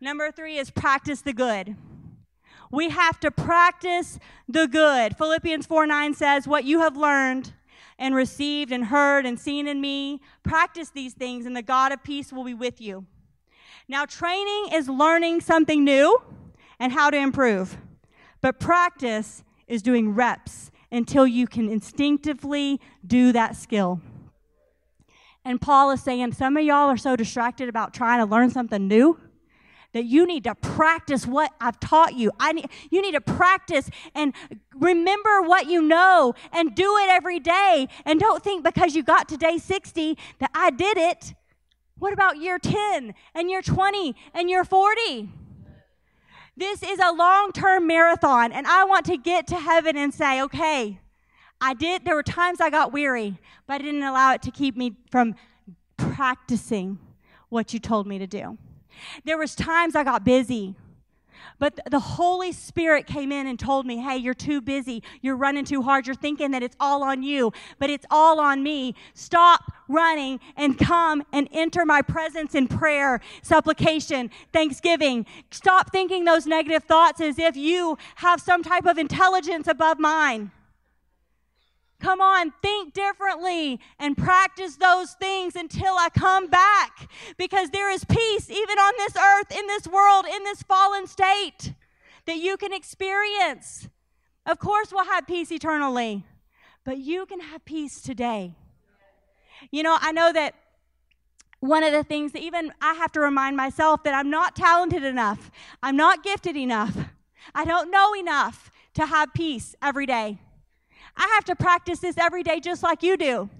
Number 0.00 0.32
three 0.32 0.58
is 0.58 0.70
practice 0.70 1.20
the 1.20 1.32
good. 1.32 1.76
We 2.72 2.88
have 2.88 3.20
to 3.20 3.30
practice 3.30 4.18
the 4.48 4.66
good. 4.66 5.16
Philippians 5.16 5.66
4 5.66 5.86
9 5.86 6.14
says, 6.14 6.48
What 6.48 6.64
you 6.64 6.80
have 6.80 6.96
learned 6.96 7.52
and 7.98 8.14
received 8.14 8.72
and 8.72 8.86
heard 8.86 9.26
and 9.26 9.38
seen 9.38 9.68
in 9.68 9.80
me, 9.80 10.20
practice 10.42 10.90
these 10.90 11.12
things, 11.12 11.46
and 11.46 11.54
the 11.54 11.62
God 11.62 11.92
of 11.92 12.02
peace 12.02 12.32
will 12.32 12.44
be 12.44 12.54
with 12.54 12.80
you. 12.80 13.06
Now, 13.86 14.06
training 14.06 14.70
is 14.72 14.88
learning 14.88 15.42
something 15.42 15.84
new 15.84 16.20
and 16.80 16.92
how 16.92 17.10
to 17.10 17.16
improve, 17.16 17.76
but 18.40 18.58
practice 18.58 19.44
is 19.68 19.82
doing 19.82 20.14
reps 20.14 20.70
until 20.90 21.26
you 21.26 21.46
can 21.46 21.68
instinctively 21.68 22.80
do 23.06 23.32
that 23.32 23.54
skill. 23.54 24.00
And 25.44 25.60
Paul 25.60 25.90
is 25.90 26.02
saying, 26.02 26.32
some 26.32 26.56
of 26.56 26.64
y'all 26.64 26.88
are 26.88 26.96
so 26.96 27.16
distracted 27.16 27.68
about 27.68 27.92
trying 27.92 28.20
to 28.20 28.26
learn 28.26 28.50
something 28.50 28.88
new 28.88 29.18
that 29.92 30.04
you 30.04 30.26
need 30.26 30.44
to 30.44 30.54
practice 30.54 31.26
what 31.26 31.52
I've 31.60 31.78
taught 31.80 32.14
you. 32.14 32.30
I 32.40 32.52
need, 32.52 32.68
you 32.90 33.02
need 33.02 33.12
to 33.12 33.20
practice 33.20 33.90
and 34.14 34.34
remember 34.74 35.42
what 35.42 35.66
you 35.66 35.82
know 35.82 36.34
and 36.52 36.74
do 36.74 36.96
it 36.98 37.08
every 37.10 37.40
day. 37.40 37.88
And 38.04 38.18
don't 38.18 38.42
think 38.42 38.64
because 38.64 38.94
you 38.94 39.02
got 39.02 39.28
to 39.28 39.36
day 39.36 39.58
60 39.58 40.16
that 40.38 40.50
I 40.54 40.70
did 40.70 40.96
it. 40.96 41.34
What 41.98 42.12
about 42.12 42.38
year 42.38 42.58
10 42.58 43.14
and 43.34 43.50
year 43.50 43.62
20 43.62 44.16
and 44.34 44.50
year 44.50 44.64
40? 44.64 45.30
This 46.56 46.82
is 46.82 46.98
a 46.98 47.12
long 47.12 47.52
term 47.52 47.86
marathon, 47.86 48.52
and 48.52 48.66
I 48.66 48.84
want 48.84 49.06
to 49.06 49.16
get 49.16 49.46
to 49.48 49.56
heaven 49.56 49.96
and 49.96 50.12
say, 50.12 50.42
okay, 50.42 51.00
I 51.60 51.74
did, 51.74 52.04
there 52.04 52.14
were 52.14 52.22
times 52.22 52.60
I 52.60 52.68
got 52.68 52.92
weary, 52.92 53.38
but 53.66 53.74
I 53.74 53.78
didn't 53.78 54.02
allow 54.02 54.34
it 54.34 54.42
to 54.42 54.50
keep 54.50 54.76
me 54.76 54.96
from 55.10 55.34
practicing 55.96 56.98
what 57.48 57.72
you 57.72 57.78
told 57.78 58.06
me 58.06 58.18
to 58.18 58.26
do. 58.26 58.58
There 59.24 59.38
was 59.38 59.54
times 59.54 59.94
I 59.94 60.04
got 60.04 60.24
busy. 60.24 60.74
But 61.58 61.78
the 61.90 62.00
Holy 62.00 62.52
Spirit 62.52 63.06
came 63.06 63.30
in 63.30 63.46
and 63.46 63.58
told 63.58 63.86
me, 63.86 63.98
hey, 63.98 64.16
you're 64.16 64.34
too 64.34 64.60
busy. 64.60 65.02
You're 65.20 65.36
running 65.36 65.64
too 65.64 65.82
hard. 65.82 66.06
You're 66.06 66.16
thinking 66.16 66.50
that 66.52 66.62
it's 66.62 66.76
all 66.80 67.02
on 67.04 67.22
you, 67.22 67.52
but 67.78 67.90
it's 67.90 68.06
all 68.10 68.40
on 68.40 68.62
me. 68.62 68.94
Stop 69.14 69.72
running 69.88 70.40
and 70.56 70.78
come 70.78 71.24
and 71.32 71.48
enter 71.52 71.84
my 71.84 72.02
presence 72.02 72.54
in 72.54 72.66
prayer, 72.66 73.20
supplication, 73.42 74.30
thanksgiving. 74.52 75.26
Stop 75.50 75.92
thinking 75.92 76.24
those 76.24 76.46
negative 76.46 76.84
thoughts 76.84 77.20
as 77.20 77.38
if 77.38 77.56
you 77.56 77.96
have 78.16 78.40
some 78.40 78.62
type 78.62 78.86
of 78.86 78.98
intelligence 78.98 79.68
above 79.68 79.98
mine. 79.98 80.50
Come 82.02 82.20
on, 82.20 82.52
think 82.62 82.94
differently 82.94 83.78
and 84.00 84.18
practice 84.18 84.74
those 84.74 85.12
things 85.12 85.54
until 85.54 85.94
I 85.94 86.08
come 86.08 86.48
back. 86.48 87.08
Because 87.38 87.70
there 87.70 87.92
is 87.92 88.04
peace 88.04 88.50
even 88.50 88.76
on 88.76 88.92
this 88.98 89.16
earth, 89.16 89.56
in 89.56 89.68
this 89.68 89.86
world, 89.86 90.26
in 90.26 90.42
this 90.42 90.64
fallen 90.64 91.06
state 91.06 91.74
that 92.26 92.38
you 92.38 92.56
can 92.56 92.72
experience. 92.72 93.88
Of 94.44 94.58
course, 94.58 94.92
we'll 94.92 95.04
have 95.04 95.28
peace 95.28 95.52
eternally, 95.52 96.24
but 96.84 96.98
you 96.98 97.24
can 97.24 97.38
have 97.38 97.64
peace 97.64 98.00
today. 98.00 98.56
You 99.70 99.84
know, 99.84 99.96
I 100.00 100.10
know 100.10 100.32
that 100.32 100.56
one 101.60 101.84
of 101.84 101.92
the 101.92 102.02
things 102.02 102.32
that 102.32 102.42
even 102.42 102.72
I 102.80 102.94
have 102.94 103.12
to 103.12 103.20
remind 103.20 103.56
myself 103.56 104.02
that 104.02 104.14
I'm 104.14 104.28
not 104.28 104.56
talented 104.56 105.04
enough, 105.04 105.52
I'm 105.84 105.96
not 105.96 106.24
gifted 106.24 106.56
enough, 106.56 106.96
I 107.54 107.64
don't 107.64 107.92
know 107.92 108.12
enough 108.12 108.72
to 108.94 109.06
have 109.06 109.32
peace 109.32 109.76
every 109.80 110.06
day. 110.06 110.38
I 111.16 111.30
have 111.34 111.44
to 111.44 111.56
practice 111.56 112.00
this 112.00 112.16
every 112.18 112.42
day 112.42 112.60
just 112.60 112.82
like 112.82 113.02
you 113.02 113.16
do. 113.16 113.50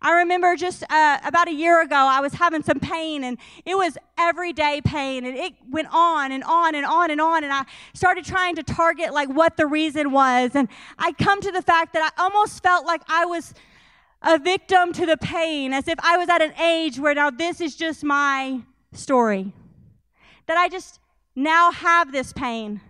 I 0.00 0.12
remember 0.18 0.56
just 0.56 0.82
uh, 0.90 1.18
about 1.24 1.48
a 1.48 1.52
year 1.54 1.80
ago, 1.80 1.96
I 1.96 2.20
was 2.20 2.34
having 2.34 2.62
some 2.62 2.80
pain, 2.80 3.24
and 3.24 3.38
it 3.64 3.76
was 3.76 3.96
everyday 4.18 4.80
pain, 4.82 5.24
and 5.24 5.36
it 5.36 5.54
went 5.70 5.88
on 5.90 6.32
and 6.32 6.44
on 6.44 6.74
and 6.74 6.84
on 6.84 7.10
and 7.10 7.20
on. 7.20 7.44
And 7.44 7.52
I 7.52 7.64
started 7.94 8.24
trying 8.24 8.56
to 8.56 8.62
target 8.62 9.14
like 9.14 9.28
what 9.28 9.56
the 9.56 9.66
reason 9.66 10.12
was, 10.12 10.50
and 10.54 10.68
I 10.98 11.12
come 11.12 11.40
to 11.40 11.50
the 11.50 11.62
fact 11.62 11.94
that 11.94 12.12
I 12.12 12.22
almost 12.22 12.62
felt 12.62 12.84
like 12.84 13.02
I 13.08 13.24
was 13.24 13.54
a 14.22 14.38
victim 14.38 14.92
to 14.92 15.06
the 15.06 15.16
pain, 15.16 15.72
as 15.72 15.88
if 15.88 15.98
I 16.00 16.16
was 16.18 16.28
at 16.28 16.42
an 16.42 16.52
age 16.60 16.98
where 16.98 17.14
now 17.14 17.30
this 17.30 17.60
is 17.60 17.74
just 17.74 18.04
my 18.04 18.60
story, 18.92 19.52
that 20.46 20.58
I 20.58 20.68
just 20.68 21.00
now 21.34 21.70
have 21.70 22.12
this 22.12 22.32
pain. 22.32 22.80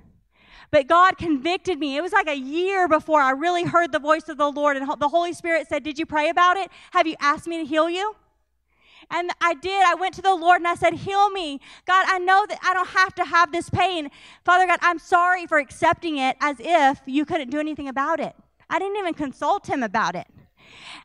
But 0.76 0.88
God 0.88 1.16
convicted 1.16 1.78
me. 1.78 1.96
It 1.96 2.02
was 2.02 2.12
like 2.12 2.28
a 2.28 2.36
year 2.36 2.86
before 2.86 3.22
I 3.22 3.30
really 3.30 3.64
heard 3.64 3.92
the 3.92 3.98
voice 3.98 4.28
of 4.28 4.36
the 4.36 4.52
Lord, 4.52 4.76
and 4.76 4.86
the 5.00 5.08
Holy 5.08 5.32
Spirit 5.32 5.66
said, 5.68 5.82
Did 5.82 5.98
you 5.98 6.04
pray 6.04 6.28
about 6.28 6.58
it? 6.58 6.70
Have 6.90 7.06
you 7.06 7.14
asked 7.18 7.46
me 7.46 7.56
to 7.56 7.64
heal 7.64 7.88
you? 7.88 8.14
And 9.10 9.30
I 9.40 9.54
did. 9.54 9.82
I 9.86 9.94
went 9.94 10.12
to 10.16 10.20
the 10.20 10.34
Lord 10.34 10.58
and 10.58 10.68
I 10.68 10.74
said, 10.74 10.92
Heal 10.92 11.30
me. 11.30 11.62
God, 11.86 12.04
I 12.06 12.18
know 12.18 12.44
that 12.46 12.58
I 12.62 12.74
don't 12.74 12.88
have 12.88 13.14
to 13.14 13.24
have 13.24 13.52
this 13.52 13.70
pain. 13.70 14.10
Father 14.44 14.66
God, 14.66 14.78
I'm 14.82 14.98
sorry 14.98 15.46
for 15.46 15.56
accepting 15.56 16.18
it 16.18 16.36
as 16.42 16.56
if 16.58 17.00
you 17.06 17.24
couldn't 17.24 17.48
do 17.48 17.58
anything 17.58 17.88
about 17.88 18.20
it. 18.20 18.36
I 18.68 18.78
didn't 18.78 18.98
even 18.98 19.14
consult 19.14 19.66
him 19.66 19.82
about 19.82 20.14
it. 20.14 20.26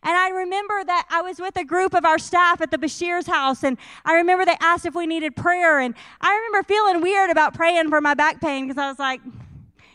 And 0.04 0.18
I 0.18 0.32
remember 0.32 0.84
that 0.84 1.08
I 1.10 1.22
was 1.22 1.40
with 1.40 1.56
a 1.56 1.64
group 1.64 1.94
of 1.94 2.04
our 2.04 2.20
staff 2.20 2.60
at 2.60 2.72
the 2.72 2.78
Bashir's 2.78 3.28
house, 3.28 3.64
and 3.64 3.78
I 4.04 4.16
remember 4.16 4.44
they 4.44 4.58
asked 4.60 4.86
if 4.86 4.96
we 4.96 5.08
needed 5.08 5.34
prayer. 5.34 5.80
And 5.80 5.96
I 6.20 6.36
remember 6.36 6.68
feeling 6.68 7.00
weird 7.00 7.30
about 7.30 7.54
praying 7.54 7.88
for 7.88 8.02
my 8.02 8.16
back 8.16 8.42
pain 8.42 8.68
because 8.68 8.78
I 8.78 8.90
was 8.90 9.00
like, 9.00 9.22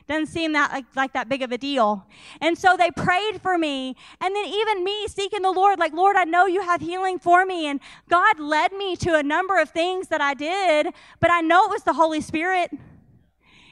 doesn't 0.08 0.26
seem 0.26 0.52
that 0.52 0.72
like, 0.72 0.84
like 0.94 1.12
that 1.14 1.28
big 1.28 1.42
of 1.42 1.52
a 1.52 1.58
deal. 1.58 2.06
And 2.40 2.56
so 2.56 2.76
they 2.76 2.90
prayed 2.90 3.40
for 3.42 3.58
me. 3.58 3.96
And 4.20 4.34
then 4.34 4.46
even 4.46 4.84
me 4.84 5.08
seeking 5.08 5.42
the 5.42 5.50
Lord, 5.50 5.78
like, 5.78 5.92
Lord, 5.92 6.16
I 6.16 6.24
know 6.24 6.46
you 6.46 6.62
have 6.62 6.80
healing 6.80 7.18
for 7.18 7.44
me. 7.44 7.66
And 7.66 7.80
God 8.08 8.38
led 8.38 8.72
me 8.72 8.96
to 8.96 9.14
a 9.14 9.22
number 9.22 9.60
of 9.60 9.70
things 9.70 10.08
that 10.08 10.20
I 10.20 10.34
did, 10.34 10.88
but 11.20 11.30
I 11.30 11.40
know 11.40 11.64
it 11.64 11.70
was 11.70 11.82
the 11.82 11.94
Holy 11.94 12.20
Spirit. 12.20 12.70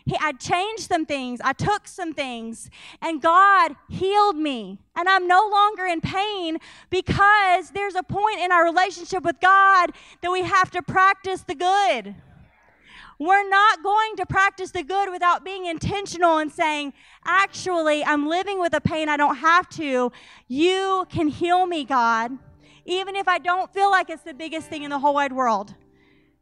He, 0.07 0.17
I 0.21 0.33
changed 0.33 0.89
some 0.89 1.07
things. 1.07 1.41
I 1.43 1.55
took 1.55 1.89
some 1.89 2.13
things, 2.13 2.69
and 3.01 3.23
God 3.23 3.75
healed 3.89 4.37
me. 4.37 4.79
And 4.95 5.09
I'm 5.09 5.27
no 5.27 5.49
longer 5.51 5.87
in 5.87 6.03
pain 6.03 6.59
because 6.91 7.71
there's 7.71 7.95
a 7.95 8.03
point 8.03 8.41
in 8.41 8.53
our 8.53 8.65
relationship 8.65 9.23
with 9.25 9.41
God 9.41 9.93
that 10.21 10.31
we 10.31 10.43
have 10.43 10.71
to 10.73 10.83
practice 10.83 11.43
the 11.43 11.55
good. 11.55 12.15
We're 13.19 13.49
not 13.49 13.83
going 13.83 14.17
to 14.17 14.27
practice 14.27 14.71
the 14.73 14.83
good 14.83 15.11
without 15.11 15.45
being 15.45 15.67
intentional 15.67 16.39
and 16.39 16.51
saying, 16.51 16.95
actually, 17.25 18.05
I'm 18.05 18.27
living 18.29 18.61
with 18.61 18.75
a 18.75 18.81
pain 18.81 19.09
I 19.09 19.17
don't 19.17 19.37
have 19.37 19.69
to. 19.71 20.11
You 20.49 21.07
can 21.09 21.29
heal 21.29 21.67
me, 21.67 21.85
God. 21.85 22.33
Even 22.85 23.15
if 23.17 23.29
I 23.29 23.39
don't 23.39 23.73
feel 23.73 23.91
like 23.91 24.11
it's 24.11 24.23
the 24.23 24.35
biggest 24.35 24.69
thing 24.69 24.83
in 24.83 24.91
the 24.91 24.99
whole 24.99 25.15
wide 25.15 25.33
world. 25.33 25.75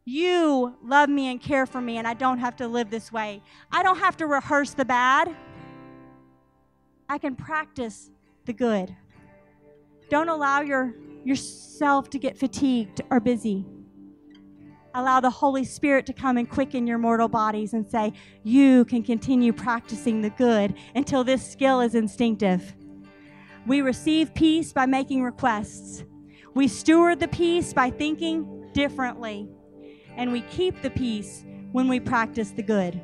You 0.05 0.75
love 0.83 1.09
me 1.09 1.31
and 1.31 1.39
care 1.39 1.65
for 1.65 1.79
me, 1.79 1.97
and 1.97 2.07
I 2.07 2.13
don't 2.13 2.39
have 2.39 2.57
to 2.57 2.67
live 2.67 2.89
this 2.89 3.11
way. 3.11 3.41
I 3.71 3.83
don't 3.83 3.99
have 3.99 4.17
to 4.17 4.27
rehearse 4.27 4.73
the 4.73 4.83
bad. 4.83 5.33
I 7.07 7.17
can 7.17 7.35
practice 7.35 8.09
the 8.45 8.51
good. 8.51 8.93
Don't 10.09 10.27
allow 10.27 10.61
your, 10.61 10.93
yourself 11.23 12.09
to 12.09 12.19
get 12.19 12.37
fatigued 12.37 13.01
or 13.09 13.19
busy 13.19 13.65
allow 14.93 15.19
the 15.19 15.29
Holy 15.29 15.63
Spirit 15.63 16.05
to 16.05 16.13
come 16.13 16.37
and 16.37 16.49
quicken 16.49 16.85
your 16.85 16.97
mortal 16.97 17.27
bodies 17.27 17.73
and 17.73 17.87
say, 17.87 18.13
You 18.43 18.85
can 18.85 19.03
continue 19.03 19.53
practicing 19.53 20.21
the 20.21 20.29
good 20.31 20.75
until 20.95 21.23
this 21.23 21.45
skill 21.45 21.81
is 21.81 21.95
instinctive. 21.95 22.73
We 23.65 23.81
receive 23.81 24.33
peace 24.33 24.73
by 24.73 24.85
making 24.85 25.23
requests. 25.23 26.03
We 26.53 26.67
steward 26.67 27.19
the 27.19 27.27
peace 27.27 27.73
by 27.73 27.89
thinking 27.89 28.69
differently. 28.73 29.49
And 30.15 30.31
we 30.31 30.41
keep 30.41 30.81
the 30.81 30.91
peace 30.91 31.43
when 31.71 31.87
we 31.87 31.99
practice 31.99 32.51
the 32.51 32.61
good. 32.61 33.01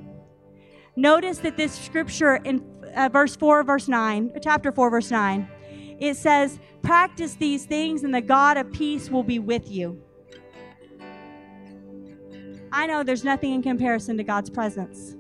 Notice 0.96 1.40
that 1.40 1.58
this 1.58 1.74
scripture 1.74 2.36
in 2.36 2.64
uh, 2.96 3.10
verse 3.12 3.36
4, 3.36 3.64
verse 3.64 3.88
9, 3.88 4.34
chapter 4.44 4.72
4, 4.72 4.90
verse 4.90 5.12
9, 5.12 5.48
it 6.00 6.18
says, 6.18 6.60
Practice 6.82 7.36
these 7.36 7.66
things, 7.66 8.04
and 8.04 8.14
the 8.14 8.22
God 8.22 8.58
of 8.58 8.72
peace 8.72 9.10
will 9.10 9.24
be 9.24 9.40
with 9.40 9.70
you. 9.70 10.02
I 12.72 12.86
know 12.86 13.04
there's 13.04 13.24
nothing 13.24 13.54
in 13.54 13.62
comparison 13.62 14.18
to 14.18 14.24
God's 14.24 14.50
presence. 14.50 15.16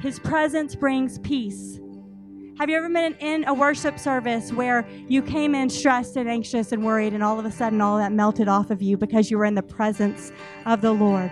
His 0.00 0.18
presence 0.18 0.74
brings 0.74 1.18
peace. 1.18 1.80
Have 2.58 2.70
you 2.70 2.76
ever 2.78 2.88
been 2.88 3.14
in 3.20 3.44
a 3.46 3.52
worship 3.52 3.98
service 3.98 4.50
where 4.52 4.88
you 5.08 5.20
came 5.20 5.54
in 5.54 5.68
stressed 5.68 6.16
and 6.16 6.28
anxious 6.28 6.72
and 6.72 6.84
worried, 6.84 7.12
and 7.12 7.22
all 7.22 7.38
of 7.38 7.44
a 7.44 7.50
sudden 7.50 7.82
all 7.82 7.98
that 7.98 8.12
melted 8.12 8.48
off 8.48 8.70
of 8.70 8.80
you 8.80 8.96
because 8.96 9.30
you 9.30 9.36
were 9.36 9.44
in 9.44 9.54
the 9.54 9.62
presence 9.62 10.32
of 10.64 10.80
the 10.80 10.92
Lord? 10.92 11.30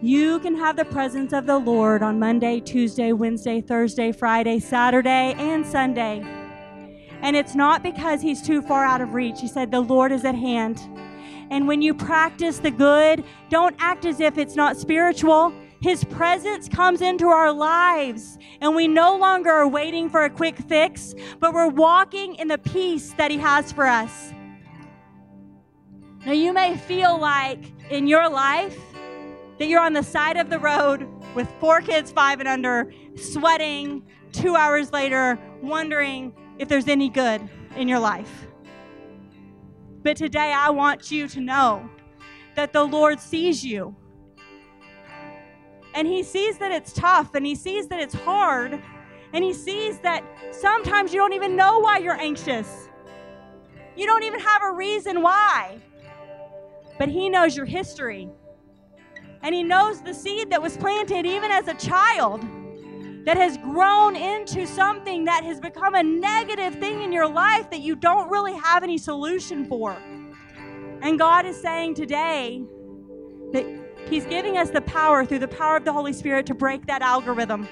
You 0.00 0.40
can 0.40 0.56
have 0.56 0.74
the 0.74 0.84
presence 0.84 1.32
of 1.32 1.46
the 1.46 1.58
Lord 1.58 2.02
on 2.02 2.18
Monday, 2.18 2.58
Tuesday, 2.58 3.12
Wednesday, 3.12 3.60
Thursday, 3.60 4.10
Friday, 4.10 4.58
Saturday, 4.58 5.34
and 5.38 5.64
Sunday. 5.64 6.24
And 7.20 7.36
it's 7.36 7.54
not 7.54 7.84
because 7.84 8.20
He's 8.20 8.42
too 8.42 8.62
far 8.62 8.84
out 8.84 9.00
of 9.00 9.14
reach. 9.14 9.40
He 9.40 9.46
said, 9.46 9.70
The 9.70 9.80
Lord 9.80 10.10
is 10.10 10.24
at 10.24 10.34
hand. 10.34 10.80
And 11.52 11.68
when 11.68 11.82
you 11.82 11.92
practice 11.92 12.60
the 12.60 12.70
good, 12.70 13.24
don't 13.50 13.76
act 13.78 14.06
as 14.06 14.20
if 14.20 14.38
it's 14.38 14.56
not 14.56 14.78
spiritual. 14.78 15.52
His 15.82 16.02
presence 16.02 16.66
comes 16.66 17.02
into 17.02 17.26
our 17.26 17.52
lives, 17.52 18.38
and 18.62 18.74
we 18.74 18.88
no 18.88 19.18
longer 19.18 19.50
are 19.50 19.68
waiting 19.68 20.08
for 20.08 20.24
a 20.24 20.30
quick 20.30 20.56
fix, 20.56 21.14
but 21.40 21.52
we're 21.52 21.68
walking 21.68 22.36
in 22.36 22.48
the 22.48 22.56
peace 22.56 23.12
that 23.18 23.30
He 23.30 23.36
has 23.36 23.70
for 23.70 23.86
us. 23.86 24.32
Now, 26.24 26.32
you 26.32 26.54
may 26.54 26.74
feel 26.74 27.18
like 27.18 27.60
in 27.90 28.06
your 28.06 28.30
life 28.30 28.80
that 29.58 29.66
you're 29.66 29.82
on 29.82 29.92
the 29.92 30.02
side 30.02 30.38
of 30.38 30.48
the 30.48 30.58
road 30.58 31.06
with 31.34 31.52
four 31.60 31.82
kids, 31.82 32.10
five 32.10 32.40
and 32.40 32.48
under, 32.48 32.94
sweating 33.14 34.02
two 34.32 34.56
hours 34.56 34.90
later, 34.90 35.38
wondering 35.60 36.32
if 36.58 36.68
there's 36.68 36.88
any 36.88 37.10
good 37.10 37.46
in 37.76 37.88
your 37.88 37.98
life. 37.98 38.46
But 40.02 40.16
today, 40.16 40.52
I 40.52 40.70
want 40.70 41.10
you 41.10 41.28
to 41.28 41.40
know 41.40 41.88
that 42.56 42.72
the 42.72 42.82
Lord 42.82 43.20
sees 43.20 43.64
you. 43.64 43.94
And 45.94 46.08
He 46.08 46.22
sees 46.22 46.58
that 46.58 46.72
it's 46.72 46.92
tough, 46.92 47.34
and 47.34 47.46
He 47.46 47.54
sees 47.54 47.86
that 47.88 48.00
it's 48.00 48.14
hard, 48.14 48.82
and 49.32 49.44
He 49.44 49.52
sees 49.52 49.98
that 50.00 50.24
sometimes 50.50 51.12
you 51.12 51.20
don't 51.20 51.34
even 51.34 51.54
know 51.54 51.78
why 51.78 51.98
you're 51.98 52.20
anxious. 52.20 52.88
You 53.94 54.06
don't 54.06 54.24
even 54.24 54.40
have 54.40 54.62
a 54.62 54.72
reason 54.72 55.22
why. 55.22 55.78
But 56.98 57.08
He 57.08 57.28
knows 57.28 57.56
your 57.56 57.66
history. 57.66 58.28
And 59.42 59.54
He 59.54 59.62
knows 59.62 60.02
the 60.02 60.14
seed 60.14 60.50
that 60.50 60.60
was 60.60 60.76
planted 60.76 61.26
even 61.26 61.50
as 61.50 61.68
a 61.68 61.74
child 61.74 62.44
that 63.24 63.36
has 63.36 63.56
grown 63.58 64.16
into 64.16 64.66
something 64.66 65.24
that 65.24 65.44
has 65.44 65.60
become 65.60 65.94
a 65.94 66.02
negative 66.02 66.74
thing 66.76 67.02
in 67.02 67.12
your 67.12 67.28
life 67.28 67.70
that 67.70 67.80
you 67.80 67.94
don't 67.94 68.28
really 68.30 68.54
have 68.54 68.82
any 68.82 68.98
solution 68.98 69.64
for. 69.64 69.96
And 71.02 71.18
God 71.18 71.46
is 71.46 71.60
saying 71.60 71.94
today 71.94 72.64
that 73.52 73.66
He's 74.08 74.26
giving 74.26 74.58
us 74.58 74.70
the 74.70 74.80
power 74.80 75.24
through 75.24 75.38
the 75.38 75.48
power 75.48 75.76
of 75.76 75.84
the 75.84 75.92
Holy 75.92 76.12
Spirit 76.12 76.46
to 76.46 76.54
break 76.54 76.86
that 76.86 77.02
algorithm. 77.02 77.68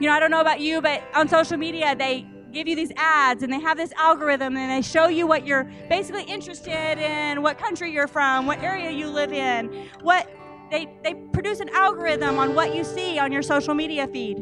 You 0.00 0.08
know, 0.08 0.12
I 0.12 0.20
don't 0.20 0.30
know 0.30 0.40
about 0.40 0.60
you, 0.60 0.80
but 0.80 1.02
on 1.14 1.28
social 1.28 1.56
media, 1.56 1.94
they 1.94 2.26
give 2.52 2.66
you 2.66 2.74
these 2.74 2.90
ads 2.96 3.42
and 3.42 3.52
they 3.52 3.60
have 3.60 3.76
this 3.76 3.92
algorithm 3.92 4.56
and 4.56 4.70
they 4.70 4.82
show 4.82 5.06
you 5.06 5.26
what 5.26 5.46
you're 5.46 5.64
basically 5.88 6.24
interested 6.24 6.98
in, 6.98 7.42
what 7.42 7.58
country 7.58 7.92
you're 7.92 8.08
from, 8.08 8.46
what 8.46 8.60
area 8.60 8.90
you 8.90 9.08
live 9.08 9.32
in, 9.32 9.88
what 10.00 10.28
they, 10.70 10.88
they 11.02 11.14
produce 11.32 11.60
an 11.60 11.68
algorithm 11.70 12.38
on 12.38 12.54
what 12.54 12.74
you 12.74 12.84
see 12.84 13.18
on 13.18 13.32
your 13.32 13.42
social 13.42 13.74
media 13.74 14.06
feed. 14.06 14.38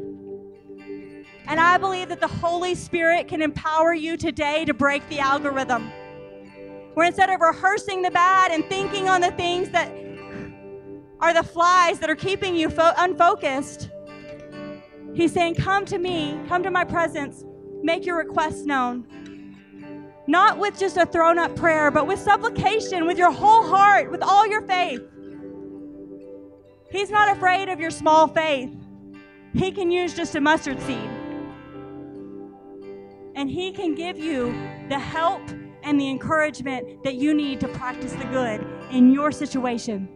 And 1.47 1.59
I 1.59 1.79
believe 1.79 2.11
that 2.11 2.21
the 2.21 2.29
Holy 2.29 2.75
Spirit 2.75 3.27
can 3.27 3.41
empower 3.41 3.95
you 3.95 4.17
today 4.19 4.67
to 4.67 4.75
break 4.75 5.09
the 5.09 5.19
algorithm. 5.19 5.91
Where 6.93 7.07
instead 7.07 7.31
of 7.31 7.41
rehearsing 7.41 8.03
the 8.03 8.11
bad 8.11 8.51
and 8.51 8.65
thinking 8.67 9.09
on 9.09 9.23
the 9.23 9.31
things 9.31 9.71
that 9.71 9.91
are 11.21 11.33
the 11.33 11.43
flies 11.43 11.99
that 12.01 12.11
are 12.11 12.17
keeping 12.17 12.55
you 12.55 12.69
fo- 12.69 12.93
unfocused, 12.99 13.89
He's 15.15 15.33
saying, 15.33 15.55
Come 15.55 15.85
to 15.87 15.99
me, 15.99 16.39
come 16.49 16.63
to 16.63 16.71
my 16.71 16.85
presence, 16.85 17.45
make 17.83 18.05
your 18.05 18.19
requests 18.19 18.65
known. 18.65 19.07
Not 20.27 20.59
with 20.59 20.79
just 20.79 20.99
a 20.99 21.07
thrown 21.07 21.39
up 21.39 21.57
prayer, 21.57 21.91
but 21.91 22.07
with 22.07 22.19
supplication, 22.21 23.07
with 23.07 23.17
your 23.17 23.33
whole 23.33 23.67
heart, 23.67 24.11
with 24.11 24.23
all 24.23 24.47
your 24.47 24.63
faith. 24.63 25.01
He's 26.91 27.11
not 27.11 27.37
afraid 27.37 27.69
of 27.69 27.81
your 27.81 27.91
small 27.91 28.27
faith. 28.29 28.75
He 29.55 29.73
can 29.73 29.91
use 29.91 30.15
just 30.15 30.35
a 30.35 30.41
mustard 30.41 30.81
seed. 30.81 31.11
And 33.35 33.51
He 33.51 33.73
can 33.73 33.95
give 33.95 34.19
you 34.19 34.53
the 34.89 34.99
help 34.99 35.43
and 35.83 36.01
the 36.01 36.09
encouragement 36.09 37.05
that 37.05 37.15
you 37.15 37.35
need 37.35 37.61
to 37.61 37.69
practice 37.69 38.13
the 38.13 38.25
good 38.25 38.67
in 38.91 39.13
your 39.13 39.31
situation. 39.31 40.09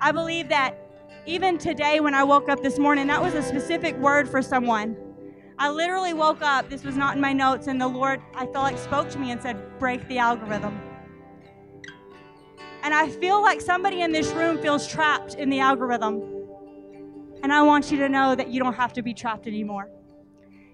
I 0.00 0.12
believe 0.12 0.48
that 0.48 0.76
even 1.26 1.58
today, 1.58 2.00
when 2.00 2.14
I 2.14 2.24
woke 2.24 2.48
up 2.48 2.62
this 2.62 2.78
morning, 2.78 3.06
that 3.08 3.22
was 3.22 3.34
a 3.34 3.42
specific 3.42 3.96
word 3.98 4.28
for 4.28 4.42
someone. 4.42 4.96
I 5.58 5.70
literally 5.70 6.12
woke 6.12 6.42
up, 6.42 6.68
this 6.68 6.82
was 6.82 6.96
not 6.96 7.14
in 7.14 7.20
my 7.20 7.32
notes, 7.32 7.68
and 7.68 7.80
the 7.80 7.86
Lord, 7.86 8.20
I 8.34 8.46
felt 8.46 8.64
like, 8.64 8.78
spoke 8.78 9.08
to 9.10 9.18
me 9.18 9.30
and 9.30 9.40
said, 9.40 9.78
Break 9.78 10.06
the 10.08 10.18
algorithm. 10.18 10.80
And 12.82 12.92
I 12.92 13.08
feel 13.08 13.40
like 13.40 13.60
somebody 13.60 14.00
in 14.00 14.10
this 14.12 14.32
room 14.32 14.58
feels 14.58 14.86
trapped 14.88 15.34
in 15.34 15.50
the 15.50 15.60
algorithm. 15.60 16.22
And 17.42 17.52
I 17.52 17.62
want 17.62 17.90
you 17.90 17.98
to 17.98 18.08
know 18.08 18.34
that 18.34 18.48
you 18.48 18.60
don't 18.60 18.74
have 18.74 18.92
to 18.94 19.02
be 19.02 19.14
trapped 19.14 19.46
anymore. 19.46 19.88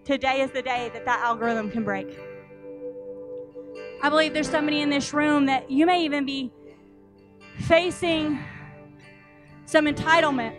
Today 0.04 0.40
is 0.40 0.50
the 0.50 0.62
day 0.62 0.90
that 0.94 1.04
that 1.04 1.20
algorithm 1.20 1.70
can 1.70 1.84
break. 1.84 2.18
I 4.02 4.08
believe 4.08 4.32
there's 4.32 4.48
somebody 4.48 4.80
in 4.80 4.90
this 4.90 5.12
room 5.12 5.46
that 5.46 5.70
you 5.70 5.84
may 5.84 6.04
even 6.04 6.24
be 6.24 6.50
facing 7.58 8.38
some 9.66 9.86
entitlement. 9.86 10.54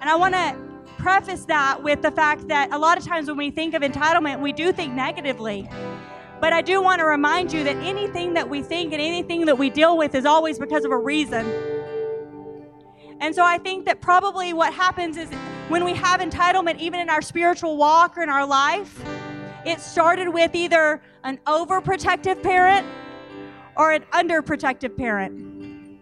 And 0.00 0.10
I 0.10 0.16
want 0.16 0.34
to 0.34 0.56
preface 0.98 1.44
that 1.46 1.82
with 1.82 2.02
the 2.02 2.10
fact 2.10 2.48
that 2.48 2.72
a 2.72 2.78
lot 2.78 2.98
of 2.98 3.06
times 3.06 3.28
when 3.28 3.36
we 3.38 3.50
think 3.50 3.74
of 3.74 3.82
entitlement, 3.82 4.40
we 4.40 4.52
do 4.52 4.72
think 4.72 4.92
negatively. 4.92 5.68
But 6.42 6.52
I 6.52 6.60
do 6.60 6.82
want 6.82 6.98
to 6.98 7.04
remind 7.04 7.52
you 7.52 7.62
that 7.62 7.76
anything 7.76 8.34
that 8.34 8.50
we 8.50 8.62
think 8.62 8.92
and 8.92 9.00
anything 9.00 9.46
that 9.46 9.56
we 9.56 9.70
deal 9.70 9.96
with 9.96 10.12
is 10.16 10.26
always 10.26 10.58
because 10.58 10.84
of 10.84 10.90
a 10.90 10.98
reason. 10.98 11.46
And 13.20 13.32
so 13.32 13.44
I 13.44 13.58
think 13.58 13.84
that 13.84 14.00
probably 14.00 14.52
what 14.52 14.74
happens 14.74 15.16
is 15.16 15.30
when 15.68 15.84
we 15.84 15.94
have 15.94 16.18
entitlement, 16.20 16.80
even 16.80 16.98
in 16.98 17.08
our 17.08 17.22
spiritual 17.22 17.76
walk 17.76 18.18
or 18.18 18.24
in 18.24 18.28
our 18.28 18.44
life, 18.44 19.04
it 19.64 19.78
started 19.78 20.28
with 20.28 20.56
either 20.56 21.00
an 21.22 21.38
overprotective 21.46 22.42
parent 22.42 22.88
or 23.76 23.92
an 23.92 24.02
underprotective 24.10 24.96
parent, 24.96 26.00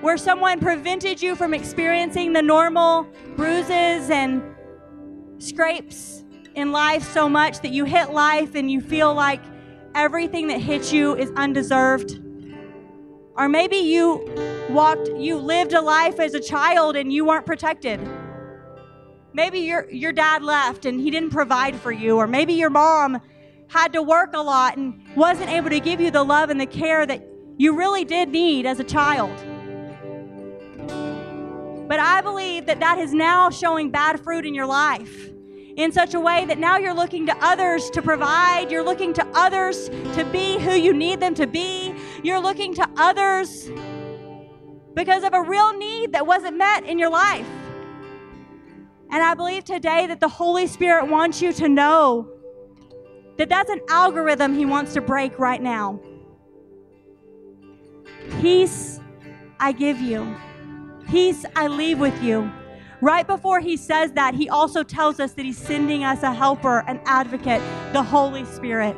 where 0.00 0.16
someone 0.16 0.60
prevented 0.60 1.20
you 1.20 1.34
from 1.34 1.52
experiencing 1.52 2.32
the 2.32 2.42
normal 2.42 3.08
bruises 3.34 4.10
and 4.10 4.44
scrapes 5.38 6.22
in 6.54 6.70
life 6.70 7.02
so 7.02 7.28
much 7.28 7.58
that 7.62 7.72
you 7.72 7.84
hit 7.84 8.12
life 8.12 8.54
and 8.54 8.70
you 8.70 8.80
feel 8.80 9.12
like 9.12 9.40
everything 9.94 10.48
that 10.48 10.60
hits 10.60 10.92
you 10.92 11.16
is 11.16 11.30
undeserved. 11.36 12.20
Or 13.36 13.48
maybe 13.48 13.76
you 13.76 14.28
walked, 14.70 15.08
you 15.16 15.36
lived 15.36 15.72
a 15.72 15.80
life 15.80 16.20
as 16.20 16.34
a 16.34 16.40
child 16.40 16.96
and 16.96 17.12
you 17.12 17.24
weren't 17.24 17.46
protected. 17.46 18.00
Maybe 19.32 19.60
your, 19.60 19.90
your 19.90 20.12
dad 20.12 20.42
left 20.42 20.84
and 20.84 21.00
he 21.00 21.10
didn't 21.10 21.30
provide 21.30 21.76
for 21.76 21.92
you. 21.92 22.16
Or 22.16 22.26
maybe 22.26 22.52
your 22.52 22.70
mom 22.70 23.20
had 23.68 23.92
to 23.94 24.02
work 24.02 24.30
a 24.34 24.40
lot 24.40 24.76
and 24.76 25.00
wasn't 25.16 25.48
able 25.48 25.70
to 25.70 25.80
give 25.80 26.00
you 26.00 26.10
the 26.10 26.22
love 26.22 26.50
and 26.50 26.60
the 26.60 26.66
care 26.66 27.06
that 27.06 27.26
you 27.56 27.76
really 27.76 28.04
did 28.04 28.28
need 28.28 28.66
as 28.66 28.80
a 28.80 28.84
child. 28.84 29.32
But 31.88 32.00
I 32.00 32.20
believe 32.20 32.66
that 32.66 32.80
that 32.80 32.98
is 32.98 33.12
now 33.12 33.50
showing 33.50 33.90
bad 33.90 34.20
fruit 34.20 34.44
in 34.44 34.54
your 34.54 34.66
life 34.66 35.30
in 35.76 35.92
such 35.92 36.14
a 36.14 36.20
way 36.20 36.44
that 36.44 36.58
now 36.58 36.76
you're 36.76 36.94
looking 36.94 37.26
to 37.26 37.36
others 37.40 37.90
to 37.90 38.02
provide. 38.02 38.70
You're 38.70 38.84
looking 38.84 39.12
to 39.14 39.26
others 39.34 39.88
to 40.14 40.28
be 40.30 40.58
who 40.58 40.72
you 40.72 40.92
need 40.92 41.20
them 41.20 41.34
to 41.34 41.46
be. 41.46 41.94
You're 42.22 42.40
looking 42.40 42.74
to 42.74 42.88
others 42.96 43.70
because 44.94 45.24
of 45.24 45.32
a 45.32 45.42
real 45.42 45.76
need 45.76 46.12
that 46.12 46.26
wasn't 46.26 46.56
met 46.58 46.84
in 46.84 46.98
your 46.98 47.10
life. 47.10 47.46
And 49.10 49.22
I 49.22 49.34
believe 49.34 49.64
today 49.64 50.06
that 50.06 50.20
the 50.20 50.28
Holy 50.28 50.66
Spirit 50.66 51.08
wants 51.08 51.42
you 51.42 51.52
to 51.54 51.68
know 51.68 52.28
that 53.38 53.48
that's 53.48 53.70
an 53.70 53.80
algorithm 53.88 54.54
He 54.54 54.66
wants 54.66 54.94
to 54.94 55.00
break 55.00 55.38
right 55.38 55.62
now. 55.62 56.00
Peace 58.40 59.00
I 59.58 59.72
give 59.72 60.00
you, 60.00 60.34
peace 61.08 61.44
I 61.56 61.66
leave 61.68 61.98
with 61.98 62.22
you. 62.22 62.50
Right 63.02 63.26
before 63.26 63.58
he 63.58 63.76
says 63.76 64.12
that, 64.12 64.32
he 64.36 64.48
also 64.48 64.84
tells 64.84 65.18
us 65.18 65.32
that 65.32 65.44
he's 65.44 65.58
sending 65.58 66.04
us 66.04 66.22
a 66.22 66.32
helper, 66.32 66.84
an 66.86 67.00
advocate, 67.04 67.60
the 67.92 68.00
Holy 68.00 68.44
Spirit. 68.44 68.96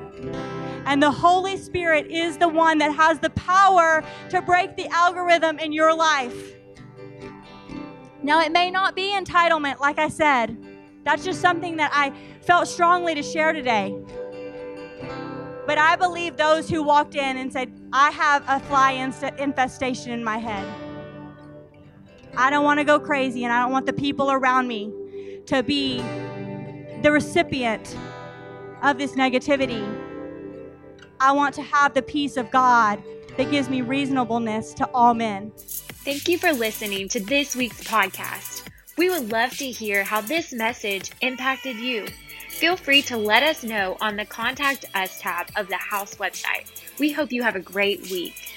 And 0.85 1.03
the 1.03 1.11
Holy 1.11 1.57
Spirit 1.57 2.09
is 2.11 2.37
the 2.37 2.47
one 2.47 2.77
that 2.79 2.95
has 2.95 3.19
the 3.19 3.31
power 3.31 4.05
to 4.29 4.43
break 4.43 4.77
the 4.77 4.87
algorithm 4.89 5.59
in 5.59 5.73
your 5.73 5.97
life. 5.97 6.53
Now, 8.23 8.43
it 8.43 8.53
may 8.53 8.71
not 8.71 8.95
be 8.95 9.15
entitlement, 9.15 9.81
like 9.81 9.99
I 9.99 10.11
said. 10.11 10.55
That's 11.05 11.25
just 11.25 11.41
something 11.41 11.79
that 11.79 11.91
I 11.95 12.13
felt 12.43 12.69
strongly 12.69 13.15
to 13.15 13.23
share 13.23 13.55
today. 13.55 13.97
But 15.67 15.79
I 15.79 15.97
believe 15.97 16.37
those 16.37 16.69
who 16.69 16.83
walked 16.83 17.15
in 17.15 17.39
and 17.39 17.51
said, 17.51 17.73
I 17.95 18.11
have 18.11 18.45
a 18.49 18.61
fly 18.61 18.93
infestation 19.39 20.13
in 20.13 20.23
my 20.23 20.37
head. 20.37 20.84
I 22.37 22.51
don't 22.51 22.65
want 22.65 22.81
to 22.81 22.85
go 22.85 22.99
crazy 22.99 23.45
and 23.45 23.53
I 23.53 23.61
don't 23.63 23.73
want 23.73 23.87
the 23.87 23.93
people 23.93 24.31
around 24.31 24.67
me 24.69 24.93
to 25.47 25.63
be 25.63 25.99
the 27.03 27.11
recipient 27.13 27.97
of 28.83 28.99
this 28.99 29.13
negativity. 29.13 29.85
I 31.21 31.33
want 31.33 31.55
to 31.55 31.63
have 31.63 31.95
the 31.95 32.03
peace 32.03 32.37
of 32.37 32.51
God 32.51 33.03
that 33.37 33.51
gives 33.51 33.69
me 33.69 33.83
reasonableness 33.83 34.75
to 34.75 34.89
all 34.93 35.15
men. 35.15 35.53
Thank 35.57 36.29
you 36.29 36.39
for 36.39 36.53
listening 36.53 37.09
to 37.11 37.21
this 37.21 37.55
week's 37.55 37.83
podcast. 37.85 38.69
We 38.97 39.11
would 39.11 39.31
love 39.31 39.57
to 39.59 39.67
hear 39.67 40.05
how 40.05 40.21
this 40.21 40.53
message 40.53 41.13
impacted 41.21 41.77
you. 41.77 42.07
Feel 42.49 42.77
free 42.77 43.03
to 43.03 43.17
let 43.17 43.43
us 43.43 43.65
know 43.65 43.97
on 44.01 44.17
the 44.17 44.25
Contact 44.25 44.85
Us 44.95 45.19
tab 45.21 45.49
of 45.57 45.69
the 45.69 45.77
House 45.77 46.15
website. 46.17 46.71
We 46.99 47.11
hope 47.11 47.33
you 47.33 47.43
have 47.43 47.57
a 47.57 47.61
great 47.61 48.03
week. 48.11 48.54